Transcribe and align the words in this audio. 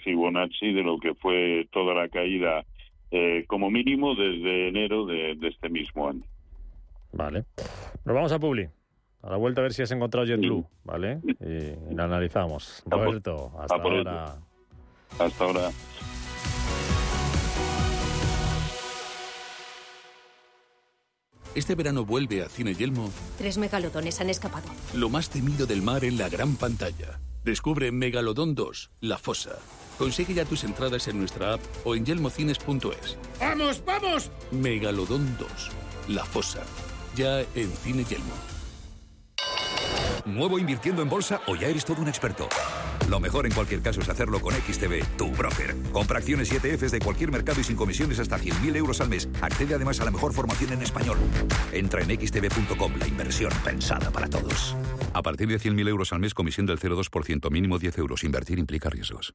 Fibonacci 0.00 0.72
de 0.72 0.82
lo 0.82 0.98
que 0.98 1.14
fue 1.14 1.68
toda 1.72 1.94
la 1.94 2.08
caída, 2.08 2.64
eh, 3.10 3.44
como 3.46 3.70
mínimo 3.70 4.14
desde 4.14 4.68
enero 4.68 5.06
de, 5.06 5.38
este 5.42 5.68
mismo 5.68 6.08
año. 6.08 6.22
Vale. 7.12 7.44
Nos 8.04 8.14
vamos 8.14 8.32
a 8.32 8.38
Publi. 8.38 8.68
A 9.22 9.30
la 9.30 9.36
vuelta 9.36 9.60
a 9.60 9.64
ver 9.64 9.72
si 9.72 9.82
has 9.82 9.90
encontrado 9.90 10.26
JetBlue, 10.26 10.64
¿vale? 10.84 11.20
Y, 11.24 11.94
la 11.94 12.04
analizamos. 12.04 12.82
Roberto, 12.86 13.52
hasta 13.58 13.74
ahora. 13.74 14.36
Hasta 15.18 15.44
ahora. 15.44 15.70
Este 21.54 21.74
verano 21.74 22.04
vuelve 22.04 22.42
a 22.42 22.48
Cine 22.48 22.74
Yelmo. 22.74 23.10
Tres 23.36 23.58
megalodones 23.58 24.20
han 24.20 24.30
escapado. 24.30 24.68
Lo 24.94 25.08
más 25.08 25.30
temido 25.30 25.66
del 25.66 25.82
mar 25.82 26.04
en 26.04 26.16
la 26.16 26.28
gran 26.28 26.54
pantalla. 26.54 27.18
Descubre 27.44 27.90
Megalodón 27.90 28.54
2, 28.54 28.90
La 29.00 29.18
Fosa. 29.18 29.58
Consigue 30.00 30.32
ya 30.32 30.46
tus 30.46 30.64
entradas 30.64 31.06
en 31.08 31.18
nuestra 31.18 31.52
app 31.52 31.60
o 31.84 31.94
en 31.94 32.06
yelmocines.es. 32.06 33.18
¡Vamos, 33.38 33.82
vamos! 33.84 34.30
Megalodón 34.50 35.36
2, 35.38 35.48
La 36.08 36.24
Fosa. 36.24 36.62
Ya 37.14 37.40
en 37.54 37.70
Cine 37.70 38.02
Yelmo. 38.04 38.32
¿Nuevo 40.24 40.58
invirtiendo 40.58 41.02
en 41.02 41.10
bolsa 41.10 41.42
o 41.46 41.54
ya 41.54 41.68
eres 41.68 41.84
todo 41.84 42.00
un 42.00 42.08
experto? 42.08 42.48
Lo 43.10 43.20
mejor 43.20 43.44
en 43.44 43.52
cualquier 43.52 43.82
caso 43.82 44.00
es 44.00 44.08
hacerlo 44.08 44.40
con 44.40 44.54
XTB, 44.54 45.04
tu 45.18 45.30
broker. 45.32 45.76
Compra 45.92 46.18
acciones 46.20 46.50
y 46.50 46.56
ETFs 46.56 46.92
de 46.92 47.00
cualquier 47.00 47.30
mercado 47.30 47.60
y 47.60 47.64
sin 47.64 47.76
comisiones 47.76 48.18
hasta 48.20 48.38
100.000 48.38 48.76
euros 48.76 49.02
al 49.02 49.10
mes. 49.10 49.28
Accede 49.42 49.74
además 49.74 50.00
a 50.00 50.06
la 50.06 50.12
mejor 50.12 50.32
formación 50.32 50.72
en 50.72 50.80
español. 50.80 51.18
Entra 51.72 52.00
en 52.00 52.08
xtb.com, 52.08 52.94
la 52.98 53.06
inversión 53.06 53.52
pensada 53.62 54.10
para 54.10 54.30
todos. 54.30 54.74
A 55.12 55.20
partir 55.20 55.48
de 55.48 55.56
100.000 55.60 55.86
euros 55.88 56.14
al 56.14 56.20
mes, 56.20 56.32
comisión 56.32 56.64
del 56.64 56.78
0,2%, 56.78 57.50
mínimo 57.50 57.78
10 57.78 57.98
euros. 57.98 58.24
Invertir 58.24 58.58
implica 58.58 58.88
riesgos. 58.88 59.34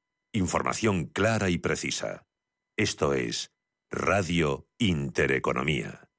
Información 0.33 1.07
clara 1.07 1.49
y 1.49 1.57
precisa. 1.57 2.25
Esto 2.77 3.13
es 3.13 3.51
Radio 3.89 4.65
Intereconomía. 4.77 6.10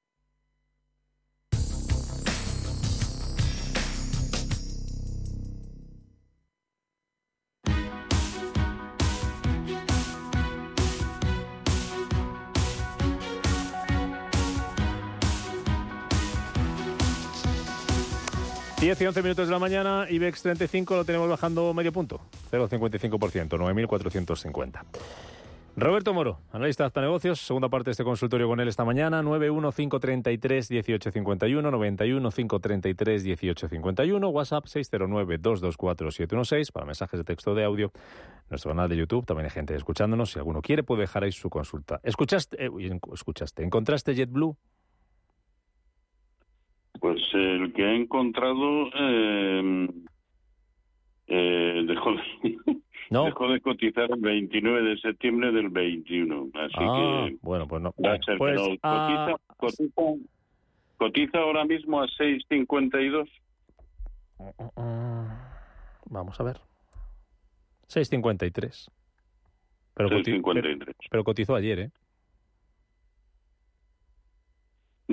10 18.83 19.01
y 19.01 19.07
11 19.07 19.23
minutos 19.23 19.47
de 19.47 19.53
la 19.53 19.61
mañana, 19.61 20.07
IBEX 20.11 20.43
35 20.43 20.97
lo 20.97 21.05
tenemos 21.05 21.29
bajando 21.29 21.73
medio 21.73 21.93
punto, 21.93 22.21
0,55%, 22.51 23.51
9.450. 23.51 24.83
Roberto 25.77 26.13
Moro, 26.13 26.41
analista 26.51 26.91
de 26.91 27.01
negocios, 27.01 27.41
segunda 27.41 27.69
parte 27.69 27.91
de 27.91 27.93
este 27.93 28.03
consultorio 28.03 28.49
con 28.49 28.59
él 28.59 28.67
esta 28.67 28.85
mañana, 28.85 29.23
915331851, 29.23 31.71
915331851, 32.59 34.33
WhatsApp 34.33 34.65
609224716 34.65 36.73
para 36.73 36.85
mensajes 36.85 37.21
de 37.21 37.25
texto 37.25 37.55
de 37.55 37.63
audio. 37.63 37.93
Nuestro 38.51 38.73
canal 38.73 38.89
de 38.89 38.97
YouTube, 38.97 39.25
también 39.25 39.45
hay 39.45 39.53
gente 39.53 39.77
escuchándonos, 39.77 40.33
si 40.33 40.41
alguno 40.41 40.61
quiere 40.61 40.83
puede 40.83 41.03
dejar 41.03 41.23
ahí 41.23 41.31
su 41.31 41.51
consulta. 41.51 42.01
¿Escuchaste, 42.03 42.67
eh, 42.67 42.71
escuchaste, 43.13 43.63
encontraste 43.63 44.17
JetBlue? 44.17 44.57
Pues 47.03 47.21
el 47.33 47.73
que 47.73 47.83
he 47.83 47.97
encontrado 47.97 48.87
eh, 48.95 49.89
eh, 51.27 51.83
dejó, 51.85 52.13
de, 52.13 52.57
dejó 53.11 53.49
de 53.49 53.61
cotizar 53.61 54.09
el 54.09 54.21
29 54.21 54.83
de 54.83 54.97
septiembre 54.99 55.51
del 55.51 55.69
21. 55.69 56.51
Así 56.55 56.75
ah, 56.79 57.27
que. 57.27 57.39
Bueno, 57.43 57.67
pues 57.67 57.83
no. 57.83 57.93
Va 57.99 58.13
a 58.13 58.19
ser 58.23 58.39
pues, 58.39 58.57
que 58.57 58.79
no. 58.85 59.37
Cotiza, 59.57 59.93
cotiza 60.97 61.39
ahora 61.39 61.65
mismo 61.65 62.01
a 62.01 62.07
6.52. 62.07 63.29
Vamos 66.05 66.39
a 66.39 66.45
ver. 66.45 66.61
6.53. 67.89 68.89
Pero, 69.95 70.09
6.53. 70.09 70.95
pero 71.11 71.25
cotizó 71.25 71.57
ayer, 71.57 71.79
¿eh? 71.81 71.91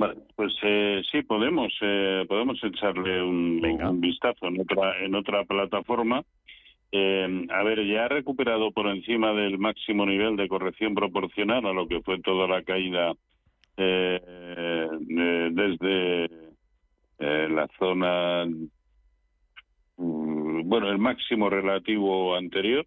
Vale, 0.00 0.16
pues 0.34 0.54
eh, 0.62 1.02
sí, 1.12 1.20
podemos 1.20 1.74
eh, 1.82 2.24
podemos 2.26 2.58
echarle 2.64 3.22
un, 3.22 3.62
un, 3.62 4.00
vistazo 4.00 4.46
en 4.46 4.58
otra 4.58 4.98
en 5.04 5.14
otra 5.14 5.44
plataforma. 5.44 6.22
Eh, 6.90 7.46
a 7.50 7.62
ver, 7.64 7.84
ya 7.86 8.06
ha 8.06 8.08
recuperado 8.08 8.72
por 8.72 8.86
encima 8.86 9.34
del 9.34 9.58
máximo 9.58 10.06
nivel 10.06 10.36
de 10.36 10.48
corrección 10.48 10.94
proporcional 10.94 11.66
a 11.66 11.74
lo 11.74 11.86
que 11.86 12.00
fue 12.00 12.18
toda 12.22 12.48
la 12.48 12.62
caída 12.62 13.12
desde 15.50 16.30
la 17.18 17.68
zona, 17.78 18.46
mm, 19.98 20.62
bueno, 20.66 20.88
el 20.88 20.98
máximo 20.98 21.50
relativo 21.50 22.36
anterior 22.36 22.86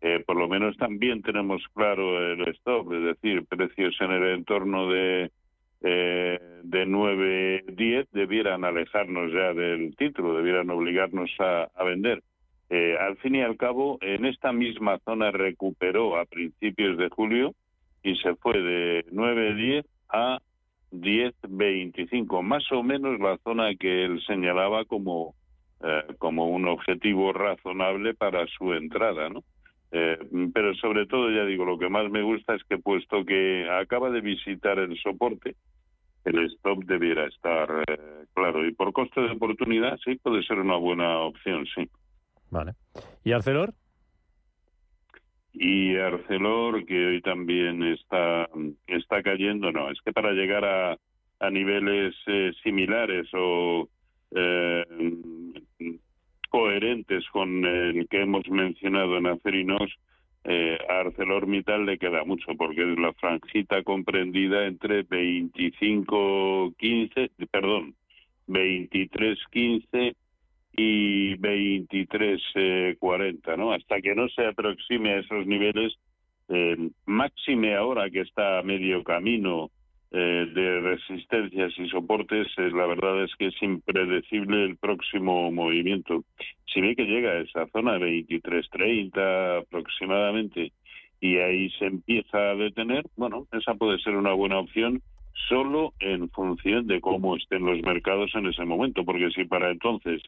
Eh, 0.00 0.22
por 0.24 0.36
lo 0.36 0.48
menos 0.48 0.76
también 0.76 1.22
tenemos 1.22 1.62
claro 1.74 2.32
el 2.32 2.46
stop, 2.50 2.92
es 2.92 3.02
decir, 3.02 3.44
precios 3.46 3.96
en 4.00 4.12
el 4.12 4.28
entorno 4.34 4.88
de 4.88 5.32
eh, 5.80 6.38
de 6.64 6.86
9.10 6.86 8.08
debieran 8.12 8.64
alejarnos 8.64 9.32
ya 9.32 9.52
del 9.54 9.94
título, 9.96 10.36
debieran 10.36 10.70
obligarnos 10.70 11.30
a, 11.38 11.68
vender. 11.84 12.22
Eh, 12.68 12.96
al 12.98 13.16
fin 13.18 13.36
y 13.36 13.42
al 13.42 13.56
cabo, 13.56 13.98
en 14.00 14.26
esta 14.26 14.52
misma 14.52 14.98
zona 15.04 15.30
recuperó 15.30 16.18
a 16.18 16.24
principios 16.26 16.98
de 16.98 17.08
julio 17.08 17.54
y 18.02 18.16
se 18.16 18.34
fue 18.36 18.60
de 18.60 19.06
9.10 19.12 19.84
a 20.08 20.38
10.25, 20.92 22.42
más 22.42 22.64
o 22.72 22.82
menos 22.82 23.20
la 23.20 23.38
zona 23.38 23.74
que 23.74 24.04
él 24.04 24.20
señalaba 24.26 24.84
como, 24.84 25.34
eh, 25.82 26.04
como 26.18 26.48
un 26.48 26.66
objetivo 26.66 27.32
razonable 27.32 28.14
para 28.14 28.46
su 28.46 28.72
entrada, 28.72 29.28
¿no? 29.28 29.42
Eh, 29.90 30.18
pero 30.52 30.74
sobre 30.74 31.06
todo, 31.06 31.30
ya 31.30 31.44
digo, 31.44 31.64
lo 31.64 31.78
que 31.78 31.88
más 31.88 32.10
me 32.10 32.22
gusta 32.22 32.54
es 32.54 32.62
que 32.64 32.78
puesto 32.78 33.24
que 33.24 33.66
acaba 33.70 34.10
de 34.10 34.20
visitar 34.20 34.78
el 34.78 34.98
soporte, 34.98 35.56
el 36.24 36.44
stop 36.46 36.84
debiera 36.84 37.26
estar 37.26 37.84
eh, 37.88 38.26
claro. 38.34 38.66
Y 38.66 38.74
por 38.74 38.92
coste 38.92 39.20
de 39.20 39.30
oportunidad, 39.30 39.98
sí, 40.04 40.16
puede 40.16 40.42
ser 40.42 40.58
una 40.58 40.76
buena 40.76 41.20
opción, 41.20 41.66
sí. 41.74 41.88
Vale. 42.50 42.72
¿Y 43.24 43.32
Arcelor? 43.32 43.74
Y 45.52 45.96
Arcelor, 45.96 46.84
que 46.84 47.06
hoy 47.06 47.20
también 47.20 47.82
está, 47.82 48.48
está 48.86 49.22
cayendo, 49.22 49.72
no, 49.72 49.90
es 49.90 50.00
que 50.02 50.12
para 50.12 50.30
llegar 50.32 50.64
a, 50.64 50.96
niveles 51.50 52.14
eh, 52.26 52.52
similares 52.64 53.28
o 53.32 53.88
eh, 54.32 54.84
coherentes 56.50 57.24
con 57.30 57.64
el 57.64 58.08
que 58.08 58.22
hemos 58.22 58.48
mencionado 58.48 59.16
en 59.16 59.28
Acerinos, 59.28 59.88
eh, 60.44 60.78
a 60.88 61.00
ArcelorMittal 61.00 61.84
le 61.84 61.98
queda 61.98 62.22
mucho, 62.24 62.54
porque 62.56 62.80
es 62.80 62.96
la 62.98 63.12
franjita 63.14 63.82
comprendida 63.82 64.66
entre 64.66 65.04
25.15, 65.06 67.30
perdón, 67.50 67.96
23.15 68.46 70.14
y 70.78 71.36
23.40, 71.36 73.56
¿no? 73.56 73.72
Hasta 73.72 74.00
que 74.00 74.14
no 74.14 74.28
se 74.28 74.46
aproxime 74.46 75.14
a 75.14 75.18
esos 75.18 75.44
niveles, 75.46 75.98
eh, 76.48 76.76
máxime 77.04 77.74
ahora 77.74 78.08
que 78.10 78.20
está 78.20 78.60
a 78.60 78.62
medio 78.62 79.02
camino 79.02 79.72
eh, 80.12 80.46
de 80.54 80.80
resistencias 80.80 81.72
y 81.76 81.88
soportes, 81.88 82.46
eh, 82.56 82.70
la 82.70 82.86
verdad 82.86 83.24
es 83.24 83.34
que 83.36 83.48
es 83.48 83.60
impredecible 83.60 84.64
el 84.64 84.76
próximo 84.76 85.50
movimiento. 85.50 86.22
Si 86.72 86.80
ve 86.80 86.94
que 86.94 87.04
llega 87.04 87.32
a 87.32 87.40
esa 87.40 87.66
zona 87.66 87.98
23.30 87.98 89.62
aproximadamente 89.62 90.70
y 91.20 91.38
ahí 91.38 91.70
se 91.70 91.86
empieza 91.86 92.50
a 92.50 92.54
detener, 92.54 93.04
bueno, 93.16 93.48
esa 93.52 93.74
puede 93.74 93.98
ser 93.98 94.14
una 94.14 94.32
buena 94.32 94.60
opción 94.60 95.02
solo 95.48 95.92
en 96.00 96.28
función 96.30 96.86
de 96.86 97.00
cómo 97.00 97.36
estén 97.36 97.64
los 97.64 97.80
mercados 97.82 98.30
en 98.34 98.46
ese 98.46 98.64
momento, 98.64 99.04
porque 99.04 99.30
si 99.30 99.44
para 99.44 99.70
entonces 99.70 100.22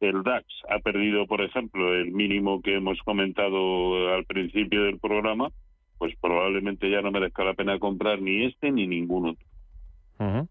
el 0.00 0.22
DAX 0.22 0.46
ha 0.68 0.78
perdido, 0.80 1.26
por 1.26 1.40
ejemplo, 1.40 1.94
el 1.94 2.12
mínimo 2.12 2.60
que 2.62 2.76
hemos 2.76 2.98
comentado 3.04 4.14
al 4.14 4.24
principio 4.24 4.84
del 4.84 4.98
programa, 4.98 5.50
pues 5.98 6.14
probablemente 6.20 6.90
ya 6.90 7.00
no 7.00 7.10
merezca 7.10 7.44
la 7.44 7.54
pena 7.54 7.78
comprar 7.78 8.20
ni 8.20 8.46
este 8.46 8.70
ni 8.70 8.86
ningún 8.86 9.30
otro. 9.30 10.48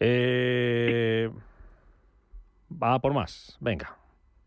Eh, 0.00 1.30
va 2.70 2.98
por 2.98 3.12
más. 3.12 3.56
Venga. 3.60 3.96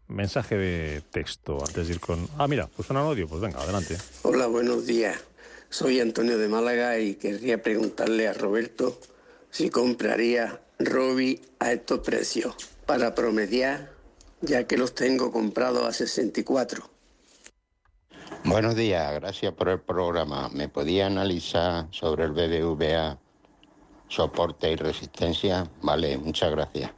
Mensaje 0.07 0.57
de 0.57 1.01
texto 1.11 1.59
antes 1.65 1.87
de 1.87 1.93
ir 1.93 1.99
con. 1.99 2.27
Ah, 2.37 2.47
mira, 2.47 2.67
pues 2.75 2.89
un 2.89 2.97
audio. 2.97 3.27
Pues 3.27 3.41
venga, 3.41 3.59
adelante. 3.61 3.95
Hola, 4.23 4.47
buenos 4.47 4.85
días. 4.85 5.25
Soy 5.69 6.01
Antonio 6.01 6.37
de 6.37 6.49
Málaga 6.49 6.99
y 6.99 7.15
querría 7.15 7.61
preguntarle 7.63 8.27
a 8.27 8.33
Roberto 8.33 8.99
si 9.49 9.69
compraría 9.69 10.59
Robi 10.79 11.39
a 11.59 11.71
estos 11.71 11.99
precios 11.99 12.71
para 12.91 13.15
promediar, 13.15 13.87
ya 14.41 14.67
que 14.67 14.75
los 14.75 14.93
tengo 14.93 15.31
comprados 15.31 15.85
a 15.85 15.93
64. 15.93 16.83
Buenos 18.43 18.75
días, 18.75 19.13
gracias 19.13 19.53
por 19.53 19.69
el 19.69 19.79
programa. 19.79 20.49
¿Me 20.49 20.67
podía 20.67 21.07
analizar 21.07 21.85
sobre 21.91 22.25
el 22.25 22.31
BBVA, 22.31 23.17
soporte 24.09 24.73
y 24.73 24.75
resistencia? 24.75 25.63
Vale, 25.81 26.17
muchas 26.17 26.51
gracias. 26.51 26.93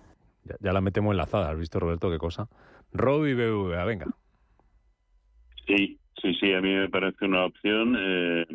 Ya, 0.61 0.73
la 0.73 0.81
metemos 0.81 1.11
enlazada, 1.11 1.51
¿has 1.51 1.59
visto 1.59 1.79
Roberto 1.79 2.09
qué 2.09 2.17
cosa? 2.17 2.49
Robi 2.91 3.35
BBVA, 3.35 3.85
venga. 3.85 4.07
Sí, 5.67 5.99
sí, 6.19 6.33
sí, 6.39 6.53
a 6.55 6.61
mí 6.61 6.73
me 6.73 6.89
parece 6.89 7.23
una 7.25 7.45
opción. 7.45 7.95
Eh, 7.99 8.47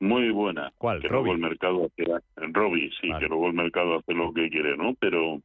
muy 0.00 0.30
buena. 0.30 0.72
¿Cuál? 0.78 1.02
Que 1.02 1.08
luego 1.08 1.32
el 1.32 1.40
mercado 1.40 1.84
hace, 1.84 2.10
Robbie, 2.36 2.90
sí, 3.02 3.10
que 3.20 3.26
luego 3.26 3.48
el 3.48 3.52
mercado 3.52 3.98
hace 3.98 4.14
lo 4.14 4.32
que 4.32 4.48
quiere, 4.48 4.78
¿no? 4.78 4.94
Pero 4.94 5.42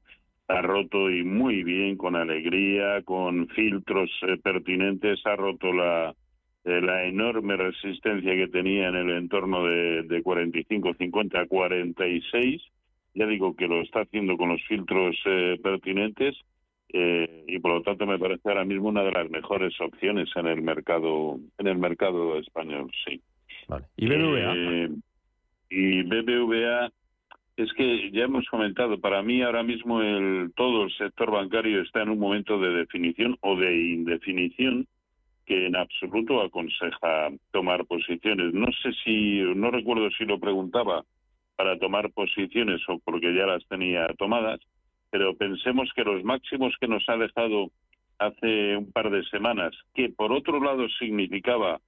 ha 0.48 0.62
roto 0.62 1.10
y 1.10 1.24
muy 1.24 1.64
bien, 1.64 1.98
con 1.98 2.16
alegría, 2.16 3.02
con 3.04 3.48
filtros 3.50 4.10
eh, 4.22 4.38
pertinentes, 4.38 5.20
ha 5.25 5.36
roto 5.36 5.74
la, 5.74 6.14
eh, 6.64 6.82
la 6.82 7.06
enorme 7.06 7.58
resistencia 7.58 8.36
que 8.36 8.48
tenía 8.48 8.90
en 8.90 8.96
el 8.96 9.10
entorno 9.12 9.66
de, 9.66 10.04
de 10.04 10.22
45, 10.22 10.94
50, 10.98 11.48
46. 11.48 12.62
Ya 13.16 13.25
digo 13.25 13.56
que 13.56 13.68
lo 13.68 13.82
está 13.82 14.02
haciendo 14.02 14.38
con 14.38 14.50
los 14.50 14.62
filtros 14.68 15.16
eh, 15.25 15.60
pertinentes 15.62 16.36
y 16.88 17.60
por 17.60 17.74
lo 17.74 17.82
tanto 17.82 18.06
me 18.06 18.18
parece 18.18 18.48
ahora 18.48 18.64
mismo 18.64 18.88
una 18.88 19.04
de 19.04 19.12
las 19.12 19.30
mejores 19.30 19.74
opciones 19.82 20.30
en 20.36 20.48
el 20.48 20.62
mercado 20.62 21.38
en 21.58 21.68
el 21.68 21.78
mercado 21.78 22.38
español, 22.38 22.90
sí. 23.04 23.22
¿Y 23.98 24.08
BBVA? 24.08 24.54
Eh, 24.56 24.90
y 25.70 26.04
BBVA 26.04 26.92
es 27.58 27.72
que 27.74 28.12
ya 28.12 28.24
hemos 28.24 28.48
comentado, 28.50 29.00
para 29.00 29.22
mí 29.22 29.42
ahora 29.42 29.64
mismo 29.64 30.02
el 30.02 30.52
todo 30.56 30.84
el 30.84 30.92
sector 30.98 31.32
bancario 31.32 31.82
está 31.82 32.02
en 32.02 32.10
un 32.10 32.20
momento 32.20 32.60
de 32.60 32.70
definición 32.70 33.38
o 33.42 33.56
de 33.56 33.76
indefinición 33.76 34.88
que 35.46 35.68
en 35.68 35.76
absoluto 35.76 36.42
aconseja 36.42 37.30
tomar 37.52 37.86
posiciones. 37.86 38.54
No 38.54 38.68
sé 38.82 38.92
si, 39.04 39.42
no 39.56 39.72
recuerdo 39.72 40.10
si 40.18 40.26
lo 40.26 40.40
preguntaba 40.40 41.06
para 41.56 41.78
tomar 41.78 42.12
posiciones 42.12 42.82
o 42.90 43.00
porque 43.00 43.34
ya 43.34 43.46
las 43.46 43.66
tenía 43.68 44.08
tomadas, 44.18 44.60
pero 45.10 45.36
pensemos 45.36 45.90
que 45.96 46.04
los 46.04 46.24
máximos 46.24 46.76
que 46.80 46.88
nos 46.88 47.08
ha 47.08 47.16
dejado 47.16 47.72
hace 48.20 48.76
un 48.76 48.92
par 48.92 49.10
de 49.12 49.24
semanas, 49.26 49.74
que 49.94 50.10
por 50.10 50.34
otro 50.34 50.60
lado 50.60 50.88
significaba 51.00 51.80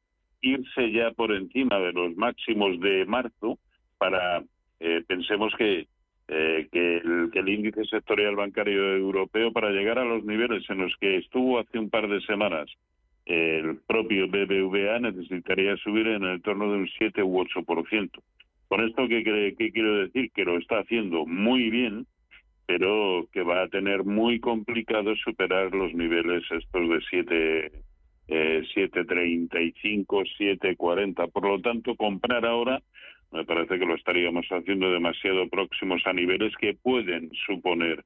irse 0.42 0.92
ya 0.92 1.12
por 1.12 1.34
encima 1.34 1.80
de 1.80 1.92
los 1.92 2.16
máximos 2.16 2.80
de 2.80 3.06
marzo 3.06 3.58
para, 3.98 4.44
eh, 4.80 5.04
pensemos 5.08 5.54
que, 5.58 5.88
eh, 6.28 6.68
que, 6.72 6.98
el, 6.98 7.30
que 7.32 7.40
el 7.40 7.50
índice 7.50 7.86
sectorial 7.86 8.36
bancario 8.36 8.96
europeo, 8.96 9.52
para 9.52 9.72
llegar 9.72 10.00
a 10.00 10.06
los 10.06 10.24
niveles 10.24 10.70
en 10.70 10.80
los 10.80 10.96
que 11.00 11.18
estuvo 11.18 11.60
hace 11.60 11.80
un 11.80 11.90
par 11.90 12.08
de 12.08 12.22
semanas 12.22 12.70
el 13.26 13.80
propio 13.86 14.28
BBVA, 14.28 15.00
necesitaría 15.00 15.76
subir 15.78 16.08
en 16.08 16.24
el 16.24 16.42
torno 16.42 16.72
de 16.72 16.78
un 16.78 16.88
7 16.98 17.22
u 17.24 17.44
8%. 17.44 18.10
Con 18.70 18.88
esto, 18.88 19.08
¿qué, 19.08 19.56
qué 19.58 19.72
quiero 19.72 19.98
decir? 19.98 20.32
Que 20.32 20.46
lo 20.46 20.58
está 20.58 20.80
haciendo 20.80 21.26
muy 21.26 21.70
bien, 21.70 22.06
pero 22.66 23.28
que 23.34 23.42
va 23.42 23.64
a 23.64 23.68
tener 23.68 24.06
muy 24.06 24.40
complicado 24.40 25.14
superar 25.18 25.74
los 25.74 25.94
niveles 25.94 26.44
estos 26.52 26.90
de 26.90 27.02
7 27.10 27.72
eh, 28.30 28.64
7.35, 28.76 30.06
7.40. 30.38 31.32
Por 31.32 31.48
lo 31.48 31.62
tanto, 31.62 31.96
comprar 31.96 32.46
ahora 32.46 32.82
me 33.32 33.44
parece 33.46 33.78
que 33.78 33.86
lo 33.86 33.96
estaríamos 33.96 34.46
haciendo 34.48 34.92
demasiado 34.92 35.48
próximos 35.50 36.02
a 36.06 36.14
niveles 36.14 36.56
que 36.58 36.74
pueden 36.74 37.30
suponer 37.46 38.04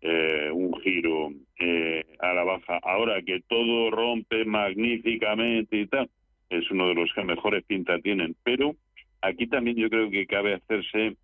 eh, 0.00 0.50
un 0.52 0.74
giro 0.80 1.30
eh, 1.58 2.04
a 2.18 2.32
la 2.32 2.44
baja. 2.44 2.80
Ahora 2.82 3.22
que 3.22 3.40
todo 3.46 3.90
rompe 3.90 4.44
magníficamente 4.44 5.76
y 5.76 5.86
tal, 5.86 6.08
es 6.50 6.70
uno 6.70 6.88
de 6.88 6.94
los 6.94 7.12
que 7.14 7.22
mejores 7.22 7.64
pinta 7.64 7.98
tienen. 8.00 8.34
Pero 8.42 8.74
aquí 9.20 9.46
también 9.46 9.76
yo 9.76 9.88
creo 9.88 10.10
que 10.10 10.26
cabe 10.26 10.54
hacerse 10.54 11.16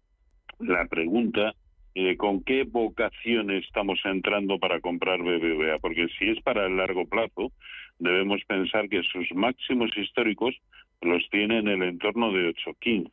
la 0.61 0.87
pregunta 0.87 1.55
eh, 1.95 2.17
con 2.17 2.45
qué 2.45 2.64
vocación 2.64 3.50
estamos 3.50 3.99
entrando 4.05 4.59
para 4.59 4.81
comprar 4.81 5.21
BBVA, 5.21 5.78
porque 5.81 6.07
si 6.19 6.31
es 6.31 6.40
para 6.43 6.67
el 6.67 6.76
largo 6.76 7.07
plazo, 7.07 7.50
debemos 7.99 8.45
pensar 8.45 8.88
que 8.88 9.02
sus 9.02 9.26
máximos 9.35 9.90
históricos 9.97 10.55
los 11.00 11.28
tiene 11.31 11.59
en 11.59 11.69
el 11.69 11.83
entorno 11.83 12.33
de 12.33 12.55
8.15. 12.55 13.11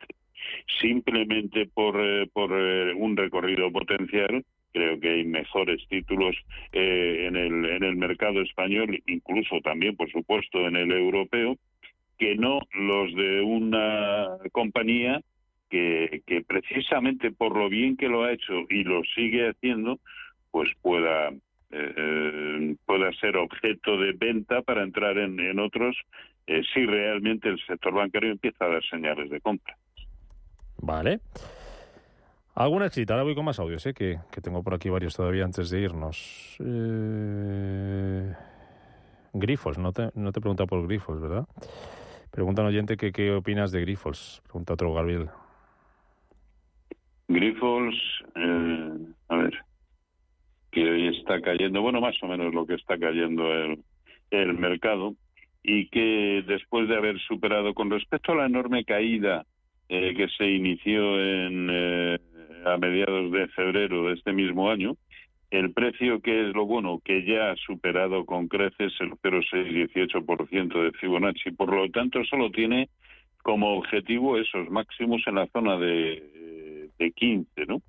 Simplemente 0.79 1.67
por, 1.67 1.95
eh, 1.99 2.27
eh, 2.33 2.93
un 2.95 3.15
recorrido 3.15 3.71
potencial, 3.71 4.43
creo 4.73 4.99
que 4.99 5.09
hay 5.09 5.23
mejores 5.23 5.87
títulos 5.87 6.35
eh, 6.73 7.25
en, 7.27 7.35
el, 7.35 7.95
mercado 7.95 8.41
español, 8.41 9.01
incluso 9.07 9.61
también, 9.61 9.95
por 9.95 10.11
supuesto, 10.11 10.67
en 10.67 10.75
el 10.75 10.91
europeo, 10.91 11.57
que 12.17 12.35
no 12.35 12.59
los 12.73 13.13
de 13.15 13.41
una 13.41 14.37
compañía 14.51 15.21
que, 15.69 16.23
precisamente 16.47 17.31
por 17.31 17.57
lo 17.57 17.67
bien 17.67 17.97
que 17.97 18.07
lo 18.07 18.23
ha 18.23 18.31
hecho 18.31 18.53
y 18.69 18.83
lo 18.83 19.03
sigue 19.15 19.49
haciendo, 19.49 19.99
pues 20.51 20.69
pueda 20.81 21.31
pueda 22.85 23.11
ser 23.19 23.35
objeto 23.35 23.97
de 23.97 24.13
venta 24.13 24.61
para 24.61 24.83
entrar 24.83 25.17
en, 25.17 25.59
otros 25.59 25.97
si 26.45 26.85
realmente 26.85 27.49
el 27.49 27.59
sector 27.65 27.93
bancario 27.93 28.31
empieza 28.31 28.63
a 28.63 28.69
dar 28.69 28.83
señales 28.85 29.29
de 29.29 29.41
compra. 29.41 29.75
Vale. 30.77 31.19
¿Alguna 32.55 32.89
cita? 32.89 33.13
Ahora 33.13 33.23
voy 33.23 33.35
con 33.35 33.45
más 33.45 33.59
audios, 33.59 33.85
¿eh? 33.85 33.93
que, 33.93 34.19
que 34.31 34.41
tengo 34.41 34.63
por 34.63 34.73
aquí 34.73 34.89
varios 34.89 35.15
todavía 35.15 35.43
antes 35.43 35.69
de 35.69 35.81
irnos. 35.81 36.57
Eh... 36.59 38.33
Grifos, 39.37 39.77
no 39.77 39.91
te, 39.91 40.11
no 40.15 40.31
te 40.31 40.39
pregunta 40.39 40.65
por 40.65 40.87
Grifos, 40.87 41.19
¿verdad? 41.19 41.45
Pregunta 42.31 42.61
un 42.61 42.69
oyente 42.69 42.95
que 42.95 43.11
qué 43.11 43.33
opinas 43.33 43.71
de 43.73 43.81
Grifos. 43.81 44.41
Pregunta 44.45 44.73
otro 44.73 44.93
Gabriel. 44.93 45.27
Grifos, 47.27 47.95
eh, 48.35 48.91
a 49.27 49.35
ver, 49.35 49.53
que 50.71 50.89
hoy 50.89 51.17
está 51.17 51.41
cayendo, 51.41 51.81
bueno, 51.81 51.99
más 51.99 52.15
o 52.23 52.27
menos 52.27 52.53
lo 52.53 52.65
que 52.65 52.75
está 52.75 52.97
cayendo 52.97 53.51
el, 53.53 53.83
el 54.31 54.53
mercado, 54.53 55.15
y 55.63 55.89
que 55.89 56.43
después 56.47 56.87
de 56.87 56.95
haber 56.95 57.19
superado 57.19 57.73
con 57.73 57.89
respecto 57.89 58.31
a 58.31 58.35
la 58.35 58.45
enorme 58.45 58.85
caída 58.85 59.45
eh, 59.89 60.13
que 60.15 60.27
se 60.29 60.49
inició 60.49 61.19
en, 61.21 61.69
eh, 61.71 62.19
a 62.65 62.77
mediados 62.77 63.31
de 63.31 63.47
febrero 63.49 64.07
de 64.07 64.13
este 64.13 64.33
mismo 64.33 64.69
año, 64.69 64.95
el 65.51 65.71
precio 65.73 66.21
que 66.21 66.49
es 66.49 66.55
lo 66.55 66.65
bueno, 66.65 66.99
que 67.03 67.23
ya 67.23 67.51
ha 67.51 67.55
superado 67.55 68.25
con 68.25 68.47
creces 68.47 68.93
el 68.99 69.11
0,618% 69.11 70.83
de 70.83 70.91
Fibonacci, 70.93 71.51
por 71.51 71.73
lo 71.73 71.89
tanto 71.91 72.23
solo 72.25 72.49
tiene 72.51 72.89
como 73.43 73.77
objetivo 73.77 74.37
esos 74.37 74.69
máximos 74.69 75.21
en 75.27 75.35
la 75.35 75.47
zona 75.47 75.77
de, 75.77 76.89
de 76.97 77.11
15, 77.11 77.65
¿no? 77.67 77.81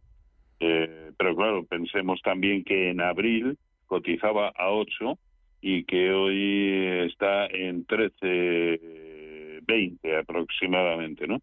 Eh, 0.60 1.12
pero 1.16 1.34
claro, 1.34 1.64
pensemos 1.64 2.20
también 2.22 2.62
que 2.62 2.90
en 2.90 3.00
abril 3.00 3.56
cotizaba 3.86 4.52
a 4.54 4.70
8 4.70 5.18
y 5.62 5.84
que 5.84 6.12
hoy 6.12 7.08
está 7.08 7.46
en 7.46 7.84
13, 7.86 9.60
20 9.66 10.16
aproximadamente, 10.16 11.26
¿no? 11.26 11.40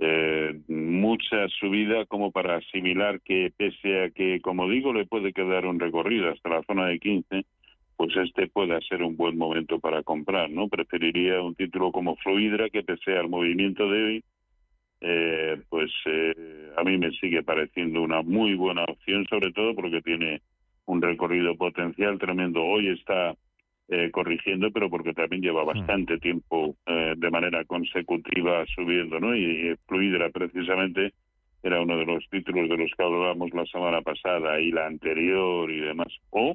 Eh, 0.00 0.60
mucha 0.68 1.48
subida 1.48 2.06
como 2.06 2.30
para 2.30 2.56
asimilar 2.56 3.20
que 3.20 3.52
pese 3.56 4.04
a 4.04 4.10
que, 4.10 4.40
como 4.40 4.68
digo, 4.68 4.92
le 4.92 5.06
puede 5.06 5.32
quedar 5.32 5.66
un 5.66 5.80
recorrido 5.80 6.30
hasta 6.30 6.50
la 6.50 6.62
zona 6.62 6.86
de 6.86 7.00
15, 7.00 7.44
pues 7.96 8.16
este 8.16 8.46
pueda 8.46 8.80
ser 8.82 9.02
un 9.02 9.16
buen 9.16 9.36
momento 9.36 9.80
para 9.80 10.04
comprar, 10.04 10.50
¿no? 10.50 10.68
Preferiría 10.68 11.42
un 11.42 11.56
título 11.56 11.90
como 11.90 12.14
Fluidra 12.16 12.70
que 12.70 12.84
pese 12.84 13.16
al 13.16 13.28
movimiento 13.28 13.90
de 13.90 14.04
hoy, 14.04 14.24
eh, 15.00 15.60
pues 15.68 15.90
eh, 16.06 16.70
a 16.76 16.84
mí 16.84 16.96
me 16.96 17.10
sigue 17.12 17.42
pareciendo 17.42 18.00
una 18.02 18.22
muy 18.22 18.54
buena 18.54 18.84
opción, 18.84 19.26
sobre 19.28 19.52
todo 19.52 19.74
porque 19.74 20.00
tiene 20.02 20.42
un 20.86 21.02
recorrido 21.02 21.56
potencial 21.56 22.18
tremendo. 22.18 22.64
Hoy 22.64 22.88
está 22.88 23.34
eh, 23.90 24.10
corrigiendo, 24.10 24.70
pero 24.70 24.90
porque 24.90 25.14
también 25.14 25.40
lleva 25.40 25.64
bastante 25.64 26.18
tiempo 26.18 26.76
eh, 26.86 27.14
de 27.16 27.30
manera 27.30 27.64
consecutiva 27.64 28.64
subiendo, 28.74 29.18
¿no? 29.18 29.34
Y, 29.34 29.74
Fluidra 29.86 30.28
precisamente 30.28 31.14
era 31.62 31.80
uno 31.80 31.96
de 31.96 32.04
los 32.04 32.22
títulos 32.28 32.68
de 32.68 32.76
los 32.76 32.90
que 32.94 33.02
hablábamos 33.02 33.50
la 33.54 33.64
semana 33.64 34.02
pasada 34.02 34.60
y 34.60 34.72
la 34.72 34.86
anterior 34.86 35.70
y 35.70 35.80
demás. 35.80 36.08
O 36.30 36.54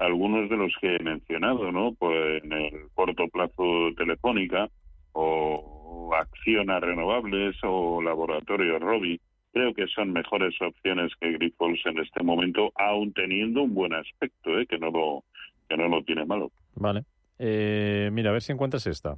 algunos 0.00 0.50
de 0.50 0.56
los 0.56 0.74
que 0.80 0.96
he 0.96 0.98
mencionado, 0.98 1.70
¿no? 1.70 1.94
Pues 1.94 2.42
en 2.42 2.52
el 2.52 2.72
corto 2.94 3.28
plazo 3.28 3.92
Telefónica 3.96 4.68
o 5.12 6.12
Acciona 6.14 6.80
Renovables 6.80 7.56
o 7.62 8.02
Laboratorio 8.02 8.80
Robi. 8.80 9.20
Creo 9.52 9.72
que 9.74 9.86
son 9.86 10.12
mejores 10.12 10.60
opciones 10.60 11.12
que 11.20 11.32
Grifols 11.32 11.80
en 11.86 11.98
este 11.98 12.22
momento, 12.24 12.72
aún 12.74 13.12
teniendo 13.12 13.62
un 13.62 13.74
buen 13.74 13.92
aspecto, 13.92 14.58
¿eh? 14.58 14.66
que 14.66 14.78
no 14.78 14.90
lo 14.90 15.24
que 15.68 15.76
no 15.76 15.88
lo 15.88 16.02
tiene 16.04 16.24
malo. 16.24 16.50
Vale. 16.74 17.04
Eh, 17.38 18.10
mira, 18.12 18.30
a 18.30 18.32
ver 18.32 18.42
si 18.42 18.52
encuentras 18.52 18.86
esta. 18.86 19.16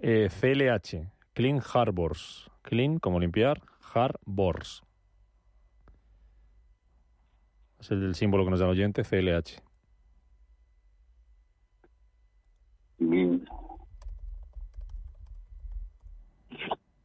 Eh, 0.00 0.28
CLH, 0.28 1.06
Clean 1.32 1.60
Harbors. 1.72 2.50
Clean, 2.62 2.98
como 2.98 3.20
limpiar, 3.20 3.60
Harbors. 3.94 4.82
Es 7.80 7.90
el 7.90 8.14
símbolo 8.14 8.44
que 8.44 8.50
nos 8.50 8.60
da 8.60 8.66
el 8.66 8.72
oyente, 8.72 9.02
CLH. 9.02 9.62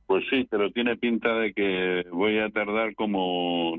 Pues 0.06 0.24
sí, 0.30 0.48
pero 0.50 0.72
tiene 0.72 0.96
pinta 0.98 1.34
de 1.36 1.54
que 1.54 2.06
voy 2.12 2.40
a 2.40 2.50
tardar 2.50 2.96
como 2.96 3.78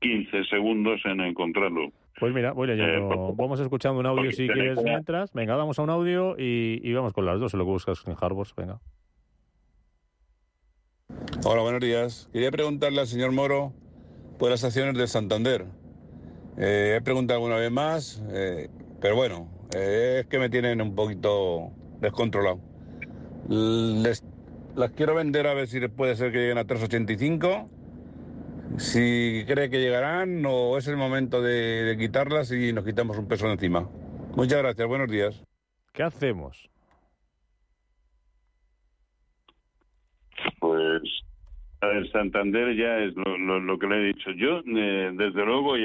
15 0.00 0.44
segundos 0.44 1.00
en 1.04 1.20
encontrarlo. 1.20 1.92
Pues 2.20 2.34
mira, 2.34 2.52
voy 2.52 2.68
leyendo. 2.68 3.30
Eh, 3.30 3.34
vamos 3.34 3.58
escuchando 3.58 3.98
un 3.98 4.06
audio 4.06 4.30
si 4.30 4.46
quieres 4.46 4.82
mientras. 4.82 5.32
Venga, 5.32 5.56
vamos 5.56 5.78
a 5.78 5.82
un 5.82 5.90
audio 5.90 6.36
y, 6.38 6.80
y, 6.82 6.92
vamos 6.92 7.12
con 7.14 7.26
las 7.26 7.40
dos. 7.40 7.50
Si 7.50 7.56
lo 7.56 7.64
que 7.64 7.70
buscas 7.70 8.02
en 8.06 8.14
Harbors, 8.20 8.54
venga. 8.54 8.78
Hola, 11.44 11.62
buenos 11.62 11.80
días. 11.80 12.28
Quería 12.32 12.50
preguntarle 12.50 13.00
al 13.00 13.06
señor 13.06 13.32
Moro 13.32 13.72
por 14.38 14.50
las 14.50 14.62
acciones 14.62 14.94
del 14.94 15.08
Santander. 15.08 15.66
Eh, 16.58 16.96
he 16.98 17.00
preguntado 17.00 17.38
alguna 17.38 17.56
vez 17.56 17.70
más, 17.70 18.22
eh, 18.30 18.68
pero 19.00 19.16
bueno, 19.16 19.48
eh, 19.74 20.18
es 20.20 20.26
que 20.26 20.38
me 20.38 20.50
tienen 20.50 20.82
un 20.82 20.94
poquito 20.94 21.70
descontrolado. 22.00 22.60
Les, 23.48 24.24
las 24.76 24.90
quiero 24.92 25.14
vender 25.14 25.46
a 25.46 25.54
ver 25.54 25.68
si 25.68 25.80
puede 25.88 26.16
ser 26.16 26.32
que 26.32 26.38
lleguen 26.38 26.58
a 26.58 26.66
3,85. 26.66 27.68
Si 28.80 29.44
cree 29.46 29.68
que 29.68 29.78
llegarán 29.78 30.42
o 30.46 30.78
es 30.78 30.88
el 30.88 30.96
momento 30.96 31.42
de, 31.42 31.84
de 31.84 31.98
quitarlas 31.98 32.50
y 32.50 32.72
nos 32.72 32.82
quitamos 32.82 33.18
un 33.18 33.28
peso 33.28 33.46
de 33.46 33.52
encima. 33.52 33.86
Muchas 34.34 34.62
gracias, 34.62 34.88
buenos 34.88 35.10
días. 35.10 35.44
¿Qué 35.92 36.02
hacemos? 36.02 36.66
Pues 40.58 41.02
el 41.82 42.10
Santander 42.10 42.74
ya 42.74 43.00
es 43.00 43.14
lo, 43.16 43.60
lo, 43.60 43.78
que 43.78 43.86
le 43.86 43.96
he 43.96 44.06
dicho. 44.14 44.30
Yo, 44.30 44.60
eh, 44.60 45.12
desde 45.12 45.44
luego, 45.44 45.76
y, 45.76 45.84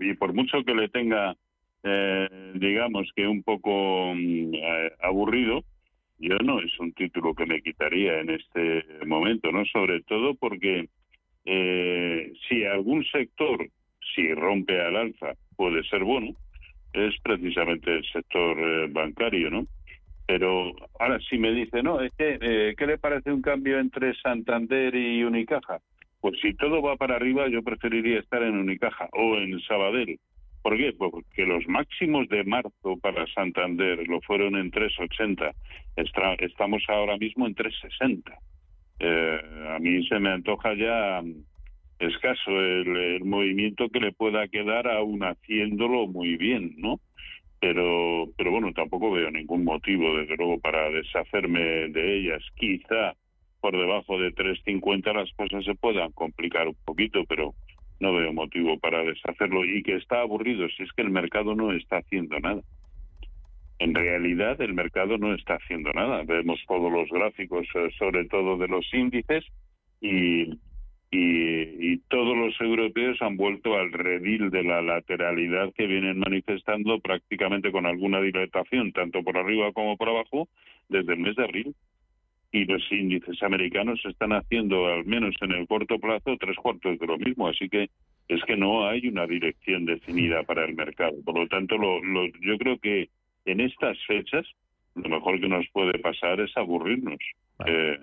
y, 0.00 0.14
por 0.14 0.34
mucho 0.34 0.62
que 0.66 0.74
le 0.74 0.90
tenga, 0.90 1.34
eh, 1.82 2.52
digamos 2.56 3.10
que 3.16 3.26
un 3.26 3.42
poco 3.42 4.12
mm, 4.14 4.54
eh, 4.54 4.92
aburrido, 5.00 5.64
yo 6.18 6.36
no 6.44 6.60
es 6.60 6.78
un 6.78 6.92
título 6.92 7.34
que 7.34 7.46
me 7.46 7.62
quitaría 7.62 8.20
en 8.20 8.30
este 8.30 8.84
momento, 9.06 9.50
¿no? 9.50 9.64
Sobre 9.64 10.02
todo 10.02 10.34
porque 10.34 10.90
si 11.44 12.64
algún 12.64 13.04
sector, 13.04 13.68
si 14.14 14.32
rompe 14.32 14.80
al 14.80 14.96
alza, 14.96 15.32
puede 15.56 15.82
ser 15.84 16.04
bueno, 16.04 16.34
es 16.92 17.14
precisamente 17.22 17.92
el 17.92 18.04
sector 18.12 18.88
bancario, 18.90 19.50
¿no? 19.50 19.66
Pero 20.26 20.72
ahora 20.98 21.18
si 21.28 21.36
me 21.38 21.52
dice, 21.52 21.82
no, 21.82 21.98
que, 22.16 22.38
eh, 22.40 22.74
¿qué 22.78 22.86
le 22.86 22.98
parece 22.98 23.30
un 23.30 23.42
cambio 23.42 23.78
entre 23.78 24.14
Santander 24.14 24.94
y 24.94 25.22
Unicaja? 25.22 25.80
Pues 26.20 26.40
si 26.40 26.54
todo 26.54 26.80
va 26.80 26.96
para 26.96 27.16
arriba, 27.16 27.48
yo 27.48 27.62
preferiría 27.62 28.20
estar 28.20 28.42
en 28.42 28.56
Unicaja 28.56 29.08
o 29.12 29.36
en 29.36 29.60
Sabadell. 29.60 30.18
¿Por 30.62 30.78
qué? 30.78 30.94
Pues 30.96 31.10
porque 31.10 31.44
los 31.44 31.66
máximos 31.68 32.26
de 32.28 32.42
marzo 32.44 32.96
para 33.02 33.26
Santander 33.34 34.08
lo 34.08 34.22
fueron 34.22 34.56
en 34.56 34.70
3,80. 34.70 35.52
estamos 36.38 36.82
ahora 36.88 37.18
mismo 37.18 37.46
en 37.46 37.54
3,60. 37.54 38.34
Eh, 38.98 39.40
a 39.74 39.78
mí 39.78 40.06
se 40.06 40.18
me 40.18 40.30
antoja 40.30 40.74
ya 40.74 41.22
escaso 41.98 42.50
el, 42.50 42.96
el 42.96 43.24
movimiento 43.24 43.88
que 43.88 44.00
le 44.00 44.12
pueda 44.12 44.48
quedar 44.48 44.88
aún 44.88 45.22
haciéndolo 45.22 46.06
muy 46.06 46.36
bien, 46.36 46.74
¿no? 46.76 47.00
pero 47.64 48.26
pero 48.36 48.50
bueno 48.50 48.74
tampoco 48.74 49.10
veo 49.10 49.30
ningún 49.30 49.64
motivo 49.64 50.18
desde 50.18 50.36
luego 50.36 50.60
para 50.60 50.90
deshacerme 50.90 51.88
de 51.88 52.18
ellas. 52.18 52.42
Quizá 52.56 53.14
por 53.62 53.72
debajo 53.72 54.18
de 54.18 54.34
3.50 54.34 55.14
las 55.14 55.32
cosas 55.32 55.64
se 55.64 55.74
puedan 55.74 56.12
complicar 56.12 56.68
un 56.68 56.76
poquito 56.84 57.24
pero 57.26 57.54
no 58.00 58.12
veo 58.12 58.34
motivo 58.34 58.78
para 58.78 59.02
deshacerlo. 59.02 59.64
Y 59.64 59.82
que 59.82 59.96
está 59.96 60.20
aburrido 60.20 60.68
si 60.76 60.82
es 60.82 60.92
que 60.92 61.00
el 61.00 61.10
mercado 61.10 61.54
no 61.54 61.72
está 61.72 61.98
haciendo 61.98 62.38
nada 62.38 62.60
en 63.78 63.94
realidad 63.94 64.60
el 64.60 64.74
mercado 64.74 65.18
no 65.18 65.34
está 65.34 65.54
haciendo 65.54 65.92
nada 65.92 66.22
vemos 66.24 66.60
todos 66.66 66.92
los 66.92 67.08
gráficos 67.10 67.66
eh, 67.74 67.90
sobre 67.98 68.24
todo 68.26 68.56
de 68.56 68.68
los 68.68 68.86
índices 68.92 69.44
y 70.00 70.50
y, 71.16 71.98
todos 72.08 72.36
los 72.36 72.60
europeos 72.60 73.20
han 73.22 73.36
vuelto 73.36 73.76
al 73.76 73.92
redil 73.92 74.50
de 74.50 74.64
la 74.64 74.82
lateralidad 74.82 75.72
que 75.74 75.86
vienen 75.86 76.18
manifestando 76.18 76.98
prácticamente 77.00 77.70
con 77.70 77.86
alguna 77.86 78.20
dilatación, 78.20 78.92
tanto 78.92 79.22
por 79.22 79.36
arriba 79.36 79.72
como 79.72 79.96
por 79.96 80.08
abajo, 80.08 80.48
desde 80.88 81.12
el 81.12 81.20
mes 81.20 81.36
de 81.36 81.44
abril. 81.44 81.74
Y 82.52 82.64
los 82.66 82.82
índices 82.92 83.42
americanos 83.42 84.00
están 84.04 84.32
haciendo, 84.32 84.86
al 84.86 85.04
menos 85.04 85.34
en 85.40 85.52
el 85.52 85.66
corto 85.66 85.98
plazo, 85.98 86.36
tres 86.38 86.56
cuartos 86.56 86.98
de 86.98 87.06
lo 87.06 87.18
mismo. 87.18 87.48
Así 87.48 87.68
que 87.68 87.90
es 88.28 88.42
que 88.44 88.56
no 88.56 88.86
hay 88.86 89.08
una 89.08 89.26
dirección 89.26 89.84
definida 89.86 90.44
para 90.44 90.64
el 90.64 90.74
mercado. 90.74 91.14
Por 91.24 91.36
lo 91.36 91.48
tanto, 91.48 91.76
lo, 91.76 92.00
yo 92.40 92.56
creo 92.58 92.78
que 92.78 93.08
en 93.44 93.60
estas 93.60 93.98
fechas 94.06 94.46
lo 94.94 95.08
mejor 95.08 95.40
que 95.40 95.48
nos 95.48 95.66
puede 95.70 95.98
pasar 95.98 96.40
es 96.40 96.56
aburrirnos. 96.56 97.18
Eh, 97.66 97.98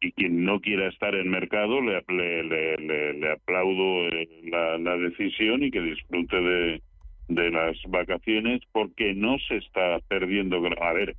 y 0.00 0.12
quien 0.12 0.44
no 0.44 0.60
quiera 0.60 0.88
estar 0.88 1.14
en 1.14 1.30
mercado 1.30 1.80
le, 1.80 2.02
le, 2.08 3.14
le, 3.14 3.32
aplaudo 3.32 4.08
eh, 4.08 4.28
la, 4.44 4.76
la, 4.76 4.96
decisión 4.98 5.62
y 5.62 5.70
que 5.70 5.80
disfrute 5.80 6.36
de, 6.38 6.82
de 7.28 7.50
las 7.50 7.76
vacaciones 7.88 8.60
porque 8.72 9.14
no 9.14 9.38
se 9.48 9.56
está 9.56 9.98
perdiendo. 10.08 10.60
A 10.82 10.92
ver, 10.92 11.16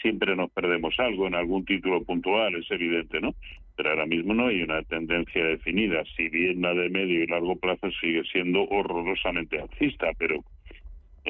siempre 0.00 0.36
nos 0.36 0.50
perdemos 0.52 0.94
algo 0.98 1.26
en 1.26 1.34
algún 1.34 1.64
título 1.64 2.04
puntual, 2.04 2.54
es 2.54 2.70
evidente, 2.70 3.20
¿no? 3.20 3.34
Pero 3.76 3.90
ahora 3.90 4.06
mismo 4.06 4.34
no 4.34 4.46
hay 4.46 4.62
una 4.62 4.82
tendencia 4.82 5.44
definida. 5.44 6.04
Si 6.16 6.28
bien 6.28 6.62
la 6.62 6.74
de 6.74 6.88
medio 6.88 7.24
y 7.24 7.26
largo 7.26 7.56
plazo 7.56 7.90
sigue 8.00 8.22
siendo 8.30 8.62
horrorosamente 8.68 9.60
alcista, 9.60 10.10
pero 10.18 10.44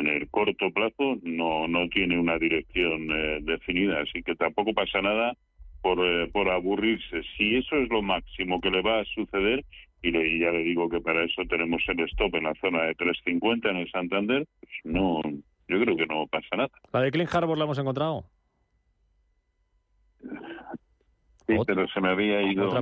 en 0.00 0.08
el 0.08 0.28
corto 0.28 0.70
plazo 0.72 1.18
no, 1.22 1.68
no 1.68 1.88
tiene 1.88 2.18
una 2.18 2.38
dirección 2.38 3.10
eh, 3.10 3.38
definida. 3.42 4.00
Así 4.00 4.22
que 4.22 4.34
tampoco 4.34 4.72
pasa 4.74 5.00
nada 5.00 5.34
por, 5.82 5.98
eh, 6.04 6.28
por 6.32 6.48
aburrirse. 6.48 7.22
Si 7.36 7.56
eso 7.56 7.76
es 7.76 7.88
lo 7.88 8.02
máximo 8.02 8.60
que 8.60 8.70
le 8.70 8.82
va 8.82 9.00
a 9.00 9.04
suceder, 9.04 9.64
y, 10.02 10.12
ya 10.40 10.50
le 10.50 10.64
digo 10.64 10.88
que 10.88 11.00
para 11.00 11.24
eso 11.24 11.42
tenemos 11.48 11.82
el 11.88 12.00
stop 12.00 12.34
en 12.34 12.44
la 12.44 12.54
zona 12.54 12.82
de 12.84 12.96
3.50 12.96 13.70
en 13.70 13.76
el 13.76 13.90
Santander, 13.90 14.46
pues 14.60 14.72
no, 14.84 15.20
yo 15.68 15.80
creo 15.80 15.96
que 15.96 16.06
no 16.06 16.26
pasa 16.26 16.56
nada. 16.56 16.70
¿La 16.92 17.00
de 17.02 17.10
Clean 17.10 17.28
Harbor 17.30 17.58
la 17.58 17.64
hemos 17.64 17.78
encontrado? 17.78 18.24
Sí, 21.46 21.56
pero 21.66 21.88
se 21.88 22.00
me 22.00 22.10
había 22.10 22.42
ido 22.42 22.68
Otra 22.68 22.80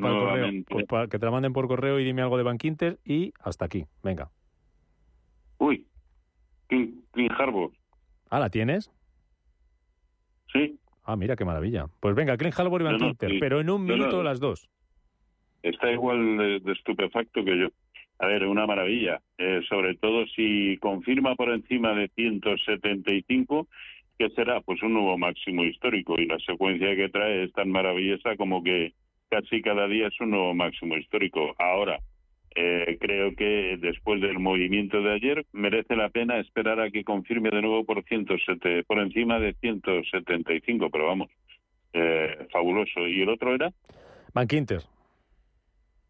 Pues 0.68 0.86
para 0.86 1.08
que 1.08 1.18
te 1.18 1.24
la 1.24 1.32
manden 1.32 1.52
por 1.52 1.66
correo 1.68 1.98
y 1.98 2.04
dime 2.04 2.22
algo 2.22 2.36
de 2.36 2.42
Bankinter 2.42 2.98
y 3.04 3.32
hasta 3.40 3.64
aquí. 3.64 3.86
Venga. 4.02 4.30
Uy, 5.58 5.86
Clean, 6.68 7.02
Clean 7.12 7.30
Harbor. 7.32 7.70
Ah, 8.30 8.38
¿la 8.38 8.50
tienes? 8.50 8.90
Sí. 10.52 10.78
Ah, 11.04 11.16
mira 11.16 11.36
qué 11.36 11.44
maravilla. 11.44 11.86
Pues 12.00 12.14
venga, 12.14 12.36
Clean 12.36 12.52
Harbor 12.56 12.82
y 12.82 12.84
Van 12.84 13.16
pero 13.40 13.60
en 13.60 13.70
un 13.70 13.84
minuto 13.84 14.22
las 14.22 14.40
dos. 14.40 14.68
Está 15.62 15.90
igual 15.90 16.60
de, 16.62 16.72
estupefacto 16.72 17.44
que 17.44 17.58
yo. 17.58 17.68
A 18.18 18.26
ver, 18.26 18.46
una 18.46 18.66
maravilla. 18.66 19.20
Eh, 19.38 19.60
sobre 19.68 19.94
todo 19.96 20.26
si 20.26 20.76
confirma 20.78 21.34
por 21.34 21.50
encima 21.50 21.94
de 21.94 22.08
175, 22.08 23.68
¿qué 24.18 24.28
será? 24.30 24.60
Pues 24.60 24.82
un 24.82 24.94
nuevo 24.94 25.16
máximo 25.16 25.64
histórico. 25.64 26.18
Y 26.18 26.26
la 26.26 26.38
secuencia 26.40 26.94
que 26.94 27.08
trae 27.08 27.44
es 27.44 27.52
tan 27.52 27.70
maravillosa 27.70 28.36
como 28.36 28.62
que 28.62 28.92
casi 29.30 29.62
cada 29.62 29.86
día 29.86 30.08
es 30.08 30.20
un 30.20 30.30
nuevo 30.30 30.54
máximo 30.54 30.96
histórico. 30.96 31.54
Ahora, 31.58 31.98
eh, 32.54 32.96
creo 33.00 33.34
que 33.34 33.76
después 33.80 34.20
del 34.20 34.38
movimiento 34.38 35.02
de 35.02 35.12
ayer 35.14 35.46
merece 35.52 35.96
la 35.96 36.08
pena 36.08 36.38
esperar 36.38 36.80
a 36.80 36.90
que 36.90 37.04
confirme 37.04 37.50
de 37.50 37.62
nuevo 37.62 37.84
por 37.84 38.04
107, 38.04 38.84
por 38.84 38.98
encima 38.98 39.38
de 39.38 39.54
175, 39.54 40.90
pero 40.90 41.06
vamos, 41.06 41.30
eh, 41.92 42.46
fabuloso. 42.50 43.06
¿Y 43.06 43.22
el 43.22 43.28
otro 43.28 43.54
era? 43.54 43.70
Bank 44.34 44.52
Inter. 44.52 44.80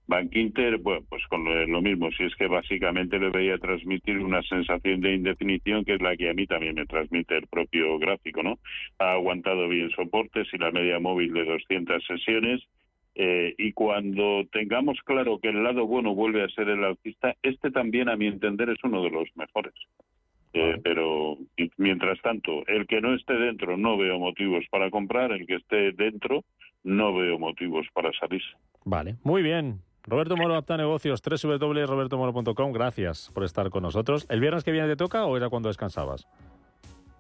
Bank 0.09 0.35
Inter, 0.35 0.79
bueno, 0.79 1.05
pues 1.07 1.23
con 1.27 1.45
lo, 1.45 1.83
mismo, 1.83 2.11
si 2.13 2.25
es 2.25 2.35
que 2.37 2.47
básicamente 2.47 3.19
le 3.19 3.29
veía 3.29 3.59
transmitir 3.59 4.19
una 4.19 4.43
sensación 4.43 5.03
de 5.03 5.15
indefinición 5.15 5.85
que 5.85 5.97
es 5.97 6.01
la 6.01 6.17
que 6.17 6.31
a 6.31 6.35
mí 6.35 6.47
también 6.47 6.77
me 6.77 6.87
transmite 6.87 7.37
el 7.37 7.47
propio 7.47 7.99
gráfico, 7.99 8.43
¿no? 8.43 8.59
Ha 8.99 9.13
aguantado 9.13 9.69
bien 9.69 9.91
soportes 9.91 10.49
y 10.51 10.57
la 10.57 10.71
media 10.71 10.99
móvil 10.99 11.35
de 11.35 11.45
200 11.45 12.03
sesiones 12.07 12.63
eh, 13.21 13.53
y 13.59 13.73
cuando 13.73 14.47
tengamos 14.53 14.97
claro 15.05 15.41
que 15.41 15.49
el 15.49 15.65
lado 15.65 15.85
bueno 15.89 16.15
vuelve 16.15 16.45
a 16.45 16.49
ser 16.51 16.69
el 16.69 16.85
alcista, 16.85 17.35
este 17.43 17.73
también, 17.73 18.09
a 18.09 18.17
mi 18.17 18.29
entender, 18.29 18.71
es 18.71 18.79
uno 18.85 19.03
de 19.03 19.11
los 19.11 19.29
mejores. 19.35 19.75
Eh, 20.53 20.81
pero 20.85 21.37
mientras 21.77 22.23
tanto, 22.23 22.65
el 22.69 22.87
que 22.87 23.01
no 23.01 23.15
esté 23.15 23.35
dentro 23.35 23.77
no 23.77 23.99
veo 23.99 24.21
motivos 24.21 24.65
para 24.71 24.89
comprar, 24.91 25.33
el 25.33 25.49
que 25.49 25.57
esté 25.57 25.91
dentro 25.93 26.45
no 26.85 27.13
veo 27.13 27.41
motivos 27.41 27.89
para 27.93 28.13
salir. 28.13 28.43
Vale, 28.85 29.17
muy 29.25 29.43
bien. 29.43 29.81
Roberto 30.05 30.37
Moro, 30.37 30.55
Apta 30.55 30.77
Negocios, 30.77 31.21
www.robertomoro.com. 31.21 32.73
Gracias 32.73 33.33
por 33.35 33.43
estar 33.43 33.69
con 33.69 33.83
nosotros. 33.83 34.29
¿El 34.31 34.39
viernes 34.39 34.63
que 34.63 34.71
viene 34.71 34.87
te 34.87 34.97
toca 34.97 35.27
o 35.27 35.37
era 35.37 35.49
cuando 35.49 35.69
descansabas? 35.69 36.29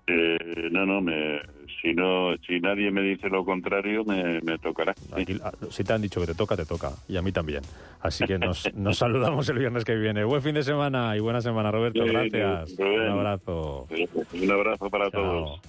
Eh, 0.06 0.68
no, 0.70 0.86
no, 0.86 1.00
me, 1.00 1.40
si 1.80 1.94
no, 1.94 2.36
si 2.46 2.60
nadie 2.60 2.90
me 2.90 3.02
dice 3.02 3.28
lo 3.28 3.44
contrario, 3.44 4.04
me, 4.04 4.58
tocará. 4.58 4.94
Ah, 5.42 5.52
si 5.70 5.84
te 5.84 5.92
han 5.92 6.02
dicho 6.02 6.20
que 6.20 6.26
te 6.26 6.34
toca, 6.34 6.56
te 6.56 6.64
toca. 6.64 6.90
Y 7.08 7.16
a 7.16 7.22
mí 7.22 7.32
también. 7.32 7.62
Así 8.00 8.24
que 8.24 8.38
nos, 8.38 8.72
nos 8.74 8.98
saludamos 8.98 9.48
el 9.48 9.58
viernes 9.58 9.84
que 9.84 9.94
viene. 9.94 10.24
Buen 10.24 10.42
fin 10.42 10.54
de 10.54 10.62
semana 10.62 11.16
y 11.16 11.20
buena 11.20 11.40
semana, 11.40 11.70
Roberto. 11.70 12.04
gracias. 12.04 12.78
Un 12.78 13.08
abrazo. 13.08 13.86
Un 14.32 14.50
abrazo 14.50 14.90
para 14.90 15.10
todos. 15.10 15.60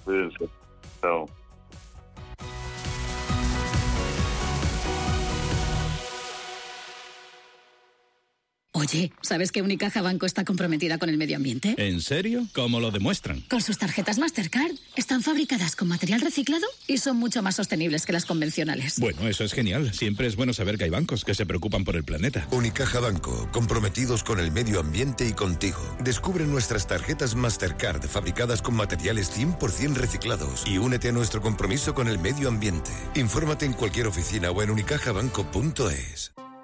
Chao. 1.01 1.25
Oye, 8.79 9.11
¿sabes 9.21 9.51
que 9.51 9.61
Unicaja 9.61 10.01
Banco 10.01 10.25
está 10.25 10.45
comprometida 10.45 10.97
con 10.97 11.09
el 11.09 11.17
medio 11.17 11.35
ambiente? 11.35 11.75
¿En 11.77 11.99
serio? 11.99 12.47
¿Cómo 12.53 12.79
lo 12.79 12.91
demuestran? 12.91 13.41
Con 13.49 13.61
sus 13.61 13.77
tarjetas 13.77 14.19
Mastercard. 14.19 14.71
Están 14.95 15.21
fabricadas 15.21 15.75
con 15.75 15.89
material 15.89 16.21
reciclado 16.21 16.65
y 16.87 16.99
son 16.99 17.17
mucho 17.17 17.41
más 17.41 17.57
sostenibles 17.57 18.05
que 18.05 18.13
las 18.13 18.25
convencionales. 18.25 18.97
Bueno, 18.97 19.27
eso 19.27 19.43
es 19.43 19.51
genial. 19.51 19.93
Siempre 19.93 20.27
es 20.27 20.37
bueno 20.37 20.53
saber 20.53 20.77
que 20.77 20.85
hay 20.85 20.89
bancos 20.89 21.25
que 21.25 21.35
se 21.35 21.45
preocupan 21.45 21.83
por 21.83 21.97
el 21.97 22.05
planeta. 22.05 22.47
Unicaja 22.51 23.01
Banco, 23.01 23.49
comprometidos 23.51 24.23
con 24.23 24.39
el 24.39 24.49
medio 24.49 24.79
ambiente 24.79 25.27
y 25.27 25.33
contigo. 25.33 25.97
Descubre 26.01 26.45
nuestras 26.45 26.87
tarjetas 26.87 27.35
Mastercard 27.35 28.07
fabricadas 28.07 28.61
con 28.61 28.75
materiales 28.75 29.29
100% 29.37 29.95
reciclados 29.95 30.63
y 30.65 30.77
únete 30.77 31.09
a 31.09 31.11
nuestro 31.11 31.41
compromiso 31.41 31.93
con 31.93 32.07
el 32.07 32.17
medio 32.17 32.47
ambiente. 32.47 32.91
Infórmate 33.15 33.65
en 33.65 33.73
cualquier 33.73 34.07
oficina 34.07 34.51
o 34.51 34.63
en 34.63 34.69
unicajabanco.es. 34.69 36.31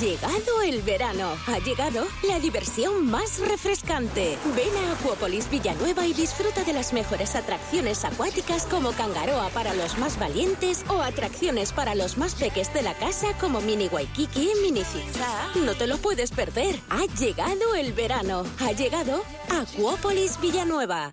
Llegado 0.00 0.62
el 0.62 0.80
verano. 0.80 1.36
Ha 1.46 1.58
llegado 1.58 2.06
la 2.26 2.40
diversión 2.40 3.10
más 3.10 3.38
refrescante. 3.38 4.38
Ven 4.56 4.74
a 4.86 4.92
Acuópolis 4.92 5.50
Villanueva 5.50 6.06
y 6.06 6.14
disfruta 6.14 6.64
de 6.64 6.72
las 6.72 6.94
mejores 6.94 7.36
atracciones 7.36 8.06
acuáticas 8.06 8.64
como 8.64 8.92
Cangaroa 8.92 9.50
para 9.50 9.74
los 9.74 9.98
más 9.98 10.18
valientes 10.18 10.86
o 10.88 11.02
atracciones 11.02 11.74
para 11.74 11.94
los 11.94 12.16
más 12.16 12.34
peques 12.34 12.72
de 12.72 12.80
la 12.80 12.94
casa 12.94 13.36
como 13.38 13.60
Mini 13.60 13.88
Waikiki, 13.88 14.52
Mini 14.62 14.84
Zigzag. 14.84 15.56
No 15.56 15.74
te 15.74 15.86
lo 15.86 15.98
puedes 15.98 16.30
perder. 16.30 16.80
Ha 16.88 17.04
llegado 17.18 17.74
el 17.74 17.92
verano. 17.92 18.44
Ha 18.60 18.72
llegado 18.72 19.22
Acuópolis 19.50 20.40
Villanueva. 20.40 21.12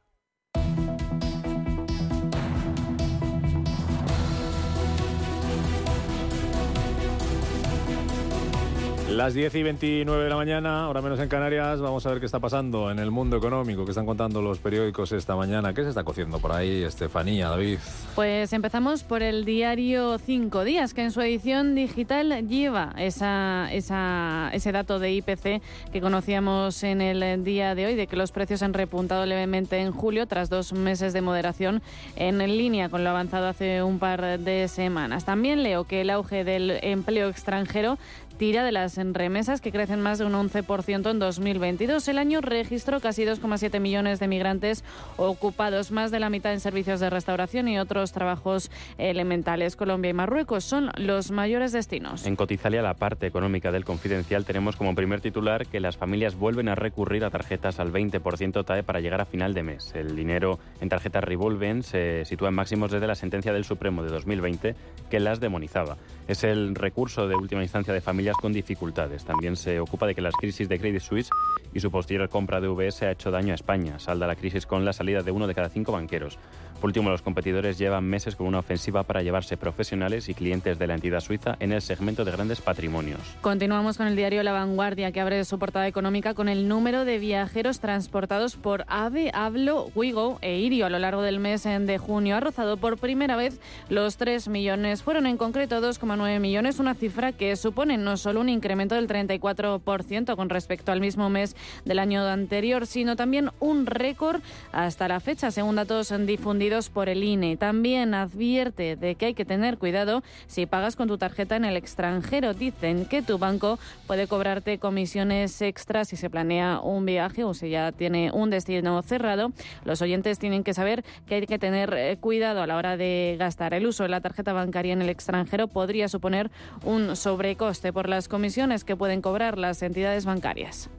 Las 9.21 9.35
10 9.35 9.53
y 9.53 9.61
29 9.61 10.23
de 10.23 10.29
la 10.31 10.35
mañana, 10.35 10.85
ahora 10.85 10.99
menos 10.99 11.19
en 11.19 11.29
Canarias, 11.29 11.79
vamos 11.79 12.03
a 12.07 12.09
ver 12.09 12.19
qué 12.19 12.25
está 12.25 12.39
pasando 12.39 12.89
en 12.89 12.97
el 12.97 13.11
mundo 13.11 13.37
económico, 13.37 13.85
qué 13.85 13.91
están 13.91 14.07
contando 14.07 14.41
los 14.41 14.57
periódicos 14.57 15.11
esta 15.11 15.35
mañana. 15.35 15.75
¿Qué 15.75 15.83
se 15.83 15.89
está 15.89 16.03
cociendo 16.03 16.39
por 16.39 16.51
ahí, 16.51 16.81
Estefanía, 16.81 17.49
David? 17.49 17.77
Pues 18.15 18.51
empezamos 18.51 19.03
por 19.03 19.21
el 19.21 19.45
diario 19.45 20.17
Cinco 20.17 20.63
Días, 20.63 20.95
que 20.95 21.03
en 21.03 21.11
su 21.11 21.21
edición 21.21 21.75
digital 21.75 22.47
lleva 22.47 22.95
ese 22.97 24.71
dato 24.71 24.97
de 24.97 25.11
IPC 25.11 25.61
que 25.93 26.01
conocíamos 26.01 26.81
en 26.81 27.01
el 27.01 27.43
día 27.43 27.75
de 27.75 27.85
hoy, 27.85 27.93
de 27.93 28.07
que 28.07 28.15
los 28.15 28.31
precios 28.31 28.63
han 28.63 28.73
repuntado 28.73 29.27
levemente 29.27 29.77
en 29.77 29.91
julio 29.91 30.25
tras 30.25 30.49
dos 30.49 30.73
meses 30.73 31.13
de 31.13 31.21
moderación 31.21 31.83
en 32.15 32.39
línea 32.39 32.89
con 32.89 33.03
lo 33.03 33.11
avanzado 33.11 33.49
hace 33.49 33.83
un 33.83 33.99
par 33.99 34.39
de 34.39 34.67
semanas. 34.67 35.25
También 35.25 35.61
leo 35.61 35.83
que 35.83 36.01
el 36.01 36.09
auge 36.09 36.43
del 36.43 36.71
empleo 36.81 37.29
extranjero 37.29 37.99
tira 38.41 38.63
de 38.63 38.71
las 38.71 38.97
remesas 38.97 39.61
que 39.61 39.71
crecen 39.71 40.01
más 40.01 40.17
de 40.17 40.25
un 40.25 40.33
11% 40.33 41.11
en 41.11 41.19
2022. 41.19 42.07
El 42.07 42.17
año 42.17 42.41
registró 42.41 42.99
casi 42.99 43.23
2,7 43.23 43.79
millones 43.79 44.19
de 44.19 44.27
migrantes 44.27 44.83
ocupados, 45.15 45.91
más 45.91 46.09
de 46.09 46.19
la 46.19 46.31
mitad 46.31 46.51
en 46.51 46.59
servicios 46.59 46.99
de 46.99 47.11
restauración 47.11 47.67
y 47.67 47.77
otros 47.77 48.13
trabajos 48.13 48.71
elementales. 48.97 49.75
Colombia 49.75 50.09
y 50.09 50.13
Marruecos 50.13 50.63
son 50.63 50.89
los 50.97 51.29
mayores 51.29 51.71
destinos. 51.71 52.25
En 52.25 52.35
Cotizalia, 52.35 52.81
la 52.81 52.95
parte 52.95 53.27
económica 53.27 53.71
del 53.71 53.85
confidencial, 53.85 54.43
tenemos 54.43 54.75
como 54.75 54.95
primer 54.95 55.21
titular 55.21 55.67
que 55.67 55.79
las 55.79 55.95
familias 55.95 56.33
vuelven 56.33 56.67
a 56.67 56.73
recurrir 56.73 57.23
a 57.25 57.29
tarjetas 57.29 57.79
al 57.79 57.93
20% 57.93 58.65
TAE 58.65 58.81
para 58.81 59.01
llegar 59.01 59.21
a 59.21 59.25
final 59.25 59.53
de 59.53 59.61
mes. 59.61 59.93
El 59.93 60.15
dinero 60.15 60.57
en 60.79 60.89
tarjetas 60.89 61.23
Revolven 61.23 61.83
se 61.83 62.25
sitúa 62.25 62.49
en 62.49 62.55
máximos 62.55 62.89
desde 62.89 63.05
la 63.05 63.13
sentencia 63.13 63.53
del 63.53 63.65
Supremo 63.65 64.01
de 64.01 64.09
2020 64.09 64.75
que 65.11 65.19
las 65.19 65.39
demonizaba. 65.39 65.97
Es 66.27 66.43
el 66.43 66.73
recurso 66.73 67.27
de 67.27 67.35
última 67.35 67.61
instancia 67.61 67.93
de 67.93 68.01
familias 68.01 68.30
con 68.37 68.53
dificultades. 68.53 69.25
También 69.25 69.55
se 69.55 69.79
ocupa 69.79 70.07
de 70.07 70.15
que 70.15 70.21
las 70.21 70.35
crisis 70.35 70.67
de 70.69 70.79
Credit 70.79 71.01
Suisse 71.01 71.29
y 71.73 71.79
su 71.79 71.91
posterior 71.91 72.29
compra 72.29 72.61
de 72.61 72.67
UBS 72.67 73.03
ha 73.03 73.11
hecho 73.11 73.31
daño 73.31 73.51
a 73.51 73.55
España. 73.55 73.99
Salda 73.99 74.27
la 74.27 74.35
crisis 74.35 74.65
con 74.65 74.85
la 74.85 74.93
salida 74.93 75.21
de 75.21 75.31
uno 75.31 75.47
de 75.47 75.55
cada 75.55 75.69
cinco 75.69 75.91
banqueros. 75.91 76.37
Por 76.81 76.87
último, 76.87 77.11
los 77.11 77.21
competidores 77.21 77.77
llevan 77.77 78.05
meses 78.05 78.35
con 78.35 78.47
una 78.47 78.57
ofensiva 78.57 79.03
para 79.03 79.21
llevarse 79.21 79.55
profesionales 79.55 80.29
y 80.29 80.33
clientes 80.33 80.79
de 80.79 80.87
la 80.87 80.95
entidad 80.95 81.19
suiza 81.19 81.55
en 81.59 81.71
el 81.73 81.83
segmento 81.83 82.25
de 82.25 82.31
grandes 82.31 82.59
patrimonios. 82.59 83.19
Continuamos 83.41 83.97
con 83.97 84.07
el 84.07 84.15
diario 84.15 84.41
La 84.41 84.51
Vanguardia, 84.51 85.11
que 85.11 85.21
abre 85.21 85.45
su 85.45 85.59
portada 85.59 85.87
económica 85.87 86.33
con 86.33 86.49
el 86.49 86.67
número 86.67 87.05
de 87.05 87.19
viajeros 87.19 87.81
transportados 87.81 88.55
por 88.55 88.85
AVE, 88.87 89.29
Hablo, 89.31 89.91
Wigo 89.93 90.39
e 90.41 90.57
Irio 90.57 90.87
a 90.87 90.89
lo 90.89 90.97
largo 90.97 91.21
del 91.21 91.39
mes 91.39 91.65
de 91.65 91.97
junio. 91.99 92.35
Ha 92.35 92.39
rozado 92.39 92.77
por 92.77 92.97
primera 92.97 93.35
vez 93.35 93.59
los 93.89 94.17
3 94.17 94.47
millones. 94.47 95.03
Fueron 95.03 95.27
en 95.27 95.37
concreto 95.37 95.79
2,9 95.81 96.39
millones, 96.39 96.79
una 96.79 96.95
cifra 96.95 97.31
que 97.31 97.57
supone 97.57 97.99
no 97.99 98.17
solo 98.17 98.41
un 98.41 98.49
incremento 98.49 98.95
del 98.95 99.07
34% 99.07 100.35
con 100.35 100.49
respecto 100.49 100.91
al 100.91 100.99
mismo 100.99 101.29
mes 101.29 101.55
del 101.85 101.99
año 101.99 102.25
anterior, 102.25 102.87
sino 102.87 103.15
también 103.15 103.51
un 103.59 103.85
récord 103.85 104.41
hasta 104.71 105.07
la 105.07 105.19
fecha, 105.19 105.51
según 105.51 105.75
datos 105.75 106.11
difundidos 106.25 106.70
por 106.89 107.09
el 107.09 107.23
INE. 107.23 107.57
También 107.57 108.13
advierte 108.13 108.95
de 108.95 109.15
que 109.15 109.27
hay 109.27 109.33
que 109.33 109.43
tener 109.43 109.77
cuidado 109.77 110.23
si 110.47 110.65
pagas 110.65 110.95
con 110.95 111.09
tu 111.09 111.17
tarjeta 111.17 111.57
en 111.57 111.65
el 111.65 111.75
extranjero. 111.75 112.53
Dicen 112.53 113.05
que 113.05 113.21
tu 113.21 113.37
banco 113.37 113.77
puede 114.07 114.27
cobrarte 114.27 114.79
comisiones 114.79 115.61
extras 115.61 116.07
si 116.07 116.15
se 116.15 116.29
planea 116.29 116.79
un 116.79 117.05
viaje 117.05 117.43
o 117.43 117.53
si 117.53 117.69
ya 117.69 117.91
tiene 117.91 118.31
un 118.31 118.49
destino 118.49 119.01
cerrado. 119.01 119.51
Los 119.83 120.01
oyentes 120.01 120.39
tienen 120.39 120.63
que 120.63 120.73
saber 120.73 121.03
que 121.27 121.35
hay 121.35 121.45
que 121.45 121.59
tener 121.59 121.93
eh, 121.93 122.17
cuidado 122.19 122.61
a 122.61 122.67
la 122.67 122.77
hora 122.77 122.95
de 122.95 123.35
gastar. 123.37 123.73
El 123.73 123.85
uso 123.85 124.03
de 124.03 124.09
la 124.09 124.21
tarjeta 124.21 124.53
bancaria 124.53 124.93
en 124.93 125.01
el 125.01 125.09
extranjero 125.09 125.67
podría 125.67 126.07
suponer 126.07 126.51
un 126.85 127.17
sobrecoste 127.17 127.91
por 127.91 128.07
las 128.07 128.29
comisiones 128.29 128.85
que 128.85 128.95
pueden 128.95 129.21
cobrar 129.21 129.57
las 129.57 129.81
entidades 129.81 130.23
bancarias. 130.23 130.89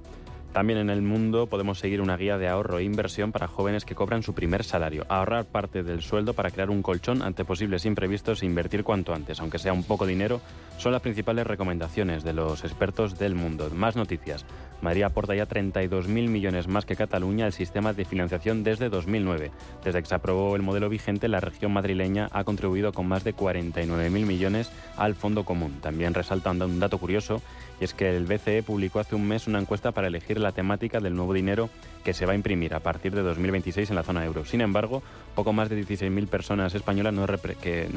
También 0.52 0.78
en 0.78 0.90
el 0.90 1.00
mundo 1.00 1.46
podemos 1.46 1.78
seguir 1.78 2.02
una 2.02 2.18
guía 2.18 2.36
de 2.36 2.46
ahorro 2.46 2.78
e 2.78 2.84
inversión 2.84 3.32
para 3.32 3.48
jóvenes 3.48 3.86
que 3.86 3.94
cobran 3.94 4.22
su 4.22 4.34
primer 4.34 4.64
salario. 4.64 5.06
Ahorrar 5.08 5.46
parte 5.46 5.82
del 5.82 6.02
sueldo 6.02 6.34
para 6.34 6.50
crear 6.50 6.68
un 6.68 6.82
colchón 6.82 7.22
ante 7.22 7.46
posibles 7.46 7.86
imprevistos 7.86 8.42
e 8.42 8.46
invertir 8.46 8.84
cuanto 8.84 9.14
antes, 9.14 9.40
aunque 9.40 9.58
sea 9.58 9.72
un 9.72 9.82
poco 9.82 10.06
dinero, 10.06 10.42
son 10.76 10.92
las 10.92 11.00
principales 11.00 11.46
recomendaciones 11.46 12.22
de 12.22 12.34
los 12.34 12.64
expertos 12.64 13.18
del 13.18 13.34
mundo. 13.34 13.70
Más 13.70 13.96
noticias. 13.96 14.44
Madrid 14.82 15.04
aporta 15.04 15.34
ya 15.34 15.48
32.000 15.48 16.28
millones 16.28 16.68
más 16.68 16.84
que 16.84 16.96
Cataluña 16.96 17.46
al 17.46 17.52
sistema 17.52 17.92
de 17.92 18.04
financiación 18.04 18.64
desde 18.64 18.88
2009. 18.88 19.50
Desde 19.84 20.02
que 20.02 20.08
se 20.08 20.14
aprobó 20.14 20.56
el 20.56 20.62
modelo 20.62 20.88
vigente, 20.88 21.28
la 21.28 21.40
región 21.40 21.72
madrileña 21.72 22.28
ha 22.32 22.44
contribuido 22.44 22.92
con 22.92 23.06
más 23.06 23.22
de 23.24 23.34
49.000 23.34 24.10
millones 24.10 24.70
al 24.96 25.14
fondo 25.14 25.44
común. 25.44 25.78
También 25.80 26.14
resalta 26.14 26.50
un 26.50 26.80
dato 26.80 26.98
curioso 26.98 27.40
y 27.80 27.84
es 27.84 27.94
que 27.94 28.14
el 28.16 28.26
BCE 28.26 28.62
publicó 28.62 28.98
hace 28.98 29.14
un 29.14 29.26
mes 29.26 29.46
una 29.46 29.60
encuesta 29.60 29.92
para 29.92 30.08
elegir 30.08 30.38
la 30.40 30.52
temática 30.52 31.00
del 31.00 31.14
nuevo 31.14 31.32
dinero 31.32 31.70
que 32.04 32.14
se 32.14 32.26
va 32.26 32.32
a 32.32 32.36
imprimir 32.36 32.74
a 32.74 32.80
partir 32.80 33.14
de 33.14 33.22
2026 33.22 33.90
en 33.90 33.96
la 33.96 34.02
zona 34.02 34.24
euro. 34.24 34.44
Sin 34.44 34.60
embargo, 34.60 35.02
poco 35.34 35.52
más 35.52 35.68
de 35.68 35.80
16.000 35.80 36.28
personas 36.28 36.74
españolas 36.74 37.12
no 37.12 37.26
que 37.60 37.88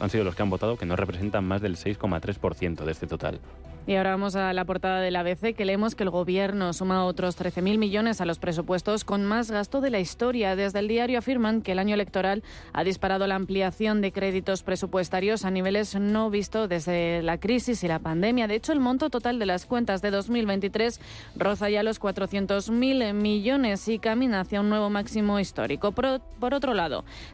han 0.00 0.10
sido 0.10 0.24
los 0.24 0.34
que 0.34 0.42
han 0.42 0.50
votado, 0.50 0.76
que 0.76 0.86
no 0.86 0.96
representan 0.96 1.44
más 1.44 1.62
del 1.62 1.76
6,3% 1.76 2.84
de 2.84 2.92
este 2.92 3.06
total. 3.06 3.40
Y 3.84 3.96
ahora 3.96 4.10
vamos 4.10 4.36
a 4.36 4.52
la 4.52 4.64
portada 4.64 5.00
del 5.00 5.16
ABC, 5.16 5.56
que 5.56 5.64
leemos 5.64 5.96
que 5.96 6.04
el 6.04 6.10
Gobierno 6.10 6.72
suma 6.72 7.04
otros 7.04 7.36
13.000 7.36 7.78
millones 7.78 8.20
a 8.20 8.24
los 8.24 8.38
presupuestos 8.38 9.02
con 9.02 9.24
más 9.24 9.50
gasto 9.50 9.80
de 9.80 9.90
la 9.90 9.98
historia. 9.98 10.54
Desde 10.54 10.78
el 10.78 10.86
diario 10.86 11.18
afirman 11.18 11.62
que 11.62 11.72
el 11.72 11.80
año 11.80 11.94
electoral 11.94 12.44
ha 12.72 12.84
disparado 12.84 13.26
la 13.26 13.34
ampliación 13.34 14.00
de 14.00 14.12
créditos 14.12 14.62
presupuestarios 14.62 15.44
a 15.44 15.50
niveles 15.50 15.96
no 15.96 16.30
vistos 16.30 16.68
desde 16.68 17.22
la 17.22 17.38
crisis 17.38 17.82
y 17.82 17.88
la 17.88 17.98
pandemia. 17.98 18.46
De 18.46 18.54
hecho, 18.54 18.72
el 18.72 18.78
monto 18.78 19.10
total 19.10 19.40
de 19.40 19.46
las 19.46 19.66
cuentas 19.66 20.00
de 20.00 20.12
2023 20.12 21.00
roza 21.34 21.68
ya 21.68 21.82
los 21.82 22.00
400.000 22.00 23.14
millones 23.14 23.88
y 23.88 23.98
camina 23.98 24.42
hacia 24.42 24.60
un 24.60 24.68
nuevo 24.68 24.90
máximo 24.90 25.40
histórico. 25.40 25.90
Por, 25.90 26.20
por 26.38 26.54
otro 26.54 26.72
lado, 26.72 26.81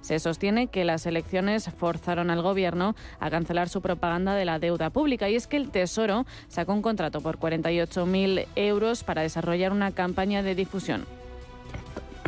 se 0.00 0.18
sostiene 0.18 0.66
que 0.66 0.84
las 0.84 1.06
elecciones 1.06 1.70
forzaron 1.78 2.30
al 2.30 2.42
Gobierno 2.42 2.94
a 3.20 3.30
cancelar 3.30 3.68
su 3.68 3.80
propaganda 3.80 4.34
de 4.34 4.44
la 4.44 4.58
deuda 4.58 4.90
pública 4.90 5.28
y 5.28 5.36
es 5.36 5.46
que 5.46 5.56
el 5.56 5.70
Tesoro 5.70 6.26
sacó 6.48 6.72
un 6.72 6.82
contrato 6.82 7.20
por 7.20 7.38
48.000 7.38 8.46
euros 8.56 9.04
para 9.04 9.22
desarrollar 9.22 9.72
una 9.72 9.92
campaña 9.92 10.42
de 10.42 10.54
difusión. 10.54 11.06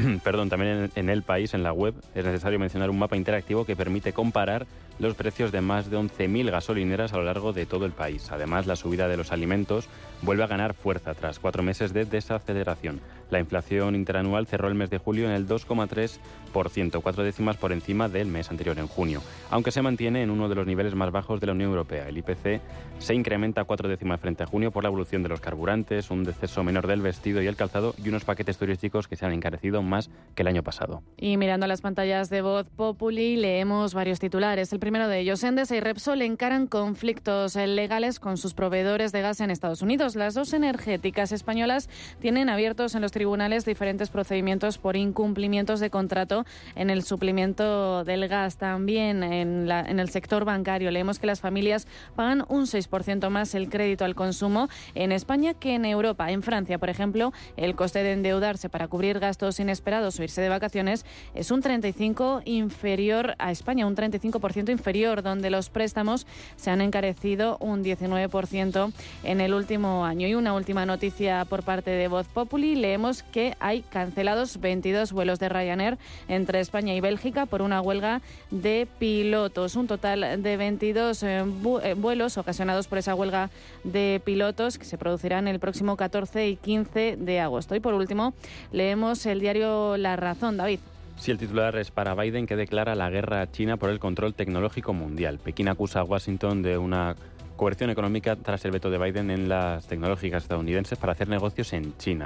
Perdón, 0.24 0.48
también 0.48 0.90
en, 0.94 1.10
el 1.10 1.22
país, 1.22 1.54
en 1.54 1.62
la 1.62 1.72
web, 1.72 1.94
es 2.14 2.24
necesario 2.24 2.58
mencionar 2.58 2.90
un 2.90 2.98
mapa 2.98 3.16
interactivo 3.16 3.64
que 3.64 3.76
permite 3.76 4.12
comparar 4.12 4.66
los 4.98 5.14
precios 5.14 5.52
de 5.52 5.60
más 5.60 5.90
de 5.90 5.98
11.000 5.98 6.50
gasolineras 6.50 7.12
a 7.12 7.16
lo 7.16 7.24
largo 7.24 7.52
de 7.52 7.66
todo 7.66 7.86
el 7.86 7.92
país. 7.92 8.30
Además, 8.30 8.66
la 8.66 8.76
subida 8.76 9.08
de 9.08 9.16
los 9.16 9.32
alimentos 9.32 9.88
vuelve 10.22 10.44
a 10.44 10.46
ganar 10.46 10.74
fuerza 10.74 11.14
tras 11.14 11.38
cuatro 11.38 11.62
meses 11.62 11.92
de 11.92 12.04
desaceleración. 12.04 13.00
La 13.30 13.38
inflación 13.38 13.94
interanual 13.94 14.46
cerró 14.46 14.68
el 14.68 14.74
mes 14.74 14.90
de 14.90 14.98
julio 14.98 15.26
en 15.26 15.32
el 15.32 15.46
2,3%, 15.46 17.00
cuatro 17.00 17.22
décimas 17.22 17.56
por 17.56 17.70
encima 17.72 18.08
del 18.08 18.26
mes 18.26 18.50
anterior, 18.50 18.78
en 18.78 18.88
junio, 18.88 19.22
aunque 19.50 19.70
se 19.70 19.82
mantiene 19.82 20.22
en 20.22 20.30
uno 20.30 20.48
de 20.48 20.56
los 20.56 20.66
niveles 20.66 20.96
más 20.96 21.12
bajos 21.12 21.40
de 21.40 21.46
la 21.46 21.52
Unión 21.52 21.70
Europea. 21.70 22.08
El 22.08 22.18
IPC 22.18 22.60
se 22.98 23.14
incrementa 23.14 23.64
cuatro 23.64 23.88
décimas 23.88 24.20
frente 24.20 24.42
a 24.42 24.46
junio 24.46 24.72
por 24.72 24.82
la 24.82 24.88
evolución 24.88 25.22
de 25.22 25.28
los 25.28 25.40
carburantes, 25.40 26.10
un 26.10 26.24
deceso 26.24 26.64
menor 26.64 26.88
del 26.88 27.02
vestido 27.02 27.40
y 27.40 27.46
el 27.46 27.54
calzado 27.54 27.94
y 28.02 28.08
unos 28.08 28.24
paquetes 28.24 28.58
turísticos 28.58 29.06
que 29.06 29.14
se 29.14 29.26
han 29.26 29.32
encarecido 29.32 29.82
más 29.82 30.10
que 30.34 30.42
el 30.42 30.48
año 30.48 30.64
pasado. 30.64 31.02
Y 31.16 31.36
mirando 31.36 31.68
las 31.68 31.80
pantallas 31.80 32.30
de 32.30 32.42
voz 32.42 32.68
Populi, 32.68 33.36
leemos 33.36 33.94
varios 33.94 34.18
titulares. 34.18 34.72
El 34.72 34.80
primero 34.80 35.06
de 35.06 35.20
ellos, 35.20 35.44
Endesa 35.44 35.76
y 35.76 35.80
Repsol 35.80 36.22
encaran 36.22 36.66
conflictos 36.66 37.54
legales 37.54 38.18
con 38.18 38.36
sus 38.36 38.54
proveedores 38.54 39.12
de 39.12 39.22
gas 39.22 39.40
en 39.40 39.50
Estados 39.50 39.82
Unidos. 39.82 40.09
Las 40.16 40.34
dos 40.34 40.52
energéticas 40.52 41.32
españolas 41.32 41.88
tienen 42.20 42.48
abiertos 42.48 42.94
en 42.94 43.02
los 43.02 43.12
tribunales 43.12 43.64
diferentes 43.64 44.10
procedimientos 44.10 44.78
por 44.78 44.96
incumplimientos 44.96 45.80
de 45.80 45.90
contrato 45.90 46.44
en 46.74 46.90
el 46.90 47.02
suplimiento 47.02 48.04
del 48.04 48.28
gas. 48.28 48.56
También 48.56 49.22
en, 49.22 49.68
la, 49.68 49.80
en 49.80 50.00
el 50.00 50.10
sector 50.10 50.44
bancario 50.44 50.90
leemos 50.90 51.18
que 51.18 51.26
las 51.26 51.40
familias 51.40 51.86
pagan 52.16 52.44
un 52.48 52.66
6% 52.66 53.28
más 53.30 53.54
el 53.54 53.68
crédito 53.68 54.04
al 54.04 54.14
consumo 54.14 54.68
en 54.94 55.12
España 55.12 55.54
que 55.54 55.74
en 55.74 55.84
Europa. 55.84 56.30
En 56.30 56.42
Francia, 56.42 56.78
por 56.78 56.90
ejemplo, 56.90 57.32
el 57.56 57.74
coste 57.74 58.02
de 58.02 58.12
endeudarse 58.12 58.68
para 58.68 58.88
cubrir 58.88 59.18
gastos 59.18 59.60
inesperados 59.60 60.18
o 60.18 60.22
irse 60.22 60.40
de 60.40 60.48
vacaciones 60.48 61.04
es 61.34 61.50
un 61.50 61.60
35 61.60 62.42
inferior 62.44 63.34
a 63.38 63.50
España, 63.50 63.86
un 63.86 63.96
35% 63.96 64.70
inferior, 64.70 65.22
donde 65.22 65.50
los 65.50 65.70
préstamos 65.70 66.26
se 66.56 66.70
han 66.70 66.80
encarecido 66.80 67.56
un 67.60 67.84
19% 67.84 68.92
en 69.24 69.40
el 69.40 69.54
último 69.54 69.99
año. 70.04 70.26
Y 70.26 70.34
una 70.34 70.54
última 70.54 70.86
noticia 70.86 71.44
por 71.44 71.62
parte 71.62 71.90
de 71.90 72.08
Voz 72.08 72.26
Populi, 72.28 72.74
leemos 72.74 73.22
que 73.22 73.54
hay 73.60 73.82
cancelados 73.82 74.60
22 74.60 75.12
vuelos 75.12 75.38
de 75.38 75.48
Ryanair 75.48 75.98
entre 76.28 76.60
España 76.60 76.94
y 76.94 77.00
Bélgica 77.00 77.46
por 77.46 77.62
una 77.62 77.80
huelga 77.80 78.22
de 78.50 78.86
pilotos. 78.98 79.76
Un 79.76 79.86
total 79.86 80.42
de 80.42 80.56
22 80.56 81.22
eh, 81.22 81.44
eh, 81.82 81.94
vuelos 81.94 82.38
ocasionados 82.38 82.88
por 82.88 82.98
esa 82.98 83.14
huelga 83.14 83.50
de 83.84 84.20
pilotos 84.24 84.78
que 84.78 84.84
se 84.84 84.98
producirán 84.98 85.48
el 85.48 85.60
próximo 85.60 85.96
14 85.96 86.48
y 86.48 86.56
15 86.56 87.16
de 87.18 87.40
agosto. 87.40 87.74
Y 87.74 87.80
por 87.80 87.94
último, 87.94 88.34
leemos 88.72 89.26
el 89.26 89.40
diario 89.40 89.96
La 89.96 90.16
Razón, 90.16 90.56
David. 90.56 90.80
Si 91.20 91.30
el 91.30 91.36
titular 91.36 91.76
es 91.76 91.90
para 91.90 92.14
Biden 92.14 92.46
que 92.46 92.56
declara 92.56 92.94
la 92.94 93.10
guerra 93.10 93.42
a 93.42 93.50
China 93.50 93.76
por 93.76 93.90
el 93.90 93.98
control 93.98 94.32
tecnológico 94.32 94.94
mundial. 94.94 95.38
Pekín 95.38 95.68
acusa 95.68 96.00
a 96.00 96.04
Washington 96.04 96.62
de 96.62 96.78
una 96.78 97.14
coerción 97.60 97.90
económica 97.90 98.36
tras 98.36 98.64
el 98.64 98.70
veto 98.70 98.88
de 98.88 98.96
Biden 98.96 99.30
en 99.30 99.50
las 99.50 99.86
tecnológicas 99.86 100.44
estadounidenses 100.44 100.98
para 100.98 101.12
hacer 101.12 101.28
negocios 101.28 101.74
en 101.74 101.94
China. 101.98 102.24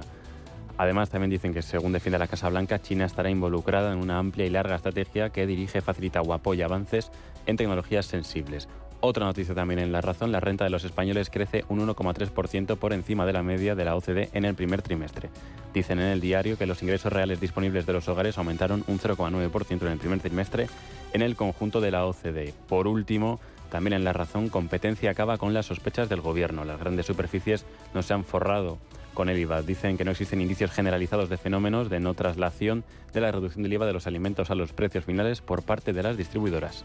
Además, 0.79 1.11
también 1.11 1.29
dicen 1.29 1.53
que, 1.53 1.61
según 1.61 1.91
defiende 1.91 2.21
la 2.21 2.29
Casa 2.29 2.49
Blanca, 2.49 2.81
China 2.81 3.05
estará 3.05 3.31
involucrada 3.31 3.93
en 3.93 3.99
una 3.99 4.19
amplia 4.19 4.47
y 4.47 4.51
larga 4.51 4.77
estrategia 4.77 5.31
que 5.31 5.45
dirige, 5.45 5.81
facilita 5.81 6.21
o 6.21 6.33
apoya 6.35 6.67
avances 6.67 7.11
en 7.47 7.57
tecnologías 7.57 8.07
sensibles. 8.07 8.69
Otra 9.01 9.27
noticia 9.27 9.57
también 9.57 9.81
en 9.81 9.91
La 9.91 10.01
Razón, 10.01 10.31
la 10.31 10.39
renta 10.39 10.63
de 10.63 10.71
los 10.71 10.85
españoles 10.85 11.31
crece 11.31 11.65
un 11.69 11.85
1,3% 11.85 12.77
por 12.77 12.93
encima 12.93 13.27
de 13.27 13.33
la 13.33 13.43
media 13.43 13.75
de 13.75 13.85
la 13.85 13.97
OCDE 13.97 14.31
en 14.35 14.45
el 14.45 14.55
primer 14.55 14.83
trimestre. 14.83 15.31
Dicen 15.75 15.99
en 15.99 16.07
el 16.07 16.21
diario 16.21 16.57
que 16.57 16.67
los 16.67 16.81
ingresos 16.81 17.13
reales 17.13 17.41
disponibles 17.41 17.87
de 17.87 17.93
los 17.93 18.09
hogares 18.09 18.39
aumentaron 18.39 18.85
un 18.87 19.01
0,9% 19.01 19.83
en 19.83 19.89
el 19.89 19.99
primer 19.99 20.21
trimestre 20.21 20.69
en 21.13 21.23
el 21.23 21.35
conjunto 21.35 21.81
de 21.81 21.91
la 21.91 22.07
OCDE. 22.07 22.55
Por 22.69 22.87
último, 22.87 23.41
también 23.75 23.95
en 23.95 24.05
La 24.05 24.13
Razón, 24.13 24.51
competencia 24.51 25.11
acaba 25.11 25.37
con 25.37 25.53
las 25.53 25.67
sospechas 25.67 26.09
del 26.09 26.21
gobierno. 26.21 26.65
Las 26.65 26.79
grandes 26.79 27.07
superficies 27.07 27.67
no 27.93 28.05
se 28.05 28.15
han 28.15 28.23
forrado 28.23 28.79
con 29.15 29.29
el 29.29 29.37
IVA. 29.37 29.63
Dicen 29.63 29.99
que 29.99 30.05
no 30.05 30.13
existen 30.13 30.41
indicios 30.41 30.71
generalizados 30.71 31.29
de 31.29 31.39
fenómenos 31.39 31.91
de 31.91 31.99
no 31.99 32.15
traslación 32.15 32.85
de 33.13 33.21
la 33.21 33.33
reducción 33.33 33.65
del 33.65 33.73
IVA 33.73 33.87
de 33.87 33.93
los 33.93 34.07
alimentos 34.07 34.53
a 34.53 34.55
los 34.55 34.73
precios 34.73 35.05
finales 35.05 35.41
por 35.41 35.65
parte 35.65 35.93
de 35.93 36.05
las 36.05 36.17
distribuidoras. 36.17 36.85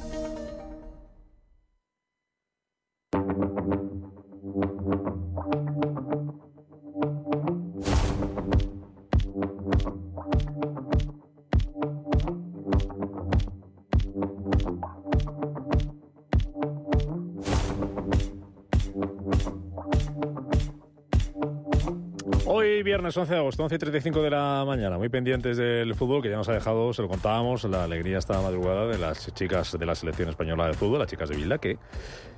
Viernes 23.01 23.17
11 23.17 23.33
de 23.33 23.39
agosto, 23.39 23.63
11 23.63 23.75
y 23.75 23.79
35 23.79 24.21
de 24.21 24.29
la 24.29 24.63
mañana, 24.63 24.95
muy 24.99 25.09
pendientes 25.09 25.57
del 25.57 25.95
fútbol, 25.95 26.21
que 26.21 26.29
ya 26.29 26.35
nos 26.35 26.47
ha 26.49 26.53
dejado, 26.53 26.93
se 26.93 27.01
lo 27.01 27.07
contábamos, 27.07 27.63
la 27.63 27.85
alegría 27.85 28.19
esta 28.19 28.39
madrugada 28.39 28.85
de 28.85 28.99
las 28.99 29.33
chicas 29.33 29.75
de 29.75 29.83
la 29.87 29.95
selección 29.95 30.29
española 30.29 30.67
de 30.67 30.73
fútbol, 30.73 30.99
las 30.99 31.09
chicas 31.09 31.27
de 31.29 31.35
Vilda, 31.35 31.57
que 31.57 31.79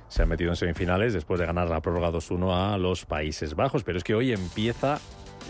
se 0.08 0.22
han 0.22 0.28
metido 0.30 0.48
en 0.48 0.56
semifinales 0.56 1.12
después 1.12 1.38
de 1.38 1.44
ganar 1.44 1.68
la 1.68 1.82
prórroga 1.82 2.10
2-1 2.10 2.72
a 2.72 2.78
los 2.78 3.04
Países 3.04 3.54
Bajos. 3.54 3.84
Pero 3.84 3.98
es 3.98 4.04
que 4.04 4.14
hoy 4.14 4.32
empieza 4.32 5.00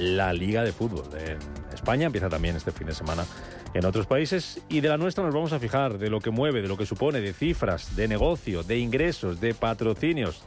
la 0.00 0.32
Liga 0.32 0.64
de 0.64 0.72
Fútbol 0.72 1.04
en 1.16 1.38
España, 1.72 2.06
empieza 2.06 2.28
también 2.28 2.56
este 2.56 2.72
fin 2.72 2.88
de 2.88 2.94
semana 2.94 3.24
en 3.72 3.84
otros 3.84 4.06
países 4.06 4.62
y 4.68 4.80
de 4.80 4.88
la 4.88 4.98
nuestra 4.98 5.22
nos 5.22 5.32
vamos 5.32 5.52
a 5.52 5.60
fijar 5.60 5.96
de 5.96 6.10
lo 6.10 6.18
que 6.18 6.30
mueve, 6.30 6.60
de 6.60 6.66
lo 6.66 6.76
que 6.76 6.86
supone, 6.86 7.20
de 7.20 7.32
cifras, 7.32 7.94
de 7.94 8.08
negocio, 8.08 8.64
de 8.64 8.78
ingresos, 8.78 9.40
de 9.40 9.54
patrocinios, 9.54 10.42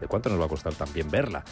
de 0.00 0.08
cuánto 0.08 0.30
nos 0.30 0.40
va 0.40 0.46
a 0.46 0.48
costar 0.48 0.74
también 0.74 1.08
verla. 1.12 1.44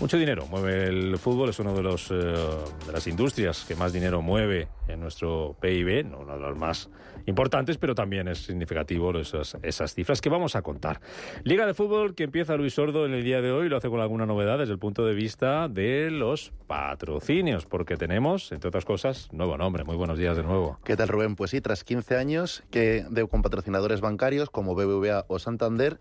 Mucho 0.00 0.18
dinero 0.18 0.46
mueve 0.50 0.88
el 0.88 1.16
fútbol, 1.18 1.50
es 1.50 1.58
una 1.60 1.72
de, 1.72 1.82
los, 1.82 2.10
eh, 2.10 2.14
de 2.14 2.92
las 2.92 3.06
industrias 3.06 3.64
que 3.64 3.76
más 3.76 3.92
dinero 3.92 4.22
mueve 4.22 4.66
en 4.88 5.00
nuestro 5.00 5.56
PIB, 5.60 6.04
no 6.04 6.18
una 6.18 6.34
de 6.34 6.40
las 6.40 6.56
más 6.56 6.90
importantes, 7.26 7.78
pero 7.78 7.94
también 7.94 8.26
es 8.26 8.38
significativo 8.38 9.16
esas, 9.18 9.56
esas 9.62 9.94
cifras 9.94 10.20
que 10.20 10.28
vamos 10.28 10.56
a 10.56 10.62
contar. 10.62 11.00
Liga 11.44 11.64
de 11.64 11.74
fútbol 11.74 12.14
que 12.16 12.24
empieza 12.24 12.56
Luis 12.56 12.74
Sordo 12.74 13.06
en 13.06 13.14
el 13.14 13.22
día 13.22 13.40
de 13.40 13.52
hoy, 13.52 13.68
lo 13.68 13.76
hace 13.76 13.88
con 13.88 14.00
alguna 14.00 14.26
novedad 14.26 14.58
desde 14.58 14.72
el 14.72 14.80
punto 14.80 15.06
de 15.06 15.14
vista 15.14 15.68
de 15.68 16.10
los 16.10 16.52
patrocinios, 16.66 17.64
porque 17.64 17.96
tenemos, 17.96 18.50
entre 18.50 18.68
otras 18.68 18.84
cosas, 18.84 19.28
nuevo 19.32 19.56
nombre. 19.56 19.84
Muy 19.84 19.96
buenos 19.96 20.18
días 20.18 20.36
de 20.36 20.42
nuevo. 20.42 20.78
¿Qué 20.84 20.96
tal, 20.96 21.08
Rubén? 21.08 21.36
Pues 21.36 21.52
sí, 21.52 21.60
tras 21.60 21.84
15 21.84 22.16
años 22.16 22.64
que 22.70 23.06
de, 23.08 23.26
con 23.28 23.42
patrocinadores 23.42 24.00
bancarios 24.00 24.50
como 24.50 24.74
BBVA 24.74 25.24
o 25.28 25.38
Santander, 25.38 26.00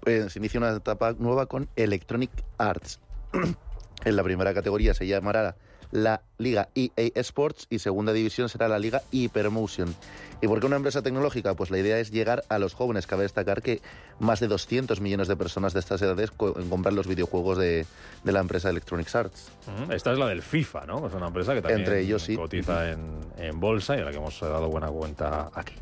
pues, 0.00 0.34
se 0.34 0.38
inicia 0.38 0.60
una 0.60 0.76
etapa 0.76 1.14
nueva 1.18 1.46
con 1.46 1.68
Electronic 1.74 2.30
Arts 2.58 3.00
en 4.04 4.16
la 4.16 4.22
primera 4.22 4.54
categoría 4.54 4.94
se 4.94 5.06
llamará 5.06 5.56
la 5.92 6.22
Liga 6.38 6.68
EA 6.74 7.10
Sports 7.16 7.66
y 7.68 7.80
segunda 7.80 8.12
división 8.12 8.48
será 8.48 8.68
la 8.68 8.78
Liga 8.78 9.02
Hypermotion. 9.10 9.94
¿Y 10.40 10.46
por 10.46 10.60
qué 10.60 10.66
una 10.66 10.76
empresa 10.76 11.02
tecnológica? 11.02 11.54
Pues 11.54 11.70
la 11.70 11.78
idea 11.78 11.98
es 11.98 12.10
llegar 12.10 12.44
a 12.48 12.58
los 12.58 12.74
jóvenes. 12.74 13.06
Cabe 13.06 13.24
destacar 13.24 13.60
que 13.60 13.82
más 14.20 14.40
de 14.40 14.48
200 14.48 15.00
millones 15.00 15.28
de 15.28 15.36
personas 15.36 15.74
de 15.74 15.80
estas 15.80 16.00
edades 16.00 16.30
compran 16.30 16.94
los 16.94 17.06
videojuegos 17.06 17.58
de, 17.58 17.86
la 18.24 18.40
empresa 18.40 18.70
Electronic 18.70 19.14
Arts. 19.14 19.50
Esta 19.90 20.12
es 20.12 20.18
la 20.18 20.28
del 20.28 20.40
FIFA, 20.40 20.86
¿no? 20.86 21.06
Es 21.06 21.12
una 21.12 21.26
empresa 21.26 21.54
que 21.54 21.60
también 21.60 21.80
Entre 21.80 22.00
ellos, 22.00 22.22
sí. 22.22 22.36
cotiza 22.36 22.90
en, 22.90 23.20
en 23.36 23.60
bolsa 23.60 23.96
y 23.96 24.00
a 24.00 24.04
la 24.04 24.10
que 24.12 24.16
hemos 24.16 24.40
dado 24.40 24.68
buena 24.68 24.88
cuenta 24.88 25.50
aquí. 25.52 25.74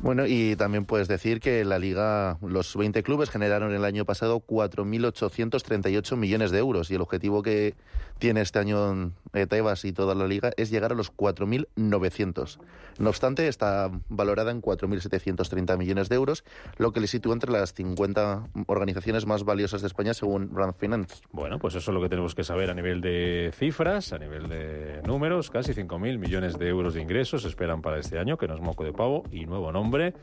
Bueno, 0.00 0.26
y 0.26 0.54
también 0.56 0.84
puedes 0.84 1.08
decir 1.08 1.40
que 1.40 1.64
la 1.64 1.78
Liga, 1.78 2.36
los 2.42 2.76
20 2.76 3.02
clubes 3.02 3.30
generaron 3.30 3.72
el 3.72 3.84
año 3.84 4.04
pasado 4.04 4.40
4.838 4.40 6.16
millones 6.16 6.50
de 6.50 6.58
euros 6.58 6.90
y 6.90 6.94
el 6.94 7.00
objetivo 7.00 7.42
que 7.42 7.74
tiene 8.18 8.40
este 8.40 8.58
año 8.58 9.12
eh, 9.32 9.46
Tebas 9.46 9.84
y 9.84 9.92
toda 9.92 10.14
la 10.14 10.26
Liga 10.26 10.52
es 10.56 10.70
llegar 10.70 10.92
a 10.92 10.94
los 10.94 11.14
4.900. 11.14 12.58
No 12.98 13.08
obstante, 13.08 13.48
está 13.48 13.90
valorada 14.08 14.50
en 14.50 14.62
4.730 14.62 15.76
millones 15.76 16.08
de 16.08 16.16
euros, 16.16 16.44
lo 16.78 16.92
que 16.92 17.00
le 17.00 17.06
sitúa 17.06 17.34
entre 17.34 17.50
las 17.50 17.74
50 17.74 18.48
organizaciones 18.66 19.26
más 19.26 19.44
valiosas 19.44 19.80
de 19.80 19.88
España 19.88 20.14
según 20.14 20.52
Brand 20.52 20.74
Finance. 20.74 21.16
Bueno, 21.32 21.58
pues 21.58 21.74
eso 21.74 21.90
es 21.90 21.94
lo 21.94 22.00
que 22.00 22.08
tenemos 22.08 22.34
que 22.34 22.44
saber 22.44 22.70
a 22.70 22.74
nivel 22.74 23.00
de 23.00 23.52
cifras, 23.54 24.12
a 24.12 24.18
nivel 24.18 24.48
de 24.48 25.02
números. 25.04 25.50
Casi 25.50 25.72
5.000 25.72 26.18
millones 26.18 26.58
de 26.58 26.68
euros 26.68 26.94
de 26.94 27.02
ingresos 27.02 27.44
esperan 27.44 27.82
para 27.82 27.98
este 27.98 28.18
año, 28.18 28.38
que 28.38 28.46
no 28.46 28.54
es 28.54 28.60
moco 28.60 28.84
de 28.84 28.92
pavo 28.92 29.24
y 29.32 29.46
nuevo 29.46 29.72
nombre 29.72 30.14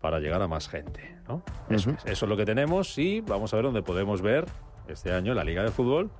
para 0.00 0.20
llegar 0.20 0.42
a 0.42 0.48
más 0.48 0.68
gente. 0.68 1.16
¿no? 1.28 1.42
eso, 1.68 1.96
es, 2.04 2.22
lo 2.22 2.36
que 2.36 2.44
tenemos 2.44 2.96
y 2.98 3.20
vamos 3.20 3.52
a 3.52 3.56
ver 3.56 3.64
dónde 3.64 3.82
podemos 3.82 4.22
ver 4.22 4.46
este 4.88 5.12
año 5.12 5.34
la 5.34 5.44
Liga 5.44 5.62
de 5.62 5.70
Fútbol 5.70 6.10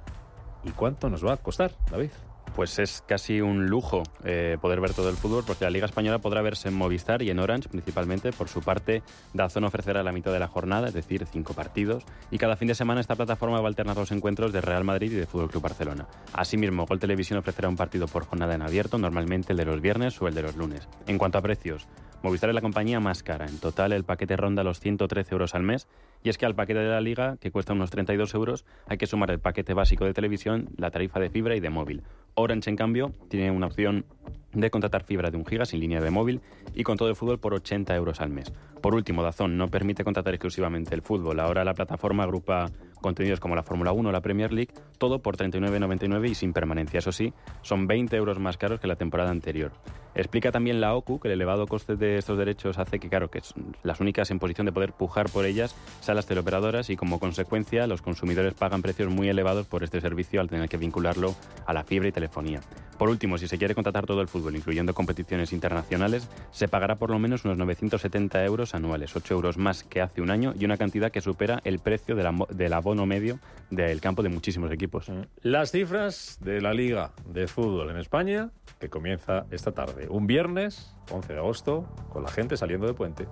y 0.66 0.70
cuánto 0.70 1.08
nos 1.08 1.24
va 1.24 1.34
a 1.34 1.36
costar, 1.36 1.72
David. 1.90 2.10
Pues 2.54 2.78
es 2.78 3.02
casi 3.06 3.42
un 3.42 3.66
lujo 3.66 4.02
eh, 4.24 4.56
poder 4.60 4.80
ver 4.80 4.94
todo 4.94 5.10
el 5.10 5.16
fútbol, 5.16 5.44
porque 5.46 5.64
la 5.64 5.70
Liga 5.70 5.84
Española 5.84 6.20
podrá 6.20 6.40
verse 6.40 6.68
en 6.68 6.74
Movistar 6.74 7.20
y 7.20 7.28
en 7.28 7.38
Orange 7.38 7.68
principalmente. 7.68 8.32
Por 8.32 8.48
su 8.48 8.62
parte, 8.62 9.02
Dazón 9.34 9.64
ofrecerá 9.64 10.02
la 10.02 10.12
mitad 10.12 10.32
de 10.32 10.38
la 10.38 10.48
jornada, 10.48 10.88
es 10.88 10.94
decir, 10.94 11.26
cinco 11.30 11.52
partidos. 11.52 12.04
Y 12.30 12.38
cada 12.38 12.56
fin 12.56 12.68
de 12.68 12.74
semana 12.74 13.02
esta 13.02 13.14
plataforma 13.14 13.58
va 13.60 13.66
a 13.66 13.68
alternar 13.68 13.96
los 13.96 14.10
encuentros 14.10 14.54
de 14.54 14.62
Real 14.62 14.84
Madrid 14.84 15.12
y 15.12 15.16
de 15.16 15.26
Fútbol 15.26 15.50
Club 15.50 15.64
Barcelona. 15.64 16.06
Asimismo, 16.32 16.86
Gol 16.86 16.98
Televisión 16.98 17.38
ofrecerá 17.38 17.68
un 17.68 17.76
partido 17.76 18.06
por 18.06 18.24
jornada 18.24 18.54
en 18.54 18.62
abierto, 18.62 18.96
normalmente 18.96 19.52
el 19.52 19.58
de 19.58 19.66
los 19.66 19.82
viernes 19.82 20.20
o 20.22 20.28
el 20.28 20.34
de 20.34 20.42
los 20.42 20.56
lunes. 20.56 20.88
En 21.06 21.18
cuanto 21.18 21.36
a 21.36 21.42
precios, 21.42 21.86
Movistar 22.22 22.50
es 22.50 22.54
la 22.54 22.60
compañía 22.60 22.98
más 22.98 23.22
cara. 23.22 23.46
En 23.46 23.58
total, 23.58 23.92
el 23.92 24.04
paquete 24.04 24.36
ronda 24.36 24.64
los 24.64 24.80
113 24.80 25.32
euros 25.32 25.54
al 25.54 25.62
mes. 25.62 25.86
Y 26.22 26.28
es 26.28 26.38
que 26.38 26.46
al 26.46 26.54
paquete 26.54 26.80
de 26.80 26.88
la 26.88 27.00
liga, 27.00 27.36
que 27.36 27.50
cuesta 27.50 27.72
unos 27.72 27.90
32 27.90 28.34
euros, 28.34 28.64
hay 28.88 28.98
que 28.98 29.06
sumar 29.06 29.30
el 29.30 29.38
paquete 29.38 29.74
básico 29.74 30.04
de 30.04 30.12
televisión, 30.12 30.70
la 30.76 30.90
tarifa 30.90 31.20
de 31.20 31.30
fibra 31.30 31.54
y 31.54 31.60
de 31.60 31.70
móvil. 31.70 32.02
Orange, 32.34 32.70
en 32.70 32.76
cambio, 32.76 33.12
tiene 33.28 33.50
una 33.50 33.66
opción 33.66 34.04
de 34.52 34.70
contratar 34.70 35.04
fibra 35.04 35.30
de 35.30 35.36
un 35.36 35.44
giga 35.44 35.66
sin 35.66 35.80
línea 35.80 36.00
de 36.00 36.10
móvil 36.10 36.40
y 36.74 36.82
con 36.82 36.96
todo 36.96 37.08
el 37.08 37.14
fútbol 37.14 37.38
por 37.38 37.54
80 37.54 37.94
euros 37.94 38.20
al 38.20 38.30
mes. 38.30 38.52
Por 38.80 38.94
último, 38.94 39.22
Dazón 39.22 39.56
no 39.56 39.68
permite 39.68 40.02
contratar 40.02 40.34
exclusivamente 40.34 40.94
el 40.94 41.02
fútbol. 41.02 41.40
Ahora 41.40 41.64
la 41.64 41.74
plataforma 41.74 42.24
agrupa 42.24 42.70
contenidos 43.00 43.40
como 43.40 43.54
la 43.54 43.62
Fórmula 43.62 43.92
1 43.92 44.08
o 44.08 44.12
la 44.12 44.20
Premier 44.20 44.52
League, 44.52 44.72
todo 44.98 45.20
por 45.20 45.36
39,99 45.36 46.30
y 46.30 46.34
sin 46.34 46.52
permanencia. 46.52 46.98
Eso 46.98 47.12
sí, 47.12 47.32
son 47.62 47.86
20 47.86 48.16
euros 48.16 48.38
más 48.38 48.56
caros 48.56 48.80
que 48.80 48.86
la 48.86 48.96
temporada 48.96 49.30
anterior. 49.30 49.72
Explica 50.16 50.50
también 50.50 50.80
la 50.80 50.94
OCU 50.94 51.20
que 51.20 51.28
el 51.28 51.34
elevado 51.34 51.66
coste 51.66 51.94
de 51.94 52.16
estos 52.16 52.38
derechos 52.38 52.78
hace 52.78 52.98
que, 52.98 53.10
claro, 53.10 53.30
que 53.30 53.42
las 53.82 54.00
únicas 54.00 54.30
en 54.30 54.38
posición 54.38 54.64
de 54.64 54.72
poder 54.72 54.94
pujar 54.94 55.28
por 55.28 55.44
ellas 55.44 55.76
sean 56.00 56.16
las 56.16 56.24
teleoperadoras 56.24 56.88
y 56.88 56.96
como 56.96 57.20
consecuencia 57.20 57.86
los 57.86 58.00
consumidores 58.00 58.54
pagan 58.54 58.80
precios 58.80 59.10
muy 59.10 59.28
elevados 59.28 59.66
por 59.66 59.84
este 59.84 60.00
servicio 60.00 60.40
al 60.40 60.48
tener 60.48 60.70
que 60.70 60.78
vincularlo 60.78 61.34
a 61.66 61.74
la 61.74 61.84
fibra 61.84 62.08
y 62.08 62.12
telefonía. 62.12 62.60
Por 62.96 63.10
último, 63.10 63.36
si 63.36 63.46
se 63.46 63.58
quiere 63.58 63.74
contratar 63.74 64.06
todo 64.06 64.22
el 64.22 64.28
fútbol, 64.28 64.56
incluyendo 64.56 64.94
competiciones 64.94 65.52
internacionales, 65.52 66.30
se 66.50 66.66
pagará 66.66 66.96
por 66.96 67.10
lo 67.10 67.18
menos 67.18 67.44
unos 67.44 67.58
970 67.58 68.42
euros 68.44 68.74
anuales, 68.74 69.14
8 69.14 69.34
euros 69.34 69.58
más 69.58 69.84
que 69.84 70.00
hace 70.00 70.22
un 70.22 70.30
año 70.30 70.54
y 70.58 70.64
una 70.64 70.78
cantidad 70.78 71.12
que 71.12 71.20
supera 71.20 71.60
el 71.64 71.78
precio 71.78 72.16
del 72.16 72.72
abono 72.72 73.04
medio 73.04 73.38
del 73.70 74.00
campo 74.00 74.22
de 74.22 74.30
muchísimos 74.30 74.72
equipos. 74.72 75.10
Las 75.42 75.72
cifras 75.72 76.38
de 76.40 76.62
la 76.62 76.72
Liga 76.72 77.12
de 77.26 77.46
Fútbol 77.48 77.90
en 77.90 77.98
España, 77.98 78.50
que 78.78 78.88
comienza 78.88 79.44
esta 79.50 79.72
tarde, 79.72 80.05
un 80.10 80.26
viernes, 80.26 80.94
11 81.10 81.32
de 81.32 81.38
agosto, 81.38 81.86
con 82.10 82.22
la 82.22 82.30
gente 82.30 82.56
saliendo 82.56 82.86
de 82.86 82.94
puente. 82.94 83.26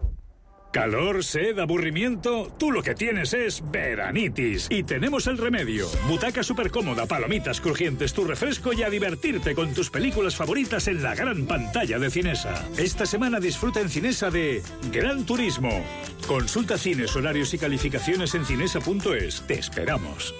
Calor, 0.74 1.22
sed, 1.22 1.56
aburrimiento, 1.60 2.52
tú 2.58 2.72
lo 2.72 2.82
que 2.82 2.96
tienes 2.96 3.32
es 3.32 3.62
veranitis. 3.70 4.66
Y 4.70 4.82
tenemos 4.82 5.28
el 5.28 5.38
remedio. 5.38 5.86
Butaca 6.08 6.42
super 6.42 6.72
cómoda, 6.72 7.06
palomitas 7.06 7.60
crujientes, 7.60 8.12
tu 8.12 8.24
refresco 8.24 8.72
y 8.72 8.82
a 8.82 8.90
divertirte 8.90 9.54
con 9.54 9.72
tus 9.72 9.88
películas 9.88 10.34
favoritas 10.34 10.88
en 10.88 11.00
la 11.00 11.14
gran 11.14 11.46
pantalla 11.46 12.00
de 12.00 12.10
Cinesa. 12.10 12.66
Esta 12.76 13.06
semana 13.06 13.38
disfruta 13.38 13.80
en 13.80 13.88
Cinesa 13.88 14.30
de 14.30 14.64
Gran 14.92 15.24
Turismo. 15.24 15.70
Consulta 16.26 16.76
cines, 16.76 17.14
horarios 17.14 17.54
y 17.54 17.58
calificaciones 17.58 18.34
en 18.34 18.44
cinesa.es. 18.44 19.46
Te 19.46 19.54
esperamos. 19.54 20.34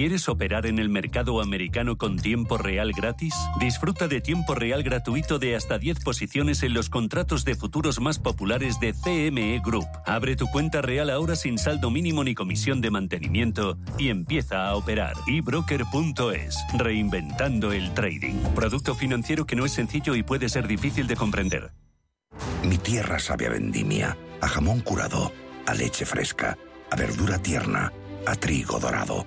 ¿Quieres 0.00 0.30
operar 0.30 0.64
en 0.64 0.78
el 0.78 0.88
mercado 0.88 1.42
americano 1.42 1.98
con 1.98 2.16
tiempo 2.16 2.56
real 2.56 2.92
gratis? 2.92 3.34
Disfruta 3.60 4.08
de 4.08 4.22
tiempo 4.22 4.54
real 4.54 4.82
gratuito 4.82 5.38
de 5.38 5.54
hasta 5.54 5.76
10 5.76 6.00
posiciones 6.00 6.62
en 6.62 6.72
los 6.72 6.88
contratos 6.88 7.44
de 7.44 7.54
futuros 7.54 8.00
más 8.00 8.18
populares 8.18 8.80
de 8.80 8.94
CME 8.94 9.60
Group. 9.62 9.84
Abre 10.06 10.36
tu 10.36 10.46
cuenta 10.46 10.80
real 10.80 11.10
ahora 11.10 11.36
sin 11.36 11.58
saldo 11.58 11.90
mínimo 11.90 12.24
ni 12.24 12.34
comisión 12.34 12.80
de 12.80 12.90
mantenimiento 12.90 13.76
y 13.98 14.08
empieza 14.08 14.68
a 14.68 14.74
operar. 14.74 15.16
ebroker.es, 15.26 16.56
reinventando 16.78 17.70
el 17.72 17.92
trading. 17.92 18.36
Producto 18.54 18.94
financiero 18.94 19.44
que 19.44 19.54
no 19.54 19.66
es 19.66 19.72
sencillo 19.72 20.14
y 20.14 20.22
puede 20.22 20.48
ser 20.48 20.66
difícil 20.66 21.08
de 21.08 21.16
comprender. 21.16 21.72
Mi 22.64 22.78
tierra 22.78 23.18
sabe 23.18 23.48
a 23.48 23.50
vendimia, 23.50 24.16
a 24.40 24.48
jamón 24.48 24.80
curado, 24.80 25.30
a 25.66 25.74
leche 25.74 26.06
fresca, 26.06 26.56
a 26.90 26.96
verdura 26.96 27.36
tierna, 27.36 27.92
a 28.26 28.34
trigo 28.34 28.80
dorado 28.80 29.26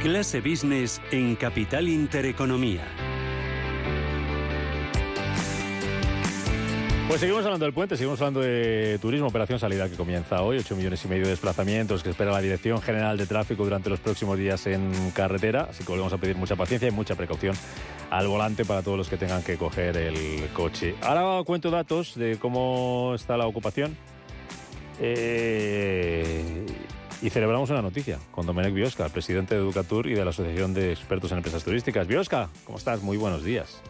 Clase 0.00 0.40
Business 0.40 0.98
en 1.10 1.36
Capital 1.36 1.86
Intereconomía. 1.86 2.80
Pues 7.06 7.20
seguimos 7.20 7.44
hablando 7.44 7.66
del 7.66 7.74
puente, 7.74 7.98
seguimos 7.98 8.18
hablando 8.22 8.40
de 8.40 8.98
turismo, 9.02 9.26
operación 9.26 9.58
salida 9.58 9.90
que 9.90 9.96
comienza 9.96 10.40
hoy, 10.40 10.56
8 10.56 10.74
millones 10.74 11.04
y 11.04 11.08
medio 11.08 11.24
de 11.24 11.30
desplazamientos 11.30 12.02
que 12.02 12.08
espera 12.08 12.32
la 12.32 12.40
Dirección 12.40 12.80
General 12.80 13.18
de 13.18 13.26
Tráfico 13.26 13.62
durante 13.62 13.90
los 13.90 14.00
próximos 14.00 14.38
días 14.38 14.66
en 14.68 15.10
carretera, 15.10 15.66
así 15.68 15.84
que 15.84 15.90
volvemos 15.90 16.14
a 16.14 16.18
pedir 16.18 16.36
mucha 16.36 16.56
paciencia 16.56 16.88
y 16.88 16.92
mucha 16.92 17.14
precaución 17.14 17.54
al 18.08 18.26
volante 18.26 18.64
para 18.64 18.82
todos 18.82 18.96
los 18.96 19.08
que 19.10 19.18
tengan 19.18 19.42
que 19.42 19.58
coger 19.58 19.98
el 19.98 20.48
coche. 20.54 20.94
Ahora 21.02 21.44
cuento 21.44 21.70
datos 21.70 22.14
de 22.14 22.38
cómo 22.38 23.12
está 23.14 23.36
la 23.36 23.46
ocupación. 23.46 23.94
Eh, 24.98 26.64
y 27.22 27.30
celebramos 27.30 27.70
una 27.70 27.82
noticia 27.82 28.18
con 28.30 28.46
Domenech 28.46 28.74
Biosca, 28.74 29.08
presidente 29.08 29.54
de 29.54 29.60
Educatur 29.60 30.06
y 30.06 30.14
de 30.14 30.24
la 30.24 30.30
Asociación 30.30 30.74
de 30.74 30.92
Expertos 30.92 31.30
en 31.32 31.38
Empresas 31.38 31.64
Turísticas. 31.64 32.06
Biosca, 32.06 32.48
¿cómo 32.64 32.78
estás? 32.78 33.02
Muy 33.02 33.16
buenos 33.16 33.44
días. 33.44 33.82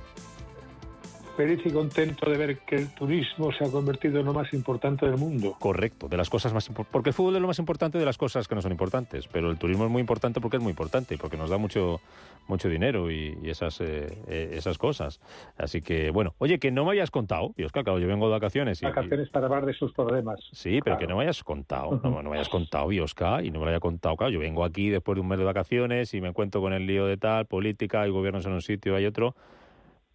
Feliz 1.40 1.60
y 1.64 1.70
contento 1.70 2.30
de 2.30 2.36
ver 2.36 2.58
que 2.58 2.76
el 2.76 2.88
turismo 2.88 3.50
se 3.50 3.64
ha 3.64 3.70
convertido 3.70 4.20
en 4.20 4.26
lo 4.26 4.34
más 4.34 4.52
importante 4.52 5.06
del 5.06 5.16
mundo. 5.16 5.56
Correcto, 5.58 6.06
de 6.06 6.18
las 6.18 6.28
cosas 6.28 6.52
más 6.52 6.68
importantes. 6.68 6.92
Porque 6.92 7.08
el 7.08 7.14
fútbol 7.14 7.36
es 7.36 7.40
lo 7.40 7.48
más 7.48 7.58
importante 7.58 7.96
de 7.96 8.04
las 8.04 8.18
cosas 8.18 8.46
que 8.46 8.54
no 8.54 8.60
son 8.60 8.72
importantes, 8.72 9.26
pero 9.26 9.50
el 9.50 9.56
turismo 9.56 9.86
es 9.86 9.90
muy 9.90 10.00
importante 10.00 10.38
porque 10.38 10.58
es 10.58 10.62
muy 10.62 10.68
importante, 10.68 11.16
porque 11.16 11.38
nos 11.38 11.48
da 11.48 11.56
mucho, 11.56 12.02
mucho 12.46 12.68
dinero 12.68 13.10
y, 13.10 13.38
esas, 13.44 13.80
eh, 13.80 14.18
eh, 14.28 14.50
esas 14.52 14.76
cosas. 14.76 15.18
Así 15.56 15.80
que, 15.80 16.10
bueno, 16.10 16.34
oye, 16.36 16.58
que 16.58 16.70
no 16.70 16.84
me 16.84 16.92
hayas 16.92 17.10
contado, 17.10 17.54
Dios, 17.56 17.72
claro, 17.72 17.98
yo 17.98 18.06
vengo 18.06 18.26
de 18.26 18.32
vacaciones. 18.32 18.82
Y, 18.82 18.84
vacaciones 18.84 19.30
para 19.30 19.46
hablar 19.46 19.64
de 19.64 19.72
sus 19.72 19.94
problemas. 19.94 20.40
Sí, 20.52 20.80
pero 20.84 20.98
que 20.98 21.06
no 21.06 21.16
me 21.16 21.22
hayas 21.22 21.42
contado, 21.42 21.98
no, 22.04 22.22
me 22.22 22.36
hayas 22.36 22.50
contado, 22.50 22.88
Biosca, 22.88 23.42
y 23.42 23.50
no 23.50 23.60
me 23.60 23.64
lo 23.64 23.70
haya 23.70 23.80
contado, 23.80 24.14
claro, 24.14 24.30
yo 24.30 24.40
vengo 24.40 24.62
aquí 24.62 24.90
después 24.90 25.16
de 25.16 25.22
un 25.22 25.28
mes 25.28 25.38
de 25.38 25.46
vacaciones 25.46 26.12
y 26.12 26.20
me 26.20 26.28
encuentro 26.28 26.60
con 26.60 26.74
el 26.74 26.86
lío 26.86 27.06
de 27.06 27.16
tal, 27.16 27.46
política, 27.46 28.02
hay 28.02 28.10
gobiernos 28.10 28.44
en 28.44 28.52
un 28.52 28.60
sitio, 28.60 28.94
hay 28.94 29.06
otro 29.06 29.34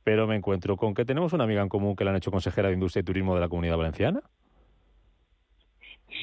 pero 0.06 0.28
me 0.28 0.36
encuentro 0.36 0.78
con 0.78 0.94
que 0.94 1.04
tenemos 1.04 1.34
una 1.34 1.46
amiga 1.46 1.64
en 1.64 1.68
común 1.68 1.96
que 1.96 2.04
la 2.06 2.12
han 2.12 2.18
hecho 2.18 2.30
consejera 2.30 2.68
de 2.68 2.76
Industria 2.76 3.02
y 3.02 3.04
Turismo 3.04 3.34
de 3.34 3.42
la 3.42 3.50
Comunidad 3.50 3.76
Valenciana. 3.76 4.22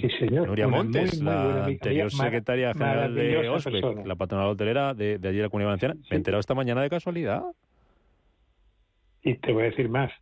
Sí, 0.00 0.08
señor. 0.20 0.46
Nuria 0.46 0.68
Montes, 0.68 1.20
la 1.20 1.64
anterior 1.64 2.08
secretaria 2.12 2.72
general 2.74 3.12
de 3.12 3.48
OSPEC, 3.48 4.06
la 4.06 4.14
patronal 4.14 4.46
hotelera 4.46 4.94
de, 4.94 5.18
de 5.18 5.28
allí 5.28 5.38
de 5.38 5.42
la 5.42 5.48
Comunidad 5.48 5.70
Valenciana. 5.70 5.94
Me 5.94 6.14
he 6.14 6.16
enterado 6.16 6.38
esta 6.38 6.54
mañana 6.54 6.80
de 6.80 6.90
casualidad. 6.90 7.42
Y 9.24 9.34
te 9.34 9.52
voy 9.52 9.64
a 9.64 9.66
decir 9.66 9.88
más. 9.88 10.12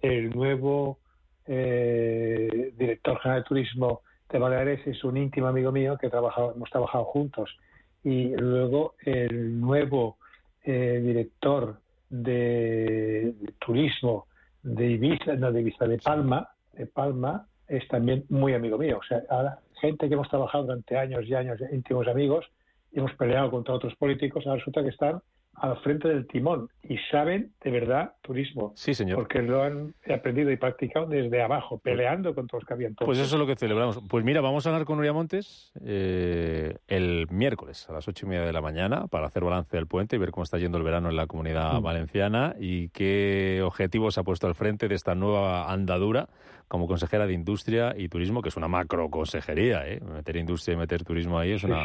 El 0.00 0.30
nuevo 0.30 1.00
eh, 1.46 2.72
director 2.78 3.18
general 3.18 3.42
de 3.42 3.48
turismo 3.48 4.02
de 4.30 4.38
Baleares 4.38 4.86
es 4.86 5.02
un 5.02 5.16
íntimo 5.16 5.48
amigo 5.48 5.72
mío 5.72 5.98
que 6.00 6.08
trabajado, 6.08 6.54
hemos 6.54 6.70
trabajado 6.70 7.06
juntos. 7.06 7.58
Y 8.04 8.28
luego 8.36 8.94
el 9.04 9.60
nuevo 9.60 10.16
eh, 10.62 11.02
director 11.04 11.80
de, 12.10 13.34
turismo 13.64 14.26
de 14.62 14.90
Ibiza, 14.90 15.36
no 15.36 15.52
de 15.52 15.60
Ibiza, 15.60 15.86
de 15.86 15.98
Palma, 15.98 16.48
de 16.72 16.86
Palma, 16.86 17.46
es 17.66 17.86
también 17.88 18.24
muy 18.28 18.52
amigo 18.52 18.76
mío. 18.76 18.98
O 18.98 19.04
sea, 19.04 19.22
ahora, 19.30 19.60
gente 19.80 20.08
que 20.08 20.14
hemos 20.14 20.28
trabajado 20.28 20.64
durante 20.64 20.98
años 20.98 21.24
y 21.24 21.34
años, 21.34 21.58
íntimos 21.72 22.06
amigos, 22.08 22.44
y 22.92 22.98
hemos 22.98 23.14
peleado 23.14 23.50
contra 23.50 23.74
otros 23.74 23.94
políticos, 23.94 24.44
ahora 24.46 24.58
resulta 24.58 24.82
que 24.82 24.88
están 24.88 25.22
al 25.60 25.76
frente 25.82 26.08
del 26.08 26.26
timón 26.26 26.68
y 26.82 26.96
saben 27.10 27.52
de 27.62 27.70
verdad 27.70 28.14
turismo. 28.22 28.72
Sí, 28.76 28.94
señor. 28.94 29.18
Porque 29.18 29.42
lo 29.42 29.62
han 29.62 29.94
aprendido 30.12 30.50
y 30.50 30.56
practicado 30.56 31.06
desde 31.06 31.42
abajo, 31.42 31.78
pues 31.78 31.94
peleando 31.94 32.34
contra 32.34 32.58
los 32.58 32.66
que 32.66 32.72
habían 32.72 32.94
Pues 32.94 33.18
eso 33.18 33.36
es 33.36 33.38
lo 33.38 33.46
que 33.46 33.56
celebramos. 33.56 34.00
Pues 34.08 34.24
mira, 34.24 34.40
vamos 34.40 34.66
a 34.66 34.70
hablar 34.70 34.86
con 34.86 34.96
Nuria 34.96 35.12
Montes 35.12 35.72
eh, 35.84 36.76
el 36.88 37.26
miércoles 37.30 37.88
a 37.90 37.92
las 37.92 38.08
ocho 38.08 38.26
y 38.26 38.30
media 38.30 38.46
de 38.46 38.52
la 38.52 38.62
mañana 38.62 39.06
para 39.06 39.26
hacer 39.26 39.44
balance 39.44 39.76
del 39.76 39.86
puente 39.86 40.16
y 40.16 40.18
ver 40.18 40.30
cómo 40.30 40.44
está 40.44 40.58
yendo 40.58 40.78
el 40.78 40.84
verano 40.84 41.10
en 41.10 41.16
la 41.16 41.26
comunidad 41.26 41.74
mm. 41.74 41.82
valenciana 41.82 42.54
y 42.58 42.88
qué 42.88 43.60
objetivos 43.62 44.16
ha 44.16 44.22
puesto 44.22 44.46
al 44.46 44.54
frente 44.54 44.88
de 44.88 44.94
esta 44.94 45.14
nueva 45.14 45.70
andadura 45.70 46.28
como 46.70 46.86
consejera 46.86 47.26
de 47.26 47.32
Industria 47.32 47.96
y 47.98 48.08
Turismo, 48.08 48.42
que 48.42 48.48
es 48.48 48.56
una 48.56 48.68
macro 48.68 49.10
consejería, 49.10 49.88
¿eh? 49.88 50.00
Meter 50.00 50.36
industria 50.36 50.74
y 50.74 50.76
meter 50.76 51.02
turismo 51.02 51.36
ahí 51.36 51.50
es 51.50 51.64
una, 51.64 51.84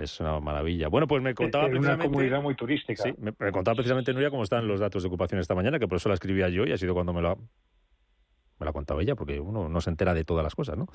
es 0.00 0.18
una 0.20 0.40
maravilla. 0.40 0.88
Bueno, 0.88 1.06
pues 1.06 1.22
me 1.22 1.34
contaba 1.34 1.66
es 1.66 1.78
una 1.78 1.98
comunidad 1.98 2.40
muy 2.40 2.54
turística. 2.54 2.87
Sí, 2.96 3.14
me, 3.18 3.32
contaba 3.52 3.74
precisamente 3.74 4.12
Nuria 4.12 4.30
cómo 4.30 4.42
están 4.42 4.66
los 4.66 4.80
datos 4.80 5.02
de 5.02 5.08
ocupación 5.08 5.40
esta 5.40 5.54
mañana, 5.54 5.78
que 5.78 5.86
por 5.86 5.96
eso 5.96 6.08
la 6.08 6.14
escribía 6.14 6.48
yo 6.48 6.64
y 6.64 6.72
ha 6.72 6.78
sido 6.78 6.94
cuando 6.94 7.12
me 7.12 7.20
lo 7.20 7.30
ha, 7.30 7.36
me 7.36 8.66
la 8.66 8.72
contaba 8.72 9.02
ella, 9.02 9.14
porque 9.14 9.40
uno 9.40 9.68
no 9.68 9.80
se 9.80 9.90
entera 9.90 10.14
de 10.14 10.24
todas 10.24 10.42
las 10.42 10.54
cosas, 10.54 10.76
¿no? 10.76 10.86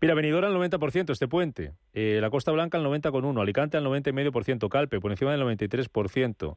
Mira, 0.00 0.14
Benidorm 0.14 0.46
al 0.46 0.54
90% 0.54 1.10
este 1.10 1.28
puente, 1.28 1.72
eh, 1.92 2.18
la 2.20 2.30
Costa 2.30 2.50
Blanca 2.50 2.78
al 2.78 2.84
90,1%, 2.84 3.40
Alicante 3.40 3.76
al 3.76 3.84
90,5%, 3.84 4.68
Calpe 4.68 5.00
por 5.00 5.10
encima 5.10 5.30
del 5.32 5.42
93%, 5.42 6.56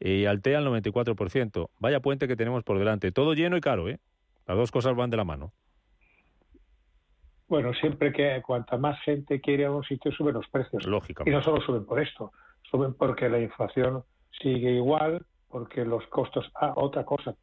y 0.00 0.24
Altea 0.26 0.58
al 0.58 0.66
94%. 0.66 1.70
Vaya 1.78 2.00
puente 2.00 2.28
que 2.28 2.36
tenemos 2.36 2.64
por 2.64 2.78
delante, 2.78 3.12
todo 3.12 3.34
lleno 3.34 3.56
y 3.56 3.60
caro, 3.60 3.88
¿eh? 3.88 3.98
Las 4.46 4.56
dos 4.56 4.70
cosas 4.70 4.96
van 4.96 5.10
de 5.10 5.16
la 5.16 5.24
mano. 5.24 5.52
Bueno, 7.48 7.72
siempre 7.74 8.12
que 8.12 8.42
cuanta 8.42 8.76
más 8.76 9.00
gente 9.02 9.40
quiere 9.40 9.64
a 9.64 9.70
un 9.70 9.82
sitio 9.84 10.12
suben 10.12 10.34
los 10.34 10.46
precios. 10.48 10.84
Lógicamente. 10.86 11.30
Y 11.30 11.34
no 11.34 11.42
solo 11.42 11.62
suben 11.62 11.84
por 11.86 12.00
esto, 12.00 12.32
suben 12.70 12.94
porque 12.94 13.28
la 13.28 13.40
inflación 13.40 14.04
sigue 14.40 14.72
igual, 14.72 15.24
porque 15.48 15.84
los 15.84 16.06
costos... 16.08 16.50
Ah, 16.54 16.74
otra 16.76 17.04
cosa. 17.04 17.34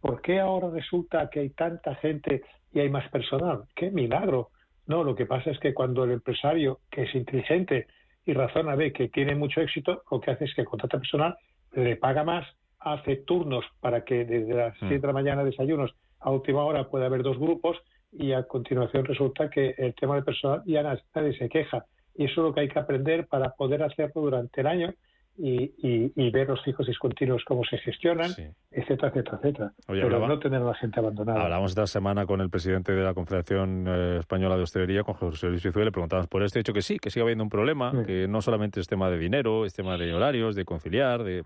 ¿Por 0.00 0.20
qué 0.20 0.40
ahora 0.40 0.68
resulta 0.70 1.28
que 1.30 1.40
hay 1.40 1.50
tanta 1.50 1.94
gente 1.96 2.42
y 2.72 2.80
hay 2.80 2.90
más 2.90 3.08
personal? 3.10 3.64
¡Qué 3.74 3.90
milagro! 3.90 4.50
No, 4.86 5.02
lo 5.02 5.14
que 5.14 5.26
pasa 5.26 5.50
es 5.50 5.58
que 5.58 5.72
cuando 5.72 6.04
el 6.04 6.12
empresario, 6.12 6.80
que 6.90 7.04
es 7.04 7.14
inteligente 7.14 7.86
y 8.26 8.34
razona, 8.34 8.74
ve 8.74 8.92
que 8.92 9.08
tiene 9.08 9.34
mucho 9.34 9.60
éxito, 9.60 10.02
lo 10.10 10.20
que 10.20 10.30
hace 10.30 10.44
es 10.44 10.54
que 10.54 10.64
contrata 10.64 10.98
personal, 10.98 11.36
le 11.72 11.96
paga 11.96 12.22
más, 12.22 12.46
hace 12.80 13.16
turnos 13.16 13.64
para 13.80 14.04
que 14.04 14.24
desde 14.24 14.54
las 14.54 14.76
7 14.78 14.98
mm. 14.98 15.00
de 15.00 15.06
la 15.06 15.12
mañana 15.12 15.44
desayunos 15.44 15.94
a 16.20 16.30
última 16.30 16.64
hora 16.64 16.88
puede 16.88 17.06
haber 17.06 17.22
dos 17.22 17.38
grupos 17.38 17.78
y 18.12 18.32
a 18.32 18.44
continuación 18.44 19.04
resulta 19.04 19.50
que 19.50 19.74
el 19.78 19.94
tema 19.94 20.16
de 20.16 20.22
personal 20.22 20.62
ya 20.66 20.82
nadie 20.82 21.36
se 21.36 21.48
queja. 21.48 21.84
Y 22.14 22.24
eso 22.24 22.32
es 22.40 22.46
lo 22.48 22.54
que 22.54 22.60
hay 22.60 22.68
que 22.68 22.78
aprender 22.78 23.26
para 23.26 23.54
poder 23.54 23.82
hacerlo 23.82 24.22
durante 24.22 24.60
el 24.60 24.66
año 24.66 24.94
y, 25.36 26.30
ver 26.30 26.48
los 26.48 26.62
fijos 26.62 26.86
discontinuos 26.86 27.44
cómo 27.44 27.64
se 27.64 27.78
gestionan, 27.78 28.30
etcétera, 28.70 29.08
etcétera, 29.08 29.38
etcétera. 29.38 29.72
Pero 29.86 30.26
no 30.26 30.38
tener 30.38 30.62
a 30.62 30.64
la 30.64 30.74
gente 30.74 31.00
abandonada. 31.00 31.42
Hablamos 31.42 31.72
esta 31.72 31.86
semana 31.86 32.26
con 32.26 32.40
el 32.40 32.50
presidente 32.50 32.92
de 32.92 33.02
la 33.02 33.14
Confederación 33.14 33.86
eh, 33.88 34.16
Española 34.20 34.56
de 34.56 34.62
Hostelería, 34.62 35.02
con 35.02 35.14
José 35.14 35.48
Luis 35.48 35.62
Fizuel, 35.62 35.86
le 35.86 35.92
preguntábamos 35.92 36.28
por 36.28 36.42
esto, 36.42 36.58
y 36.58 36.60
ha 36.60 36.62
dicho 36.62 36.72
que 36.72 36.82
sí, 36.82 36.98
que 36.98 37.10
sigue 37.10 37.22
habiendo 37.22 37.44
un 37.44 37.50
problema, 37.50 38.04
que 38.04 38.26
no 38.28 38.42
solamente 38.42 38.80
es 38.80 38.86
tema 38.86 39.10
de 39.10 39.18
dinero, 39.18 39.64
es 39.64 39.74
tema 39.74 39.96
de 39.96 40.12
horarios, 40.14 40.54
de 40.54 40.64
conciliar, 40.64 41.22
de, 41.24 41.44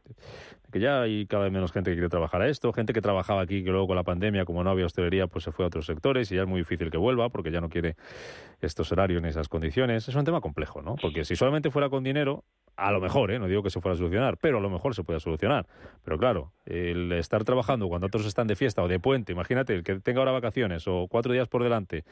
que 0.72 0.80
ya 0.80 1.02
hay 1.02 1.26
cada 1.26 1.44
vez 1.44 1.52
menos 1.52 1.72
gente 1.72 1.90
que 1.90 1.96
quiere 1.96 2.08
trabajar 2.08 2.42
a 2.42 2.48
esto, 2.48 2.72
gente 2.72 2.92
que 2.92 3.00
trabajaba 3.00 3.42
aquí 3.42 3.64
que 3.64 3.70
luego 3.70 3.86
con 3.86 3.96
la 3.96 4.04
pandemia, 4.04 4.44
como 4.44 4.62
no 4.62 4.70
había 4.70 4.86
hostelería, 4.86 5.26
pues 5.26 5.44
se 5.44 5.52
fue 5.52 5.64
a 5.64 5.68
otros 5.68 5.86
sectores 5.86 6.30
y 6.30 6.36
ya 6.36 6.42
es 6.42 6.48
muy 6.48 6.60
difícil 6.60 6.90
que 6.90 6.98
vuelva 6.98 7.28
porque 7.30 7.50
ya 7.50 7.60
no 7.60 7.68
quiere 7.68 7.96
estos 8.60 8.92
horarios 8.92 9.22
ni 9.22 9.28
esas 9.28 9.48
condiciones. 9.48 10.08
Es 10.08 10.14
un 10.14 10.24
tema 10.24 10.40
complejo, 10.40 10.82
¿no? 10.82 10.96
Porque 11.00 11.24
si 11.24 11.36
solamente 11.36 11.70
fuera 11.70 11.88
con 11.88 12.04
dinero, 12.04 12.44
a 12.78 12.92
lo 12.92 13.00
mejor, 13.00 13.32
¿eh? 13.32 13.40
no 13.40 13.48
digo 13.48 13.62
que 13.62 13.70
se 13.70 13.80
fuera 13.80 13.94
a 13.94 13.98
solucionar, 13.98 14.38
pero 14.38 14.58
a 14.58 14.60
lo 14.60 14.70
mejor 14.70 14.94
se 14.94 15.02
puede 15.02 15.18
solucionar. 15.18 15.66
Pero 16.04 16.16
claro, 16.16 16.52
el 16.64 17.10
estar 17.12 17.42
trabajando 17.44 17.88
cuando 17.88 18.06
otros 18.06 18.24
están 18.24 18.46
de 18.46 18.54
fiesta 18.54 18.82
o 18.82 18.88
de 18.88 19.00
puente, 19.00 19.32
imagínate, 19.32 19.74
el 19.74 19.82
que 19.82 19.98
tenga 19.98 20.20
ahora 20.20 20.30
vacaciones 20.30 20.86
o 20.86 21.08
cuatro 21.08 21.32
días 21.32 21.48
por 21.48 21.64
delante, 21.64 22.04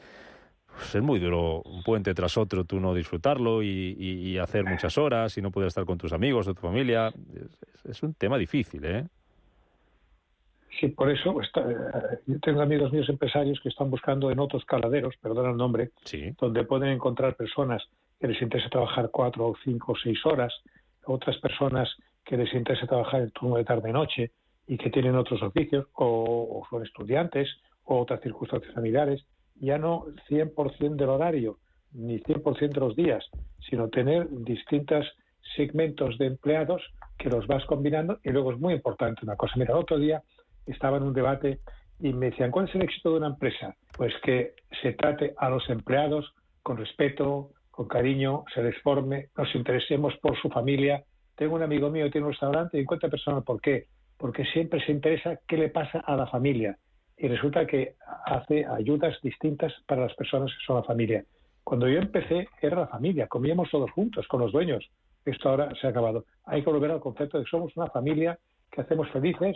pues 0.67 0.93
es 0.93 1.01
muy 1.01 1.19
duro 1.19 1.61
un 1.61 1.83
puente 1.83 2.13
tras 2.13 2.37
otro, 2.37 2.65
tú 2.65 2.81
no 2.81 2.93
disfrutarlo 2.93 3.63
y, 3.63 4.37
hacer 4.37 4.65
muchas 4.65 4.97
horas 4.97 5.37
y 5.37 5.41
no 5.41 5.51
poder 5.51 5.67
estar 5.67 5.85
con 5.85 5.97
tus 5.97 6.11
amigos 6.11 6.47
o 6.49 6.53
tu 6.53 6.61
familia. 6.61 7.11
Es, 7.89 8.03
un 8.03 8.13
tema 8.13 8.37
difícil, 8.37 8.83
¿eh? 8.85 9.05
Sí, 10.79 10.89
por 10.89 11.09
eso 11.09 11.41
eh, 11.41 12.19
yo 12.27 12.39
tengo 12.39 12.61
amigos 12.61 12.91
míos 12.91 13.09
empresarios 13.09 13.59
que 13.61 13.69
están 13.69 13.89
buscando 13.89 14.29
en 14.29 14.39
otros 14.39 14.63
caladeros, 14.65 15.15
perdón 15.19 15.49
el 15.49 15.57
nombre, 15.57 15.91
donde 16.39 16.65
pueden 16.65 16.89
encontrar 16.89 17.35
personas 17.35 17.87
que 18.19 18.27
les 18.27 18.41
interesa 18.41 18.69
trabajar 18.69 19.09
cuatro 19.11 19.47
o 19.47 19.55
cinco 19.63 19.93
o 19.93 19.95
seis 19.95 20.25
horas, 20.25 20.53
otras 21.05 21.37
personas 21.37 21.89
que 22.25 22.37
les 22.37 22.53
interesa 22.53 22.87
trabajar 22.87 23.21
en 23.21 23.31
turno 23.31 23.57
de 23.57 23.63
tarde-noche 23.63 24.31
y 24.67 24.77
que 24.77 24.89
tienen 24.89 25.15
otros 25.15 25.41
oficios, 25.41 25.87
o, 25.93 26.65
son 26.69 26.83
estudiantes, 26.83 27.47
o 27.85 27.99
otras 28.01 28.21
circunstancias 28.21 28.73
familiares, 28.73 29.25
ya 29.55 29.77
no 29.77 30.05
100% 30.29 30.95
del 30.95 31.09
horario, 31.09 31.57
ni 31.93 32.19
100% 32.19 32.73
de 32.73 32.79
los 32.79 32.95
días, 32.95 33.25
sino 33.69 33.87
tener 33.87 34.27
distintos 34.29 35.05
segmentos 35.55 36.17
de 36.17 36.27
empleados 36.27 36.81
que 37.17 37.29
los 37.29 37.47
vas 37.47 37.65
combinando 37.65 38.19
y 38.23 38.29
luego 38.29 38.51
es 38.51 38.59
muy 38.59 38.73
importante 38.73 39.21
una 39.23 39.37
cosa. 39.37 39.53
Mira, 39.55 39.73
el 39.73 39.79
otro 39.79 39.97
día 39.97 40.21
estaba 40.65 40.97
en 40.97 41.03
un 41.03 41.13
debate 41.13 41.59
y 41.99 42.13
me 42.13 42.29
decían, 42.29 42.51
¿cuál 42.51 42.67
es 42.67 42.75
el 42.75 42.83
éxito 42.83 43.11
de 43.11 43.17
una 43.17 43.27
empresa? 43.27 43.75
Pues 43.95 44.13
que 44.21 44.53
se 44.81 44.93
trate 44.93 45.33
a 45.37 45.49
los 45.49 45.67
empleados 45.69 46.33
con 46.61 46.77
respeto, 46.77 47.51
con 47.77 47.87
cariño, 47.87 48.43
se 48.55 48.63
les 48.63 48.75
forme, 48.81 49.27
nos 49.37 49.53
interesemos 49.53 50.15
por 50.17 50.35
su 50.41 50.49
familia. 50.49 51.03
Tengo 51.35 51.53
un 51.53 51.61
amigo 51.61 51.91
mío 51.91 52.05
que 52.05 52.11
tiene 52.13 52.25
un 52.25 52.33
restaurante 52.33 52.75
y 52.75 52.81
encuentra 52.81 53.07
personal. 53.07 53.43
¿Por 53.43 53.61
qué? 53.61 53.85
Porque 54.17 54.45
siempre 54.45 54.83
se 54.83 54.91
interesa 54.91 55.39
qué 55.47 55.57
le 55.57 55.69
pasa 55.69 55.99
a 55.99 56.15
la 56.15 56.25
familia. 56.25 56.75
Y 57.19 57.27
resulta 57.27 57.67
que 57.67 57.93
hace 58.25 58.65
ayudas 58.65 59.15
distintas 59.21 59.71
para 59.85 60.01
las 60.01 60.15
personas 60.15 60.51
que 60.51 60.65
son 60.65 60.77
la 60.77 60.83
familia. 60.85 61.23
Cuando 61.63 61.87
yo 61.87 61.99
empecé 61.99 62.47
era 62.63 62.79
la 62.79 62.87
familia, 62.87 63.27
comíamos 63.27 63.69
todos 63.69 63.91
juntos 63.91 64.27
con 64.27 64.41
los 64.41 64.51
dueños. 64.51 64.83
Esto 65.23 65.49
ahora 65.49 65.69
se 65.79 65.85
ha 65.85 65.91
acabado. 65.91 66.25
Hay 66.45 66.63
que 66.63 66.71
volver 66.71 66.89
al 66.89 66.99
concepto 66.99 67.37
de 67.37 67.43
que 67.43 67.51
somos 67.51 67.77
una 67.77 67.91
familia 67.91 68.39
que 68.71 68.81
hacemos 68.81 69.07
felices 69.11 69.55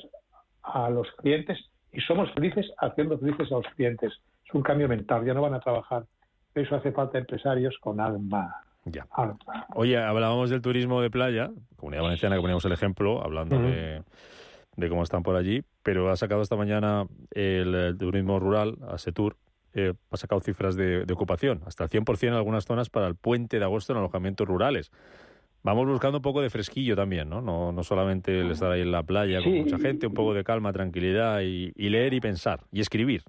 a 0.62 0.92
los 0.92 1.12
clientes 1.14 1.58
y 1.92 2.00
somos 2.02 2.32
felices 2.34 2.72
haciendo 2.78 3.18
felices 3.18 3.52
a 3.52 3.56
los 3.56 3.68
clientes. 3.76 4.14
Es 4.46 4.54
un 4.54 4.62
cambio 4.62 4.88
mental, 4.88 5.26
ya 5.26 5.34
no 5.34 5.42
van 5.42 5.56
a 5.56 5.60
trabajar 5.60 6.04
eso 6.56 6.76
hace 6.76 6.92
falta 6.92 7.18
empresarios 7.18 7.78
con 7.80 8.00
alma. 8.00 8.64
Ya. 8.86 9.08
Oye, 9.76 9.98
hablábamos 9.98 10.50
del 10.50 10.62
turismo 10.62 11.02
de 11.02 11.12
playa, 11.12 11.52
Comunidad 11.76 12.04
Valenciana, 12.04 12.36
que 12.36 12.42
poníamos 12.42 12.66
el 12.66 12.72
ejemplo, 12.72 13.24
hablando 13.24 13.60
de, 13.60 14.04
cómo 14.90 15.04
están 15.04 15.22
por 15.22 15.36
allí, 15.36 15.64
pero 15.84 16.10
ha 16.10 16.16
sacado 16.16 16.42
esta 16.42 16.56
mañana 16.56 17.06
el, 17.32 17.96
turismo 18.00 18.40
rural, 18.40 18.78
ASETUR, 18.90 19.38
eh, 19.74 19.94
ha 20.10 20.18
sacado 20.18 20.42
cifras 20.42 20.76
de, 20.76 21.06
ocupación, 21.14 21.62
hasta 21.66 21.84
el 21.84 21.90
100% 21.92 22.28
en 22.28 22.34
algunas 22.34 22.66
zonas 22.66 22.90
para 22.90 23.08
el 23.08 23.16
puente 23.16 23.60
de 23.60 23.66
agosto 23.66 23.94
en 23.94 24.00
alojamientos 24.00 24.48
rurales. 24.48 24.92
Vamos 25.64 25.88
buscando 25.88 26.18
un 26.18 26.24
poco 26.24 26.42
de 26.42 26.50
fresquillo 26.50 26.96
también, 26.96 27.30
¿no? 27.30 27.40
No, 27.40 27.72
no 27.72 27.84
solamente 27.84 28.40
el 28.40 28.50
estar 28.50 28.72
ahí 28.72 28.82
en 28.82 28.92
la 28.92 29.04
playa 29.04 29.44
con 29.44 29.54
mucha 29.54 29.78
gente, 29.78 30.08
un 30.08 30.14
poco 30.16 30.34
de 30.34 30.44
calma, 30.44 30.74
tranquilidad 30.74 31.42
y, 31.42 31.72
leer 31.78 32.16
y 32.16 32.20
pensar 32.20 32.62
y 32.72 32.82
escribir. 32.82 33.24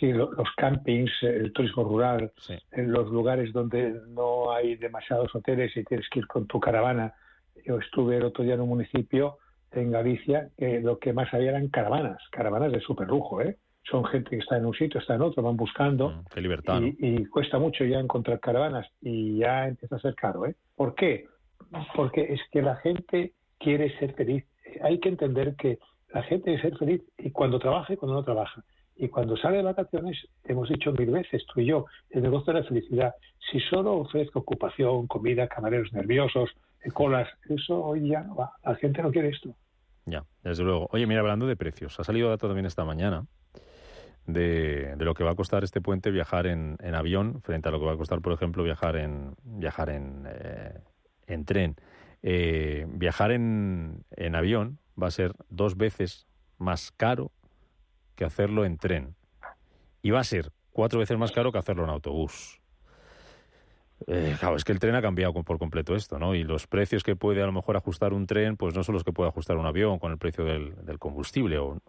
Sí, 0.00 0.10
los 0.12 0.48
campings, 0.56 1.12
el 1.20 1.52
turismo 1.52 1.84
rural, 1.84 2.32
en 2.72 2.90
los 2.90 3.10
lugares 3.10 3.52
donde 3.52 4.00
no 4.08 4.50
hay 4.50 4.76
demasiados 4.76 5.34
hoteles 5.34 5.76
y 5.76 5.84
tienes 5.84 6.08
que 6.08 6.20
ir 6.20 6.26
con 6.26 6.46
tu 6.46 6.58
caravana. 6.58 7.12
Yo 7.66 7.78
estuve 7.78 8.16
el 8.16 8.24
otro 8.24 8.42
día 8.42 8.54
en 8.54 8.62
un 8.62 8.70
municipio 8.70 9.36
en 9.72 9.90
Galicia 9.90 10.48
que 10.56 10.80
lo 10.80 10.98
que 10.98 11.12
más 11.12 11.32
había 11.34 11.50
eran 11.50 11.68
caravanas, 11.68 12.22
caravanas 12.30 12.72
de 12.72 12.80
super 12.80 13.08
lujo, 13.08 13.42
¿eh? 13.42 13.58
son 13.82 14.04
gente 14.06 14.30
que 14.30 14.38
está 14.38 14.56
en 14.56 14.66
un 14.66 14.74
sitio, 14.74 15.00
está 15.00 15.16
en 15.16 15.22
otro, 15.22 15.42
van 15.42 15.56
buscando. 15.56 16.10
Mm, 16.10 16.24
qué 16.32 16.40
libertad. 16.40 16.80
Y, 16.82 17.26
cuesta 17.26 17.58
mucho 17.58 17.84
ya 17.84 17.98
encontrar 17.98 18.40
caravanas 18.40 18.86
y 19.00 19.38
ya 19.38 19.68
empieza 19.68 19.96
a 19.96 20.00
ser 20.00 20.14
caro. 20.14 20.46
¿eh? 20.46 20.54
¿Por 20.76 20.94
qué? 20.94 21.26
Porque 21.94 22.22
es 22.32 22.40
que 22.50 22.62
la 22.62 22.76
gente 22.76 23.34
quiere 23.58 23.96
ser 23.98 24.14
feliz. 24.14 24.44
Hay 24.82 24.98
que 24.98 25.08
entender 25.08 25.56
que 25.56 25.78
la 26.12 26.22
gente 26.22 26.44
quiere 26.44 26.62
ser 26.62 26.78
feliz 26.78 27.02
y 27.18 27.30
cuando 27.30 27.58
trabaja 27.58 27.92
y 27.92 27.96
cuando 27.96 28.14
no 28.14 28.24
trabaja. 28.24 28.64
Y 29.02 29.08
cuando 29.08 29.34
sale 29.34 29.56
de 29.56 29.62
vacaciones, 29.62 30.28
hemos 30.44 30.68
dicho 30.68 30.92
mil 30.92 31.10
veces, 31.10 31.42
tú 31.46 31.60
y 31.60 31.66
yo, 31.66 31.86
el 32.10 32.22
negocio 32.22 32.52
de 32.52 32.60
la 32.60 32.66
felicidad. 32.66 33.14
Si 33.50 33.58
solo 33.58 33.94
ofrezco 33.94 34.40
ocupación, 34.40 35.06
comida, 35.06 35.48
camareros 35.48 35.90
nerviosos, 35.94 36.50
colas, 36.92 37.26
eso 37.48 37.82
hoy 37.82 38.10
ya 38.10 38.20
no 38.20 38.36
va. 38.36 38.52
La 38.62 38.74
gente 38.74 39.02
no 39.02 39.10
quiere 39.10 39.30
esto. 39.30 39.54
Ya, 40.04 40.26
desde 40.44 40.64
luego. 40.64 40.86
Oye, 40.92 41.06
mira, 41.06 41.20
hablando 41.20 41.46
de 41.46 41.56
precios, 41.56 41.98
ha 41.98 42.04
salido 42.04 42.28
dato 42.28 42.46
también 42.46 42.66
esta 42.66 42.84
mañana 42.84 43.24
de, 44.26 44.94
lo 44.98 45.14
que 45.14 45.24
va 45.24 45.30
a 45.30 45.34
costar 45.34 45.64
este 45.64 45.80
puente 45.80 46.10
viajar 46.10 46.46
en, 46.46 46.76
avión 46.94 47.40
frente 47.40 47.70
a 47.70 47.72
lo 47.72 47.80
que 47.80 47.86
va 47.86 47.92
a 47.92 47.96
costar, 47.96 48.20
por 48.20 48.34
ejemplo, 48.34 48.62
viajar 48.64 48.96
en, 48.96 49.34
viajar 49.44 49.88
en, 49.88 50.26
eh, 50.28 50.78
en 51.26 51.46
tren. 51.46 51.76
Eh, 52.22 52.84
viajar 52.86 53.30
en, 53.30 54.04
en 54.10 54.34
avión 54.34 54.78
va 55.02 55.06
a 55.06 55.10
ser 55.10 55.32
dos 55.48 55.78
veces 55.78 56.26
más 56.58 56.92
caro 56.92 57.32
que 58.20 58.26
hacerlo 58.26 58.66
en 58.66 58.76
tren. 58.76 59.14
Y 60.02 60.10
va 60.10 60.20
a 60.20 60.24
ser 60.24 60.52
cuatro 60.72 60.98
veces 60.98 61.16
más 61.16 61.32
caro 61.32 61.52
que 61.52 61.58
hacerlo 61.58 61.84
en 61.84 61.90
autobús. 61.90 62.60
Eh, 64.06 64.36
claro, 64.38 64.56
es 64.56 64.64
que 64.64 64.72
el 64.72 64.78
tren 64.78 64.94
ha 64.94 65.00
cambiado 65.00 65.32
por 65.42 65.58
completo 65.58 65.94
esto, 65.94 66.18
¿no? 66.18 66.34
Y 66.34 66.44
los 66.44 66.66
precios 66.66 67.02
que 67.02 67.16
puede 67.16 67.42
a 67.42 67.46
lo 67.46 67.52
mejor 67.52 67.78
ajustar 67.78 68.12
un 68.12 68.26
tren, 68.26 68.58
pues 68.58 68.74
no 68.74 68.82
son 68.82 68.92
los 68.92 69.04
que 69.04 69.12
puede 69.12 69.30
ajustar 69.30 69.56
un 69.56 69.64
avión 69.64 69.98
con 69.98 70.12
el 70.12 70.18
precio 70.18 70.44
del, 70.44 70.98
combustible 70.98 71.56
o, 71.56 71.80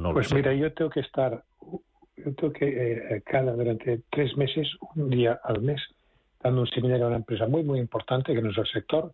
no. 0.00 0.12
Pues 0.12 0.34
mira, 0.34 0.52
yo 0.52 0.72
tengo 0.72 0.90
que 0.90 0.98
estar, 0.98 1.44
yo 2.16 2.34
tengo 2.34 2.52
que 2.52 2.66
eh, 2.66 3.22
cada 3.24 3.52
durante 3.52 4.00
tres 4.10 4.36
meses, 4.36 4.66
un 4.96 5.10
día 5.10 5.38
al 5.44 5.62
mes, 5.62 5.80
dando 6.42 6.62
un 6.62 6.66
seminario 6.66 7.04
a 7.04 7.08
una 7.08 7.18
empresa 7.18 7.46
muy, 7.46 7.62
muy 7.62 7.78
importante 7.78 8.34
que 8.34 8.42
no 8.42 8.50
es 8.50 8.58
el 8.58 8.66
sector, 8.66 9.12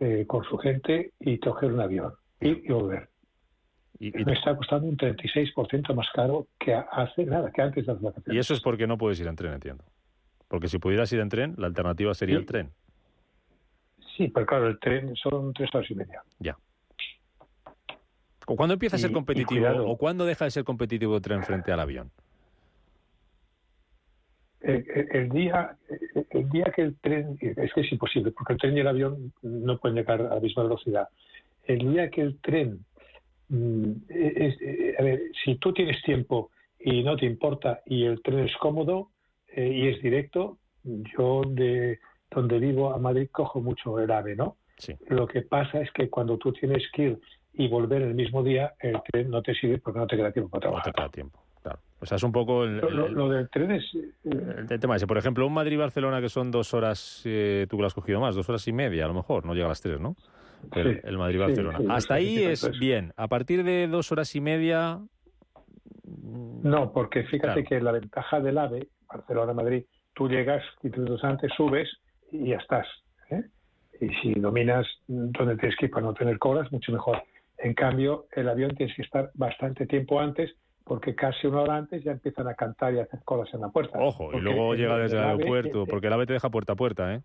eh, 0.00 0.24
con 0.26 0.42
su 0.44 0.56
gente 0.56 1.12
y 1.20 1.38
coger 1.38 1.70
un 1.70 1.80
avión 1.80 2.14
y, 2.40 2.72
volver. 2.72 3.10
Y, 4.00 4.12
me 4.12 4.32
está 4.32 4.56
costando 4.56 4.86
un 4.86 4.96
36% 4.96 5.92
más 5.94 6.06
caro 6.14 6.46
que 6.58 6.72
hace 6.72 7.24
nada, 7.24 7.50
que 7.50 7.62
antes 7.62 7.84
de 7.84 7.92
las 7.92 8.00
vacaciones. 8.00 8.36
Y 8.36 8.38
eso 8.38 8.54
es 8.54 8.60
porque 8.60 8.86
no 8.86 8.96
puedes 8.96 9.18
ir 9.20 9.26
en 9.26 9.34
tren, 9.34 9.52
entiendo. 9.52 9.84
Porque 10.46 10.68
si 10.68 10.78
pudieras 10.78 11.12
ir 11.12 11.20
en 11.20 11.28
tren, 11.28 11.54
la 11.58 11.66
alternativa 11.66 12.14
sería 12.14 12.36
el 12.36 12.46
tren. 12.46 12.70
Sí, 14.16 14.28
pero 14.28 14.46
claro, 14.46 14.68
el 14.68 14.78
tren 14.78 15.14
son 15.16 15.52
tres 15.52 15.74
horas 15.74 15.90
y 15.90 15.94
media. 15.94 16.22
Ya. 16.38 16.56
¿O 18.46 18.56
cuándo 18.56 18.74
empieza 18.74 18.96
a 18.96 18.98
ser 18.98 19.12
competitivo 19.12 19.66
o 19.84 19.96
cuándo 19.98 20.24
deja 20.24 20.46
de 20.46 20.50
ser 20.50 20.64
competitivo 20.64 21.16
el 21.16 21.22
tren 21.22 21.42
frente 21.42 21.70
al 21.70 21.80
avión? 21.80 22.10
El, 24.60 25.28
día 25.28 25.76
el 26.30 26.48
día 26.48 26.64
que 26.74 26.82
el 26.82 26.96
tren 26.96 27.38
es 27.40 27.72
que 27.72 27.80
es 27.80 27.92
imposible 27.92 28.32
porque 28.32 28.54
el 28.54 28.58
tren 28.58 28.76
y 28.76 28.80
el 28.80 28.88
avión 28.88 29.32
no 29.42 29.78
pueden 29.78 29.96
llegar 29.96 30.20
a 30.20 30.34
la 30.34 30.40
misma 30.40 30.64
velocidad 30.64 31.08
el 31.64 31.92
día 31.92 32.10
que 32.10 32.22
el 32.22 32.38
tren 32.40 32.84
mm, 33.48 33.92
a 34.98 35.02
ver 35.02 35.22
si 35.44 35.56
tú 35.56 35.72
tienes 35.72 36.02
tiempo 36.02 36.50
y 36.78 37.02
no 37.02 37.16
te 37.16 37.26
importa 37.26 37.80
y 37.86 38.04
el 38.04 38.22
tren 38.22 38.40
es 38.40 38.56
cómodo 38.56 39.10
eh, 39.48 39.68
y 39.68 39.88
es 39.88 40.02
directo. 40.02 40.58
Yo 40.84 41.42
de 41.46 41.98
donde 42.30 42.58
vivo 42.58 42.92
a 42.92 42.98
Madrid 42.98 43.28
cojo 43.30 43.60
mucho 43.60 43.98
el 43.98 44.10
AVE, 44.10 44.36
¿no? 44.36 44.56
Lo 45.08 45.26
que 45.26 45.42
pasa 45.42 45.80
es 45.80 45.90
que 45.92 46.08
cuando 46.08 46.38
tú 46.38 46.52
tienes 46.52 46.84
que 46.92 47.02
ir 47.02 47.20
y 47.54 47.66
volver 47.68 48.02
el 48.02 48.14
mismo 48.14 48.42
día, 48.42 48.74
el 48.78 49.00
tren 49.10 49.30
no 49.30 49.42
te 49.42 49.54
sirve 49.54 49.78
porque 49.78 49.98
no 49.98 50.06
te 50.06 50.16
queda 50.16 50.30
tiempo 50.30 50.50
para 50.50 50.60
trabajar. 50.60 50.86
No 50.86 50.92
te 50.92 50.96
queda 50.96 51.08
tiempo, 51.08 51.42
claro. 51.62 51.80
O 52.00 52.06
sea, 52.06 52.16
es 52.16 52.22
un 52.22 52.30
poco 52.30 52.62
el, 52.62 52.76
lo, 52.76 53.28
del 53.28 53.50
tren 53.50 53.72
es... 53.72 53.84
Eh, 53.94 54.64
el, 54.70 54.80
tema 54.80 54.94
ese. 54.94 55.08
Por 55.08 55.18
ejemplo, 55.18 55.44
un 55.46 55.52
Madrid-Barcelona 55.52 56.20
que 56.20 56.28
son 56.28 56.52
dos 56.52 56.72
horas, 56.74 57.22
eh, 57.24 57.66
tú 57.68 57.76
que 57.76 57.80
lo 57.80 57.86
has 57.88 57.94
cogido 57.94 58.20
más, 58.20 58.36
dos 58.36 58.48
horas 58.48 58.66
y 58.68 58.72
media 58.72 59.04
a 59.04 59.08
lo 59.08 59.14
mejor, 59.14 59.44
no 59.44 59.54
llega 59.54 59.66
a 59.66 59.70
las 59.70 59.80
tres, 59.80 59.98
¿no? 59.98 60.14
El, 60.74 61.18
Madrid-Barcelona. 61.18 61.94
Hasta 61.94 62.14
ahí 62.14 62.42
es 62.42 62.70
bien. 62.78 63.12
A 63.16 63.28
partir 63.28 63.64
de 63.64 63.86
dos 63.86 64.12
horas 64.12 64.34
y 64.34 64.40
media... 64.40 65.00
No, 66.62 66.92
porque 66.92 67.24
fíjate 67.24 67.64
que 67.64 67.80
la 67.80 67.92
ventaja 67.92 68.40
del 68.40 68.58
AVE 68.58 68.88
Barcelona-Madrid, 69.08 69.84
tú 70.14 70.28
llegas 70.28 70.62
15 70.82 70.98
minutos 70.98 71.24
antes, 71.24 71.52
subes 71.56 71.88
y 72.30 72.48
ya 72.48 72.56
estás. 72.56 72.86
¿eh? 73.30 73.42
Y 74.00 74.08
si 74.20 74.34
dominas 74.34 74.86
donde 75.06 75.56
tienes 75.56 75.76
que 75.76 75.86
ir 75.86 75.90
para 75.90 76.06
no 76.06 76.14
tener 76.14 76.38
colas, 76.38 76.70
mucho 76.72 76.92
mejor. 76.92 77.22
En 77.58 77.74
cambio, 77.74 78.26
el 78.32 78.48
avión 78.48 78.74
tienes 78.76 78.94
que 78.94 79.02
estar 79.02 79.30
bastante 79.34 79.86
tiempo 79.86 80.20
antes 80.20 80.54
porque 80.84 81.14
casi 81.14 81.46
una 81.46 81.60
hora 81.60 81.76
antes 81.76 82.02
ya 82.02 82.12
empiezan 82.12 82.48
a 82.48 82.54
cantar 82.54 82.94
y 82.94 82.98
a 82.98 83.02
hacer 83.02 83.20
colas 83.24 83.52
en 83.52 83.60
la 83.60 83.68
puerta. 83.68 83.98
Ojo, 84.00 84.32
y 84.32 84.40
luego 84.40 84.74
llega 84.74 84.96
desde 84.96 85.18
el, 85.18 85.24
aeropuerto, 85.24 85.84
porque 85.86 86.06
el 86.06 86.12
AVE 86.14 86.26
te 86.26 86.32
deja 86.32 86.48
puerta 86.48 86.72
a 86.72 86.76
puerta, 86.76 87.14
¿eh? 87.14 87.22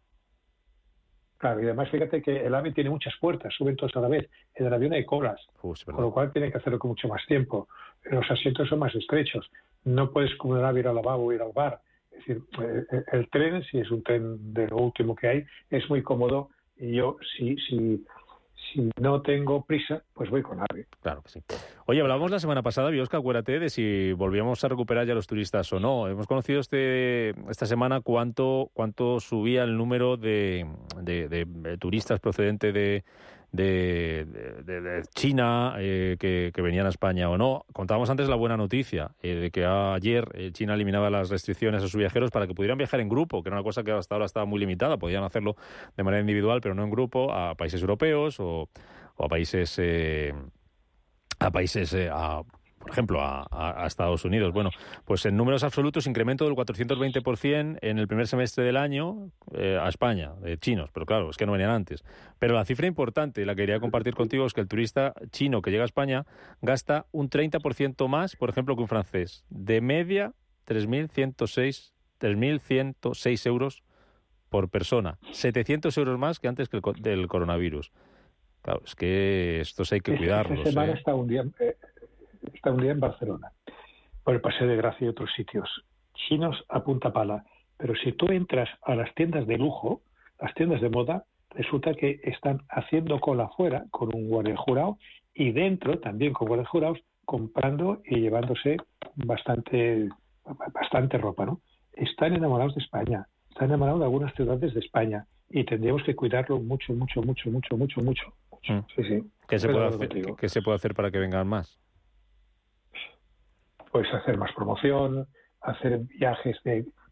Claro, 1.37 1.61
y 1.61 1.65
además 1.65 1.89
fíjate 1.89 2.21
que 2.21 2.45
el 2.45 2.55
AVE 2.55 2.71
tiene 2.71 2.89
muchas 2.89 3.13
puertas, 3.19 3.53
suben 3.53 3.75
todos 3.75 3.95
a 3.97 3.99
la 3.99 4.07
vez. 4.07 4.29
En 4.55 4.65
el 4.65 4.73
avión 4.73 4.93
hay 4.93 5.03
colas, 5.03 5.41
con 5.61 5.75
lo 6.01 6.11
cual 6.11 6.31
tiene 6.31 6.51
que 6.51 6.57
hacerlo 6.57 6.79
con 6.79 6.89
mucho 6.89 7.07
más 7.09 7.25
tiempo. 7.25 7.67
Los 8.03 8.29
asientos 8.31 8.69
son 8.69 8.79
más 8.79 8.95
estrechos 8.95 9.49
no 9.85 10.11
puedes 10.11 10.33
como 10.35 10.57
el 10.57 10.77
ir 10.77 10.87
al 10.87 10.95
lavabo 10.95 11.25
o 11.25 11.33
ir 11.33 11.41
al 11.41 11.51
bar. 11.51 11.79
Es 12.11 12.19
decir, 12.19 12.43
eh, 12.61 12.85
eh, 12.91 13.03
el, 13.11 13.29
tren, 13.29 13.63
si 13.63 13.79
es 13.79 13.89
un 13.91 14.03
tren 14.03 14.53
de 14.53 14.67
lo 14.67 14.77
último 14.77 15.15
que 15.15 15.27
hay, 15.27 15.45
es 15.69 15.89
muy 15.89 16.03
cómodo 16.03 16.49
y 16.77 16.95
yo 16.95 17.17
si, 17.35 17.55
si, 17.57 18.03
si 18.73 18.89
no 18.99 19.21
tengo 19.21 19.63
prisa, 19.63 20.03
pues 20.13 20.29
voy 20.29 20.41
con 20.41 20.59
AVE. 20.59 20.87
Claro 21.01 21.21
que 21.21 21.29
sí. 21.29 21.39
Oye, 21.85 22.01
hablábamos 22.01 22.31
la 22.31 22.39
semana 22.39 22.63
pasada, 22.63 22.89
Biosca, 22.89 23.17
acuérdate 23.17 23.59
de 23.59 23.69
si 23.69 24.13
volvíamos 24.13 24.63
a 24.63 24.67
recuperar 24.67 25.05
ya 25.05 25.13
los 25.13 25.27
turistas 25.27 25.71
o 25.73 25.79
no. 25.79 26.07
Hemos 26.07 26.27
conocido 26.27 26.59
este, 26.59 27.29
esta 27.49 27.65
semana 27.65 28.01
cuánto, 28.01 28.71
cuánto 28.73 29.19
subía 29.19 29.63
el 29.63 29.77
número 29.77 30.17
de, 30.17 30.65
de 31.01 31.77
turistas 31.79 32.19
procedentes 32.19 32.73
de, 32.73 33.03
de, 33.53 35.03
China 35.13 35.75
eh, 35.77 36.17
que, 36.19 36.61
venían 36.61 36.87
a 36.87 36.89
España 36.89 37.29
o 37.29 37.37
no. 37.37 37.65
Contábamos 37.71 38.09
antes 38.09 38.27
la 38.27 38.35
buena 38.35 38.57
noticia 38.57 39.11
eh, 39.21 39.35
de 39.35 39.51
que 39.51 39.65
ayer 39.65 40.27
eh, 40.33 40.51
China 40.51 40.73
eliminaba 40.73 41.09
las 41.09 41.29
restricciones 41.29 41.83
a 41.83 41.87
sus 41.87 41.95
viajeros 41.95 42.31
para 42.31 42.47
que 42.47 42.55
pudieran 42.55 42.77
viajar 42.77 42.99
en 42.99 43.09
grupo, 43.09 43.43
que 43.43 43.49
era 43.49 43.57
una 43.57 43.63
cosa 43.63 43.83
que 43.83 43.91
hasta 43.91 44.15
ahora 44.15 44.25
estaba 44.25 44.45
muy 44.45 44.59
limitada. 44.59 44.97
Podían 44.97 45.23
hacerlo 45.23 45.55
de 45.95 46.03
manera 46.03 46.21
individual, 46.21 46.61
pero 46.61 46.73
no 46.73 46.83
en 46.83 46.89
grupo, 46.89 47.31
a 47.31 47.55
países 47.55 47.79
europeos 47.81 48.39
o, 48.39 48.69
a 49.17 49.27
países 49.27 49.79
a 51.39 51.51
países 51.51 51.95
a 52.11 52.41
por 52.83 52.91
ejemplo, 52.91 53.21
a, 53.23 53.85
Estados 53.87 54.25
Unidos. 54.25 54.51
Bueno, 54.51 54.69
pues 55.05 55.25
en 55.25 55.37
números 55.37 55.63
absolutos, 55.63 56.05
incremento 56.05 56.43
del 56.43 56.53
420% 56.53 57.79
en 57.81 57.97
el 57.97 58.07
primer 58.07 58.27
semestre 58.27 58.65
del 58.65 58.75
año 58.75 59.31
eh, 59.53 59.79
a 59.81 59.87
España, 59.87 60.33
de 60.41 60.57
chinos, 60.57 60.89
pero 60.93 61.05
claro, 61.05 61.29
es 61.29 61.37
que 61.37 61.45
no 61.45 61.53
venían 61.53 61.69
antes. 61.69 62.03
Pero 62.39 62.55
la 62.55 62.65
cifra 62.65 62.85
importante, 62.85 63.45
la 63.45 63.55
que 63.55 63.63
quería 63.63 63.79
compartir 63.79 64.15
contigo, 64.15 64.45
es 64.45 64.53
que 64.53 64.59
el 64.59 64.67
turista 64.67 65.13
chino 65.31 65.61
que 65.61 65.71
llega 65.71 65.83
a 65.83 65.85
España 65.85 66.25
gasta 66.61 67.05
un 67.13 67.29
30% 67.29 68.09
más, 68.09 68.35
por 68.35 68.49
ejemplo, 68.49 68.75
que 68.75 68.81
un 68.81 68.89
francés. 68.89 69.45
De 69.49 69.79
media, 69.79 70.33
3.106, 70.67 71.93
3.106 72.19 73.47
euros 73.47 73.83
por 74.49 74.69
persona. 74.69 75.19
700 75.31 75.97
euros 75.97 76.19
más 76.19 76.39
que 76.39 76.49
antes 76.49 76.67
que 76.67 76.77
el, 76.77 76.83
del 77.01 77.27
coronavirus. 77.27 77.93
Claro, 78.61 78.81
es 78.85 78.95
que 78.95 79.61
estos 79.61 79.91
hay 79.93 80.01
que 80.01 80.17
cuidarlos. 80.17 80.65
¿eh? 80.65 80.93
está 80.93 81.15
un 81.15 81.27
día, 81.27 81.43
eh, 81.59 81.75
está 82.53 82.71
un 82.71 82.81
día 82.81 82.91
en 82.91 82.99
Barcelona, 82.99 83.51
por 84.23 84.35
el 84.35 84.41
Paseo 84.41 84.67
de 84.67 84.75
Gracia 84.75 85.05
y 85.05 85.09
otros 85.09 85.31
sitios, 85.35 85.69
chinos 86.13 86.63
a 86.69 86.83
punta 86.83 87.11
pala. 87.11 87.43
Pero 87.77 87.95
si 87.95 88.13
tú 88.13 88.27
entras 88.27 88.69
a 88.83 88.95
las 88.95 89.13
tiendas 89.15 89.47
de 89.47 89.57
lujo, 89.57 90.01
las 90.39 90.53
tiendas 90.53 90.81
de 90.81 90.89
moda, 90.89 91.25
resulta 91.49 91.93
que 91.93 92.19
están 92.23 92.61
haciendo 92.69 93.19
cola 93.19 93.45
afuera 93.45 93.85
con 93.91 94.15
un 94.15 94.29
guardia 94.29 94.55
jurado 94.57 94.97
y 95.33 95.51
dentro 95.51 95.99
también 95.99 96.33
con 96.33 96.47
guardias 96.47 96.69
jurados 96.69 96.99
comprando 97.25 98.01
y 98.05 98.19
llevándose 98.19 98.77
bastante, 99.15 100.09
bastante 100.73 101.17
ropa, 101.17 101.45
¿no? 101.45 101.61
Están 101.93 102.33
enamorados 102.33 102.75
de 102.75 102.81
España, 102.81 103.27
están 103.49 103.69
enamorados 103.69 103.99
de 103.99 104.05
algunas 104.05 104.33
ciudades 104.35 104.73
de 104.73 104.79
España 104.79 105.25
y 105.49 105.63
tendríamos 105.63 106.03
que 106.03 106.15
cuidarlo 106.15 106.59
mucho, 106.59 106.93
mucho, 106.93 107.21
mucho, 107.21 107.49
mucho, 107.51 107.77
mucho, 107.77 108.01
mucho. 108.01 108.33
Mm. 108.67 108.79
Sí, 108.95 109.03
sí. 109.03 109.23
¿Qué 109.47 109.59
se, 109.59 109.69
puede 109.69 109.85
hacer, 109.85 110.09
¿Qué 110.37 110.49
se 110.49 110.61
puede 110.61 110.75
hacer 110.75 110.93
para 110.93 111.11
que 111.11 111.19
vengan 111.19 111.47
más? 111.47 111.79
Pues 113.93 114.11
hacer 114.11 114.37
más 114.39 114.51
promoción, 114.53 115.27
hacer 115.61 115.99
viajes 115.99 116.57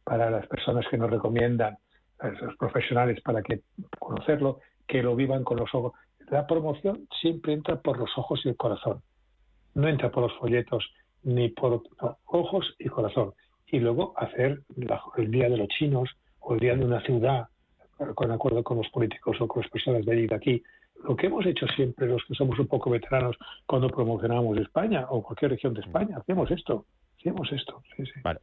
para 0.03 0.31
las 0.31 0.47
personas 0.47 0.83
que 0.89 0.97
nos 0.97 1.11
recomiendan 1.11 1.77
los 2.41 2.57
profesionales 2.57 3.21
para 3.21 3.43
que 3.43 3.61
conocerlo, 3.99 4.59
que 4.87 5.03
lo 5.03 5.15
vivan 5.15 5.43
con 5.43 5.57
los 5.57 5.73
ojos. 5.75 5.93
La 6.31 6.47
promoción 6.47 7.07
siempre 7.21 7.53
entra 7.53 7.79
por 7.79 7.99
los 7.99 8.09
ojos 8.17 8.41
y 8.43 8.49
el 8.49 8.57
corazón. 8.57 9.03
No 9.75 9.87
entra 9.87 10.09
por 10.09 10.23
los 10.23 10.33
folletos 10.39 10.91
ni 11.21 11.49
por 11.49 11.83
ojos 12.25 12.75
y 12.79 12.89
corazón. 12.89 13.33
Y 13.67 13.79
luego 13.79 14.13
hacer 14.17 14.63
el 15.17 15.31
día 15.31 15.49
de 15.49 15.57
los 15.57 15.67
chinos 15.67 16.09
o 16.39 16.55
el 16.55 16.61
día 16.61 16.75
de 16.75 16.83
una 16.83 17.01
ciudad, 17.01 17.47
con 18.15 18.31
acuerdo 18.31 18.63
con 18.63 18.77
los 18.77 18.89
políticos 18.89 19.39
o 19.39 19.47
con 19.47 19.61
las 19.61 19.71
personas 19.71 20.03
de 20.03 20.11
allí 20.13 20.25
de 20.25 20.35
aquí. 20.35 20.63
Lo 21.03 21.15
que 21.15 21.27
hemos 21.27 21.45
hecho 21.45 21.65
siempre 21.75 22.07
los 22.07 22.23
que 22.25 22.35
somos 22.35 22.59
un 22.59 22.67
poco 22.67 22.89
veteranos 22.89 23.35
cuando 23.65 23.89
promocionamos 23.89 24.57
España 24.57 25.07
o 25.09 25.23
cualquier 25.23 25.51
región 25.51 25.73
de 25.73 25.81
España, 25.81 26.17
hacemos 26.17 26.49
esto 26.51 26.85
esto. 27.51 27.83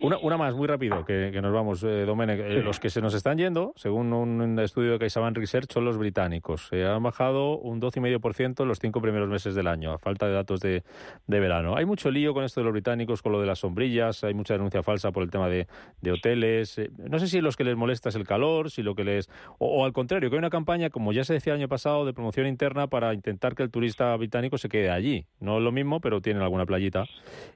una, 0.01 0.37
más, 0.37 0.55
muy 0.55 0.67
rápido, 0.69 1.05
que, 1.05 1.37
nos 1.43 1.53
vamos, 1.53 1.83
eh, 1.83 2.05
Domenech. 2.05 2.39
Eh, 2.41 2.63
los 2.63 2.79
que 2.79 2.91
se 2.91 3.01
nos 3.01 3.15
están 3.15 3.39
yendo, 3.39 3.73
según 3.77 4.13
un, 4.13 4.59
estudio 4.61 4.93
de 4.93 4.99
CaixaBank 4.99 5.37
Research, 5.37 5.73
son 5.73 5.85
los 5.85 5.99
británicos. 5.99 6.69
Se 6.69 6.87
han 6.87 7.03
bajado 7.03 7.59
un 7.59 7.81
12,5% 7.81 8.63
en 8.63 8.69
los 8.69 8.79
cinco 8.79 9.01
primeros 9.01 9.29
meses 9.29 9.55
del 9.55 9.67
año, 9.67 9.93
a 9.93 9.99
falta 9.99 10.27
de 10.27 10.33
datos 10.33 10.61
de, 10.61 10.83
verano. 11.27 11.77
Hay 11.77 11.87
mucho 11.87 12.11
lío 12.11 12.35
con 12.35 12.45
esto 12.45 12.61
de 12.61 12.65
los 12.65 12.73
británicos, 12.73 13.23
con 13.23 13.33
lo 13.33 13.41
de 13.41 13.47
las 13.47 13.61
sombrillas, 13.61 14.23
hay 14.25 14.35
mucha 14.35 14.55
denuncia 14.55 14.83
falsa 14.83 15.11
por 15.11 15.23
el 15.23 15.31
tema 15.31 15.49
de, 15.49 15.67
hoteles. 16.11 16.79
Eh, 16.79 16.91
no 16.99 17.19
sé 17.19 17.27
si 17.27 17.41
los 17.41 17.57
que 17.57 17.65
les 17.65 17.77
molesta 17.77 18.11
es 18.11 18.15
el 18.15 18.27
calor, 18.27 18.71
si 18.71 18.83
lo 18.83 18.95
que 18.95 19.05
les... 19.05 19.29
O, 19.59 19.85
al 19.85 19.93
contrario, 19.93 20.31
que 20.31 20.37
hay 20.37 20.39
una 20.39 20.51
campaña, 20.51 20.91
como 20.91 21.13
ya 21.13 21.25
se 21.25 21.35
decía 21.35 21.53
el 21.53 21.61
año 21.61 21.69
pasado, 21.69 22.07
de 22.07 22.13
promoción 22.13 22.47
interna 22.47 22.87
para 22.87 23.13
intentar 23.13 23.55
que 23.55 23.63
el 23.63 23.71
turista 23.71 24.15
británico 24.17 24.57
se 24.59 24.69
quede 24.69 24.91
allí. 24.91 25.27
No 25.41 25.59
es 25.59 25.65
lo 25.65 25.73
mismo, 25.73 26.01
pero 26.01 26.21
tienen 26.21 26.43
alguna 26.43 26.65
playita. 26.65 27.05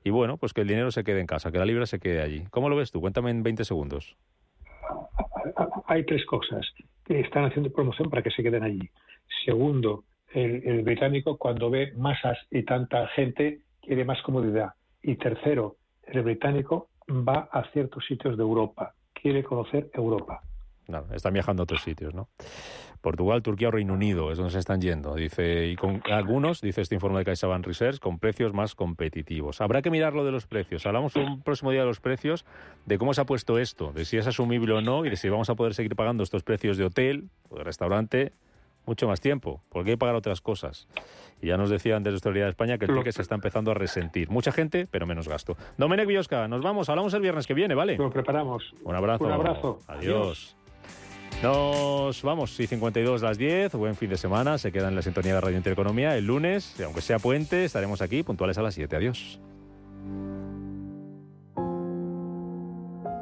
Y 0.04 0.10
bueno, 0.10 0.36
pues 0.36 0.52
que 0.52 0.62
el 0.62 0.68
dinero 0.68 0.90
se 0.90 1.04
quede 1.04 1.11
en 1.18 1.26
casa, 1.26 1.50
que 1.52 1.58
la 1.58 1.64
libra 1.64 1.86
se 1.86 1.98
quede 1.98 2.22
allí. 2.22 2.44
¿Cómo 2.50 2.68
lo 2.68 2.76
ves 2.76 2.90
tú? 2.90 3.00
Cuéntame 3.00 3.30
en 3.30 3.42
20 3.42 3.64
segundos. 3.64 4.16
Hay 5.86 6.04
tres 6.04 6.24
cosas 6.26 6.66
están 7.20 7.44
haciendo 7.44 7.70
promoción 7.70 8.10
para 8.10 8.22
que 8.22 8.30
se 8.30 8.42
queden 8.42 8.62
allí. 8.62 8.90
Segundo, 9.44 10.04
el, 10.32 10.82
británico 10.82 11.36
cuando 11.36 11.70
ve 11.70 11.92
masas 11.96 12.38
y 12.50 12.62
tanta 12.62 13.08
gente 13.08 13.60
quiere 13.80 14.04
más 14.04 14.20
comodidad. 14.22 14.70
Y 15.02 15.16
tercero, 15.16 15.76
el 16.06 16.22
británico 16.22 16.88
va 17.08 17.48
a 17.52 17.64
ciertos 17.72 18.04
sitios 18.06 18.36
de 18.36 18.42
Europa, 18.42 18.94
quiere 19.12 19.42
conocer 19.42 19.90
Europa. 19.92 20.42
Están 21.12 21.32
viajando 21.32 21.62
a 21.62 21.64
otros 21.64 21.82
sitios, 21.82 22.14
¿no? 22.14 22.28
Portugal, 23.00 23.42
Turquía 23.42 23.68
o 23.68 23.70
Reino 23.72 23.94
Unido 23.94 24.30
es 24.30 24.38
donde 24.38 24.52
se 24.52 24.60
están 24.60 24.80
yendo. 24.80 25.14
Dice, 25.14 25.66
y 25.66 25.76
con 25.76 26.02
algunos, 26.10 26.60
dice 26.60 26.80
este 26.80 26.94
informe 26.94 27.18
de 27.18 27.24
CaixaBank 27.24 27.66
Research, 27.66 27.98
con 27.98 28.18
precios 28.18 28.54
más 28.54 28.74
competitivos. 28.74 29.60
Habrá 29.60 29.82
que 29.82 29.90
mirar 29.90 30.14
lo 30.14 30.24
de 30.24 30.30
los 30.30 30.46
precios. 30.46 30.86
Hablamos 30.86 31.16
un 31.16 31.42
próximo 31.42 31.72
día 31.72 31.80
de 31.80 31.86
los 31.86 32.00
precios, 32.00 32.46
de 32.86 32.98
cómo 32.98 33.12
se 33.12 33.20
ha 33.20 33.26
puesto 33.26 33.58
esto, 33.58 33.92
de 33.92 34.04
si 34.04 34.16
es 34.16 34.26
asumible 34.26 34.72
o 34.72 34.80
no 34.80 35.04
y 35.04 35.10
de 35.10 35.16
si 35.16 35.28
vamos 35.28 35.50
a 35.50 35.56
poder 35.56 35.74
seguir 35.74 35.96
pagando 35.96 36.22
estos 36.22 36.44
precios 36.44 36.76
de 36.76 36.84
hotel 36.84 37.28
o 37.48 37.56
de 37.58 37.64
restaurante 37.64 38.32
mucho 38.86 39.06
más 39.06 39.20
tiempo, 39.20 39.62
porque 39.68 39.90
hay 39.90 39.94
que 39.94 39.98
pagar 39.98 40.14
otras 40.14 40.40
cosas. 40.40 40.88
Y 41.40 41.48
ya 41.48 41.56
nos 41.56 41.70
decían 41.70 42.02
desde 42.02 42.14
la 42.14 42.18
Autoridad 42.18 42.46
de 42.46 42.50
España 42.50 42.78
que 42.78 42.84
el 42.86 42.94
ticket 42.94 43.14
se 43.14 43.22
está 43.22 43.34
empezando 43.34 43.70
a 43.70 43.74
resentir. 43.74 44.30
Mucha 44.30 44.52
gente, 44.52 44.86
pero 44.90 45.06
menos 45.06 45.28
gasto. 45.28 45.56
Domenech 45.76 46.06
Biosca, 46.06 46.46
nos 46.48 46.62
vamos, 46.62 46.88
hablamos 46.88 47.12
el 47.14 47.22
viernes 47.22 47.46
que 47.46 47.54
viene, 47.54 47.74
¿vale? 47.74 47.96
Lo 47.96 48.10
preparamos. 48.10 48.74
Un 48.84 48.94
abrazo. 48.94 49.24
Un 49.24 49.32
abrazo. 49.32 49.78
Adiós. 49.88 50.56
Nos 51.42 52.22
vamos, 52.22 52.60
y 52.60 52.68
52 52.68 53.20
las 53.20 53.36
10, 53.36 53.72
buen 53.72 53.96
fin 53.96 54.08
de 54.08 54.16
semana, 54.16 54.58
se 54.58 54.70
queda 54.70 54.88
en 54.88 54.94
la 54.94 55.02
sintonía 55.02 55.34
de 55.34 55.40
Radio 55.40 55.56
Intereconomía. 55.56 56.16
El 56.16 56.26
lunes, 56.26 56.80
aunque 56.80 57.00
sea 57.00 57.18
puente, 57.18 57.64
estaremos 57.64 58.00
aquí 58.00 58.22
puntuales 58.22 58.58
a 58.58 58.62
las 58.62 58.74
7. 58.74 58.94
Adiós. 58.94 59.40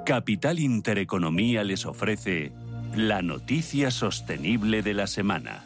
Capital 0.04 0.58
Intereconomía 0.58 1.64
les 1.64 1.86
ofrece 1.86 2.52
la 2.94 3.22
noticia 3.22 3.90
sostenible 3.90 4.82
de 4.82 4.92
la 4.92 5.06
semana. 5.06 5.64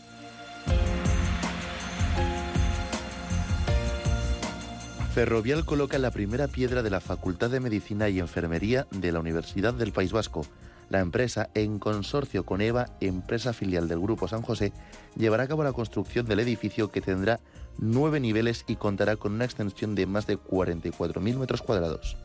Ferrovial 5.12 5.64
coloca 5.64 5.98
la 5.98 6.12
primera 6.12 6.46
piedra 6.46 6.84
de 6.84 6.90
la 6.90 7.00
Facultad 7.00 7.50
de 7.50 7.58
Medicina 7.58 8.08
y 8.10 8.20
Enfermería 8.20 8.86
de 8.92 9.10
la 9.10 9.18
Universidad 9.18 9.74
del 9.74 9.90
País 9.90 10.12
Vasco 10.12 10.46
la 10.88 11.00
empresa, 11.00 11.50
en 11.54 11.78
consorcio 11.78 12.44
con 12.44 12.60
EVA, 12.60 12.86
empresa 13.00 13.52
filial 13.52 13.88
del 13.88 14.00
Grupo 14.00 14.28
San 14.28 14.42
José, 14.42 14.72
llevará 15.16 15.44
a 15.44 15.48
cabo 15.48 15.64
la 15.64 15.72
construcción 15.72 16.26
del 16.26 16.40
edificio 16.40 16.90
que 16.90 17.00
tendrá 17.00 17.40
nueve 17.78 18.20
niveles 18.20 18.64
y 18.66 18.76
contará 18.76 19.16
con 19.16 19.32
una 19.32 19.44
extensión 19.44 19.94
de 19.94 20.06
más 20.06 20.26
de 20.26 20.38
44.000 20.38 21.36
metros 21.38 21.62
cuadrados. 21.62 22.16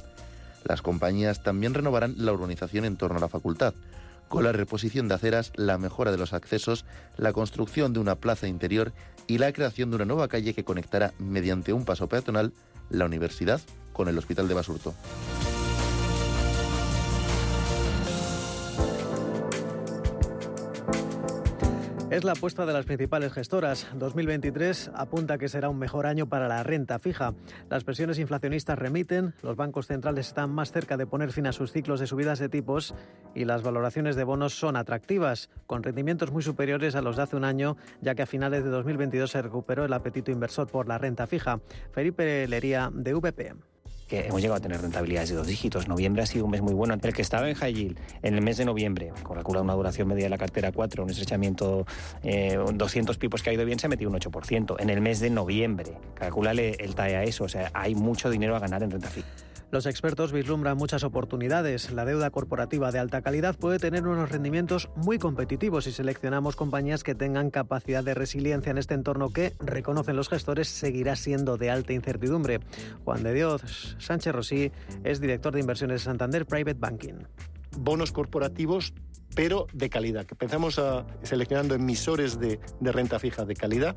Las 0.66 0.82
compañías 0.82 1.43
también 1.43 1.74
renovarán 1.74 2.16
la 2.18 2.34
urbanización 2.34 2.86
en 2.86 2.97
torno 2.97 3.18
a 3.18 3.22
la 3.22 3.30
facultad, 3.30 3.74
con 4.28 4.43
la 4.43 4.51
reposición 4.51 5.07
de 5.07 5.16
aceras, 5.16 5.51
la 5.55 5.78
mejora 5.78 6.12
de 6.12 6.18
los 6.18 6.34
accesos, 6.34 6.86
la 7.18 7.34
construcción 7.34 7.93
de 7.93 7.99
una 7.99 8.16
plaza 8.16 8.47
interior 8.47 8.93
y 9.28 9.39
la 9.39 9.51
creación 9.51 9.89
de 9.89 9.97
una 9.97 10.05
nueva 10.05 10.28
calle 10.28 10.53
que 10.53 10.64
conectará 10.64 11.14
mediante 11.18 11.74
un 11.74 11.86
paso 11.86 12.07
peatonal 12.07 12.53
la 12.89 13.05
universidad 13.05 13.62
con 13.93 14.07
el 14.07 14.18
Hospital 14.18 14.47
de 14.47 14.53
Basurto. 14.53 14.93
Es 22.12 22.24
la 22.24 22.32
apuesta 22.32 22.66
de 22.66 22.74
las 22.74 22.88
principales 22.88 23.32
gestoras. 23.32 23.88
2023 23.93 24.89
apunta 24.95 25.38
que 25.38 25.47
será 25.47 25.70
un 25.70 25.78
mejor 25.78 26.07
año 26.07 26.28
para 26.28 26.47
la 26.47 26.64
renta 26.64 26.97
fija. 26.97 27.36
Las 27.70 27.84
presiones 27.84 28.18
inflacionistas 28.18 28.80
remiten, 28.80 29.36
los 29.43 29.55
bancos 29.55 29.86
centrales 29.86 30.28
están 30.28 30.49
más 30.49 30.72
cerca 30.72 30.97
de 30.97 31.05
poner 31.05 31.32
fin 31.32 31.45
a 31.45 31.51
sus 31.51 31.72
ciclos 31.72 31.99
de 31.99 32.07
subidas 32.07 32.39
de 32.39 32.49
tipos 32.49 32.95
y 33.36 33.45
las 33.45 33.62
valoraciones 33.62 34.16
de 34.16 34.24
bonos 34.24 34.57
son 34.57 34.76
atractivas, 34.76 35.51
con 35.68 35.84
rendimientos 35.84 36.32
muy 36.32 36.41
superiores 36.41 36.95
a 36.95 37.03
los 37.03 37.16
de 37.16 37.22
hace 37.22 37.36
un 37.36 37.45
año, 37.45 37.78
ya 38.01 38.16
que 38.16 38.24
a 38.24 38.26
finales 38.26 38.64
de 38.64 38.72
2022 38.72 39.30
se 39.30 39.43
recuperó 39.43 39.86
el 39.86 39.93
apetito 39.93 40.32
inversor 40.32 40.66
por 40.66 40.88
la 40.88 40.97
renta 40.97 41.28
fija. 41.28 41.60
Felipe 41.91 42.47
Lería, 42.47 42.89
de 42.91 43.14
VP 43.14 43.53
que 44.10 44.28
hemos 44.28 44.41
llegado 44.41 44.57
a 44.57 44.60
tener 44.60 44.82
rentabilidades 44.82 45.30
de 45.30 45.36
dos 45.36 45.47
dígitos. 45.47 45.88
Noviembre 45.88 46.24
ha 46.24 46.26
sido 46.26 46.45
un 46.45 46.51
mes 46.51 46.62
muy 46.62 46.74
bueno. 46.74 46.95
El 47.01 47.14
que 47.14 47.22
estaba 47.22 47.47
en 47.47 47.55
high 47.55 47.95
en 48.24 48.34
el 48.34 48.41
mes 48.41 48.57
de 48.57 48.66
noviembre, 48.66 49.12
con 49.24 49.36
calcula 49.36 49.62
una 49.62 49.74
duración 49.74 50.07
media 50.07 50.26
de 50.26 50.30
la 50.30 50.38
cartera 50.38 50.72
4, 50.72 51.03
un 51.03 51.10
estrechamiento, 51.12 51.86
eh, 52.24 52.60
200 52.74 53.18
pipos 53.18 53.43
que 53.43 53.51
ha 53.51 53.53
ido 53.53 53.64
bien, 53.64 53.80
se 53.80 53.86
ha 53.86 53.89
metido 53.89 54.10
un 54.10 54.16
8%. 54.16 54.78
En 54.80 54.89
el 54.89 54.99
mes 54.99 55.20
de 55.20 55.30
noviembre, 55.30 55.93
calculale 56.16 56.72
el 56.80 56.95
TAE 56.95 57.16
a 57.16 57.24
eso. 57.24 57.43
O 57.43 57.49
sea, 57.49 57.70
hay 57.74 57.95
mucho 57.95 58.30
dinero 58.30 58.55
a 58.55 58.60
ganar 58.60 58.84
en 58.84 58.91
renta 58.91 59.10
fija. 59.10 59.28
Los 59.72 59.86
expertos 59.86 60.32
vislumbran 60.32 60.78
muchas 60.78 61.04
oportunidades. 61.04 61.92
La 61.92 62.04
deuda 62.04 62.32
corporativa 62.32 62.92
de 62.92 62.98
alta 62.98 63.22
calidad 63.22 63.56
puede 63.56 63.78
tener 63.78 64.08
unos 64.08 64.32
rendimientos 64.32 64.90
muy 64.96 65.20
competitivos 65.20 65.84
si 65.84 65.92
seleccionamos 65.92 66.56
compañías 66.56 67.04
que 67.04 67.14
tengan 67.14 67.52
capacidad 67.52 68.04
de 68.04 68.16
resiliencia 68.16 68.72
en 68.72 68.80
este 68.80 68.96
entorno 68.96 69.30
que, 69.30 69.54
reconocen 69.60 70.16
los 70.16 70.28
gestores, 70.28 70.68
seguirá 70.68 71.16
siendo 71.16 71.58
de 71.58 71.70
alta 71.70 71.94
incertidumbre. 71.94 72.62
Juan 73.06 73.22
de 73.22 73.34
Dios 73.34 73.96
Sánchez 74.00 74.34
Rosí 74.34 74.72
es 75.04 75.22
director 75.22 75.54
de 75.54 75.60
inversiones 75.60 76.02
de 76.02 76.06
Santander 76.06 76.48
Private 76.48 76.80
Banking. 76.80 77.26
Bonos 77.78 78.12
corporativos 78.12 78.94
pero 79.36 79.68
de 79.74 79.90
calidad, 79.90 80.26
pensamos 80.38 80.80
a, 80.80 81.06
seleccionando 81.22 81.76
emisores 81.76 82.40
de, 82.40 82.60
renta 82.82 83.20
fija 83.20 83.46
de 83.46 83.56
calidad, 83.56 83.96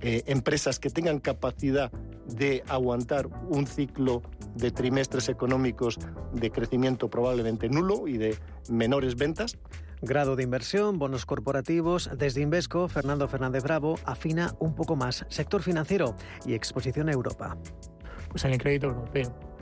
eh, 0.00 0.22
empresas 0.26 0.78
que 0.78 0.90
tengan 0.90 1.18
capacidad 1.20 1.90
de 2.26 2.62
aguantar 2.68 3.28
un 3.48 3.66
ciclo 3.66 4.22
de 4.54 4.70
trimestres 4.70 5.28
económicos 5.28 5.98
de 6.32 6.50
crecimiento 6.50 7.08
probablemente 7.08 7.68
nulo 7.68 8.06
y 8.06 8.18
de 8.18 8.36
menores 8.68 9.16
ventas. 9.16 9.58
Grado 10.00 10.36
de 10.36 10.44
inversión, 10.44 10.98
bonos 10.98 11.26
corporativos. 11.26 12.10
Desde 12.16 12.40
Invesco, 12.40 12.86
Fernando 12.88 13.26
Fernández 13.26 13.64
Bravo 13.64 13.98
afina 14.04 14.54
un 14.60 14.74
poco 14.74 14.94
más 14.94 15.26
sector 15.28 15.62
financiero 15.62 16.14
y 16.46 16.54
exposición 16.54 17.08
a 17.08 17.12
Europa. 17.12 17.56
Pues 18.28 18.44
en 18.44 18.52
el 18.52 18.58
crédito 18.58 18.88
europeo 18.88 19.57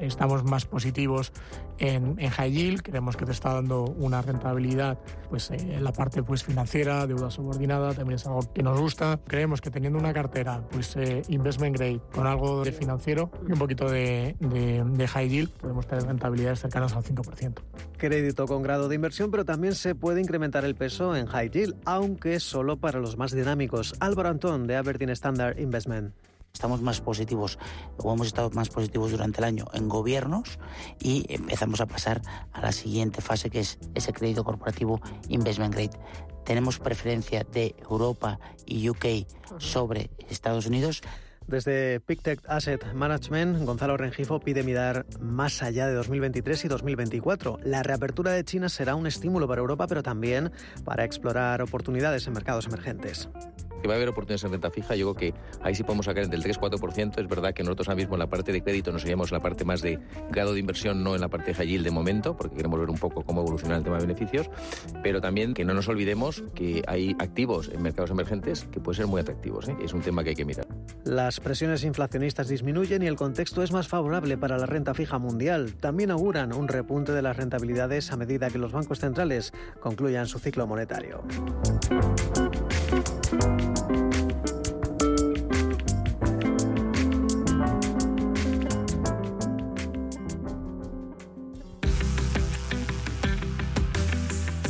estamos 0.00 0.44
más 0.44 0.66
positivos 0.66 1.32
en, 1.78 2.16
high 2.16 2.52
yield, 2.52 2.82
creemos 2.82 3.16
que 3.16 3.24
te 3.24 3.32
está 3.32 3.54
dando 3.54 3.84
una 3.84 4.22
rentabilidad 4.22 4.98
pues, 5.28 5.50
eh, 5.50 5.56
en 5.58 5.84
la 5.84 5.92
parte 5.92 6.22
pues, 6.22 6.44
financiera, 6.44 7.06
deuda 7.06 7.30
subordinada, 7.30 7.94
también 7.94 8.16
es 8.16 8.26
algo 8.26 8.40
que 8.52 8.62
nos 8.62 8.78
gusta. 8.78 9.18
Creemos 9.26 9.60
que 9.60 9.70
teniendo 9.70 9.98
una 9.98 10.12
cartera 10.12 10.62
pues, 10.70 10.94
eh, 10.96 11.22
investment 11.28 11.76
grade 11.76 12.00
con 12.12 12.26
algo 12.26 12.62
de 12.62 12.72
financiero 12.72 13.30
y 13.48 13.52
un 13.52 13.58
poquito 13.58 13.88
de, 13.88 14.36
de 14.38 15.08
high 15.08 15.28
yield, 15.28 15.50
podemos 15.50 15.86
tener 15.86 16.04
rentabilidades 16.04 16.60
cercanas 16.60 16.92
al 16.94 17.02
5%. 17.02 17.54
Crédito 17.96 18.46
con 18.46 18.62
grado 18.62 18.88
de 18.88 18.94
inversión, 18.94 19.30
pero 19.30 19.44
también 19.44 19.74
se 19.74 19.94
puede 19.94 20.20
incrementar 20.20 20.64
el 20.64 20.74
peso 20.74 21.16
en 21.16 21.26
high 21.26 21.50
yield, 21.50 21.76
aunque 21.84 22.40
solo 22.40 22.76
para 22.76 23.00
los 23.00 23.16
más 23.16 23.32
dinámicos. 23.32 23.94
Álvaro 24.00 24.28
Antón 24.28 24.66
de 24.66 24.76
Aberdeen 24.76 25.10
Standard 25.10 25.58
Investment. 25.58 26.12
Estamos 26.52 26.82
más 26.82 27.00
positivos 27.00 27.58
o 27.96 28.12
hemos 28.12 28.26
estado 28.26 28.50
más 28.50 28.68
positivos 28.68 29.10
durante 29.12 29.38
el 29.38 29.44
año 29.44 29.66
en 29.72 29.88
gobiernos 29.88 30.58
y 31.00 31.24
empezamos 31.28 31.80
a 31.80 31.86
pasar 31.86 32.20
a 32.52 32.60
la 32.60 32.72
siguiente 32.72 33.20
fase 33.20 33.50
que 33.50 33.60
es 33.60 33.78
ese 33.94 34.12
crédito 34.12 34.44
corporativo 34.44 35.00
investment 35.28 35.74
grade. 35.74 35.98
Tenemos 36.44 36.78
preferencia 36.78 37.44
de 37.44 37.74
Europa 37.88 38.40
y 38.66 38.88
UK 38.88 39.26
sobre 39.58 40.10
Estados 40.28 40.66
Unidos 40.66 41.02
Desde 41.46 41.98
PicTech 42.00 42.40
Asset 42.46 42.92
Management, 42.92 43.64
Gonzalo 43.64 43.96
Rengifo 43.96 44.38
pide 44.38 44.62
mirar 44.62 45.06
más 45.18 45.62
allá 45.62 45.88
de 45.88 45.94
2023 45.94 46.64
y 46.64 46.68
2024. 46.68 47.58
La 47.64 47.82
reapertura 47.82 48.30
de 48.32 48.44
China 48.44 48.68
será 48.68 48.94
un 48.94 49.06
estímulo 49.08 49.48
para 49.48 49.60
Europa, 49.60 49.88
pero 49.88 50.02
también 50.02 50.52
para 50.84 51.04
explorar 51.04 51.60
oportunidades 51.62 52.26
en 52.28 52.34
mercados 52.34 52.66
emergentes 52.66 53.28
que 53.80 53.88
va 53.88 53.94
a 53.94 53.96
haber 53.96 54.08
oportunidades 54.08 54.44
en 54.44 54.52
renta 54.52 54.70
fija, 54.70 54.94
yo 54.96 55.14
creo 55.14 55.32
que 55.32 55.40
ahí 55.62 55.74
sí 55.74 55.82
podemos 55.82 56.06
sacar 56.06 56.28
del 56.28 56.42
3-4%. 56.42 57.18
Es 57.18 57.28
verdad 57.28 57.54
que 57.54 57.62
nosotros 57.62 57.88
ahora 57.88 57.96
mismo 57.96 58.14
en 58.14 58.20
la 58.20 58.28
parte 58.28 58.52
de 58.52 58.62
crédito 58.62 58.92
nos 58.92 59.02
iríamos 59.04 59.30
en 59.30 59.38
la 59.38 59.42
parte 59.42 59.64
más 59.64 59.82
de 59.82 59.98
grado 60.30 60.52
de 60.54 60.60
inversión, 60.60 61.02
no 61.02 61.14
en 61.14 61.20
la 61.20 61.28
parte 61.28 61.52
de 61.52 61.66
yield 61.66 61.84
de 61.84 61.90
momento, 61.90 62.36
porque 62.36 62.56
queremos 62.56 62.78
ver 62.80 62.90
un 62.90 62.98
poco 62.98 63.22
cómo 63.22 63.40
evoluciona 63.42 63.76
el 63.76 63.84
tema 63.84 63.96
de 63.96 64.06
beneficios, 64.06 64.50
pero 65.02 65.20
también 65.20 65.54
que 65.54 65.64
no 65.64 65.74
nos 65.74 65.88
olvidemos 65.88 66.44
que 66.54 66.82
hay 66.86 67.16
activos 67.18 67.70
en 67.72 67.82
mercados 67.82 68.10
emergentes 68.10 68.66
que 68.70 68.80
pueden 68.80 68.96
ser 68.98 69.06
muy 69.06 69.20
atractivos. 69.20 69.68
¿eh? 69.68 69.76
Es 69.82 69.92
un 69.92 70.00
tema 70.00 70.22
que 70.22 70.30
hay 70.30 70.36
que 70.36 70.44
mirar. 70.44 70.66
Las 71.04 71.40
presiones 71.40 71.84
inflacionistas 71.84 72.48
disminuyen 72.48 73.02
y 73.02 73.06
el 73.06 73.16
contexto 73.16 73.62
es 73.62 73.72
más 73.72 73.88
favorable 73.88 74.36
para 74.36 74.58
la 74.58 74.66
renta 74.66 74.94
fija 74.94 75.18
mundial. 75.18 75.74
También 75.74 76.10
auguran 76.10 76.52
un 76.52 76.68
repunte 76.68 77.12
de 77.12 77.22
las 77.22 77.36
rentabilidades 77.36 78.12
a 78.12 78.16
medida 78.16 78.50
que 78.50 78.58
los 78.58 78.72
bancos 78.72 79.00
centrales 79.00 79.52
concluyan 79.80 80.26
su 80.26 80.38
ciclo 80.38 80.66
monetario. 80.66 81.22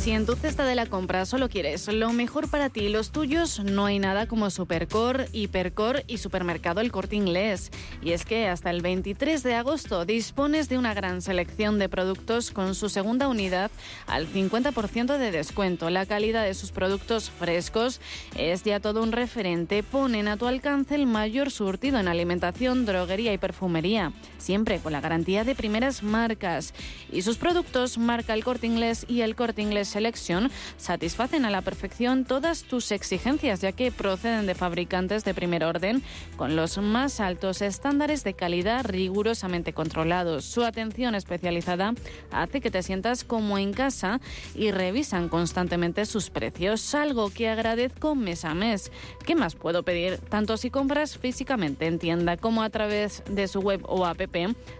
Si 0.01 0.09
en 0.09 0.25
tu 0.25 0.33
cesta 0.35 0.65
de 0.65 0.73
la 0.73 0.87
compra 0.87 1.27
solo 1.27 1.47
quieres 1.47 1.87
lo 1.87 2.11
mejor 2.11 2.49
para 2.49 2.69
ti 2.69 2.85
y 2.85 2.89
los 2.89 3.11
tuyos, 3.11 3.59
no 3.59 3.85
hay 3.85 3.99
nada 3.99 4.25
como 4.25 4.49
Supercor, 4.49 5.27
Hipercor 5.31 6.03
y 6.07 6.17
Supermercado 6.17 6.81
El 6.81 6.91
Corte 6.91 7.15
Inglés. 7.15 7.69
Y 8.01 8.13
es 8.13 8.25
que 8.25 8.47
hasta 8.47 8.71
el 8.71 8.81
23 8.81 9.43
de 9.43 9.53
agosto 9.53 10.03
dispones 10.05 10.69
de 10.69 10.79
una 10.79 10.95
gran 10.95 11.21
selección 11.21 11.77
de 11.77 11.87
productos 11.87 12.49
con 12.49 12.73
su 12.73 12.89
segunda 12.89 13.27
unidad 13.27 13.69
al 14.07 14.27
50% 14.27 15.19
de 15.19 15.29
descuento. 15.29 15.91
La 15.91 16.07
calidad 16.07 16.45
de 16.45 16.55
sus 16.55 16.71
productos 16.71 17.29
frescos 17.29 18.01
es 18.35 18.63
ya 18.63 18.79
todo 18.79 19.03
un 19.03 19.11
referente. 19.11 19.83
Ponen 19.83 20.27
a 20.27 20.37
tu 20.37 20.47
alcance 20.47 20.95
el 20.95 21.05
mayor 21.05 21.51
surtido 21.51 21.99
en 21.99 22.07
alimentación, 22.07 22.87
droguería 22.87 23.33
y 23.33 23.37
perfumería, 23.37 24.13
siempre 24.39 24.79
con 24.79 24.93
la 24.93 25.01
garantía 25.01 25.43
de 25.43 25.53
primeras 25.53 26.01
marcas. 26.01 26.73
Y 27.11 27.21
sus 27.21 27.37
productos 27.37 27.99
marca 27.99 28.33
El 28.33 28.43
Corte 28.43 28.65
Inglés 28.65 29.05
y 29.07 29.21
El 29.21 29.35
Corte 29.35 29.61
Inglés 29.61 29.90
Selección 29.91 30.49
satisfacen 30.77 31.45
a 31.45 31.49
la 31.49 31.61
perfección 31.61 32.23
todas 32.23 32.63
tus 32.63 32.91
exigencias, 32.91 33.61
ya 33.61 33.73
que 33.73 33.91
proceden 33.91 34.45
de 34.45 34.55
fabricantes 34.55 35.25
de 35.25 35.33
primer 35.33 35.65
orden 35.65 36.01
con 36.37 36.55
los 36.55 36.77
más 36.77 37.19
altos 37.19 37.61
estándares 37.61 38.23
de 38.23 38.33
calidad 38.33 38.85
rigurosamente 38.85 39.73
controlados. 39.73 40.45
Su 40.45 40.63
atención 40.63 41.13
especializada 41.13 41.93
hace 42.31 42.61
que 42.61 42.71
te 42.71 42.83
sientas 42.83 43.25
como 43.25 43.57
en 43.57 43.73
casa 43.73 44.21
y 44.55 44.71
revisan 44.71 45.27
constantemente 45.27 46.05
sus 46.05 46.29
precios, 46.29 46.95
algo 46.95 47.29
que 47.29 47.49
agradezco 47.49 48.15
mes 48.15 48.45
a 48.45 48.53
mes. 48.53 48.91
¿Qué 49.25 49.35
más 49.35 49.55
puedo 49.55 49.83
pedir? 49.83 50.19
Tanto 50.19 50.55
si 50.55 50.69
compras 50.69 51.17
físicamente 51.17 51.85
en 51.85 51.99
tienda 51.99 52.37
como 52.37 52.63
a 52.63 52.69
través 52.69 53.23
de 53.29 53.49
su 53.49 53.59
web 53.59 53.81
o 53.87 54.05
app, 54.05 54.21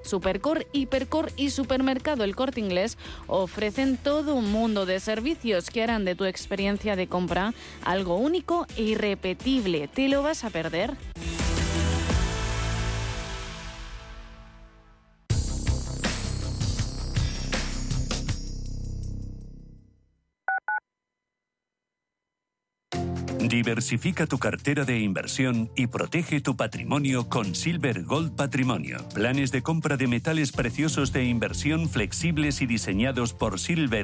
Supercore, 0.04 0.68
Hipercore 0.72 1.34
y 1.36 1.50
Supermercado 1.50 2.24
El 2.24 2.36
Corte 2.36 2.60
Inglés 2.60 2.98
ofrecen 3.28 3.98
todo 3.98 4.36
un 4.36 4.52
mundo 4.52 4.86
de 4.86 5.01
servicios 5.02 5.70
que 5.70 5.84
harán 5.84 6.06
de 6.06 6.16
tu 6.16 6.26
experiencia 6.26 6.96
de 6.96 7.08
compra 7.08 7.54
algo 7.84 8.18
único 8.18 8.68
e 8.78 8.84
irrepetible. 8.84 9.88
¿Te 9.88 10.08
lo 10.08 10.24
vas 10.24 10.44
a 10.44 10.50
perder? 10.50 10.96
Diversifica 23.52 24.28
tu 24.28 24.38
cartera 24.38 24.86
de 24.86 25.00
inversión 25.00 25.72
y 25.76 25.88
protege 25.88 26.40
tu 26.40 26.56
patrimonio 26.56 27.28
con 27.28 27.54
Silver 27.54 28.04
Gold 28.04 28.36
Patrimonio. 28.36 29.00
Planes 29.14 29.52
de 29.52 29.62
compra 29.62 29.98
de 29.98 30.08
metales 30.08 30.54
preciosos 30.54 31.12
de 31.12 31.26
inversión 31.26 31.90
flexibles 31.90 32.62
y 32.62 32.66
diseñados 32.66 33.34
por 33.34 33.60
Silver 33.60 34.00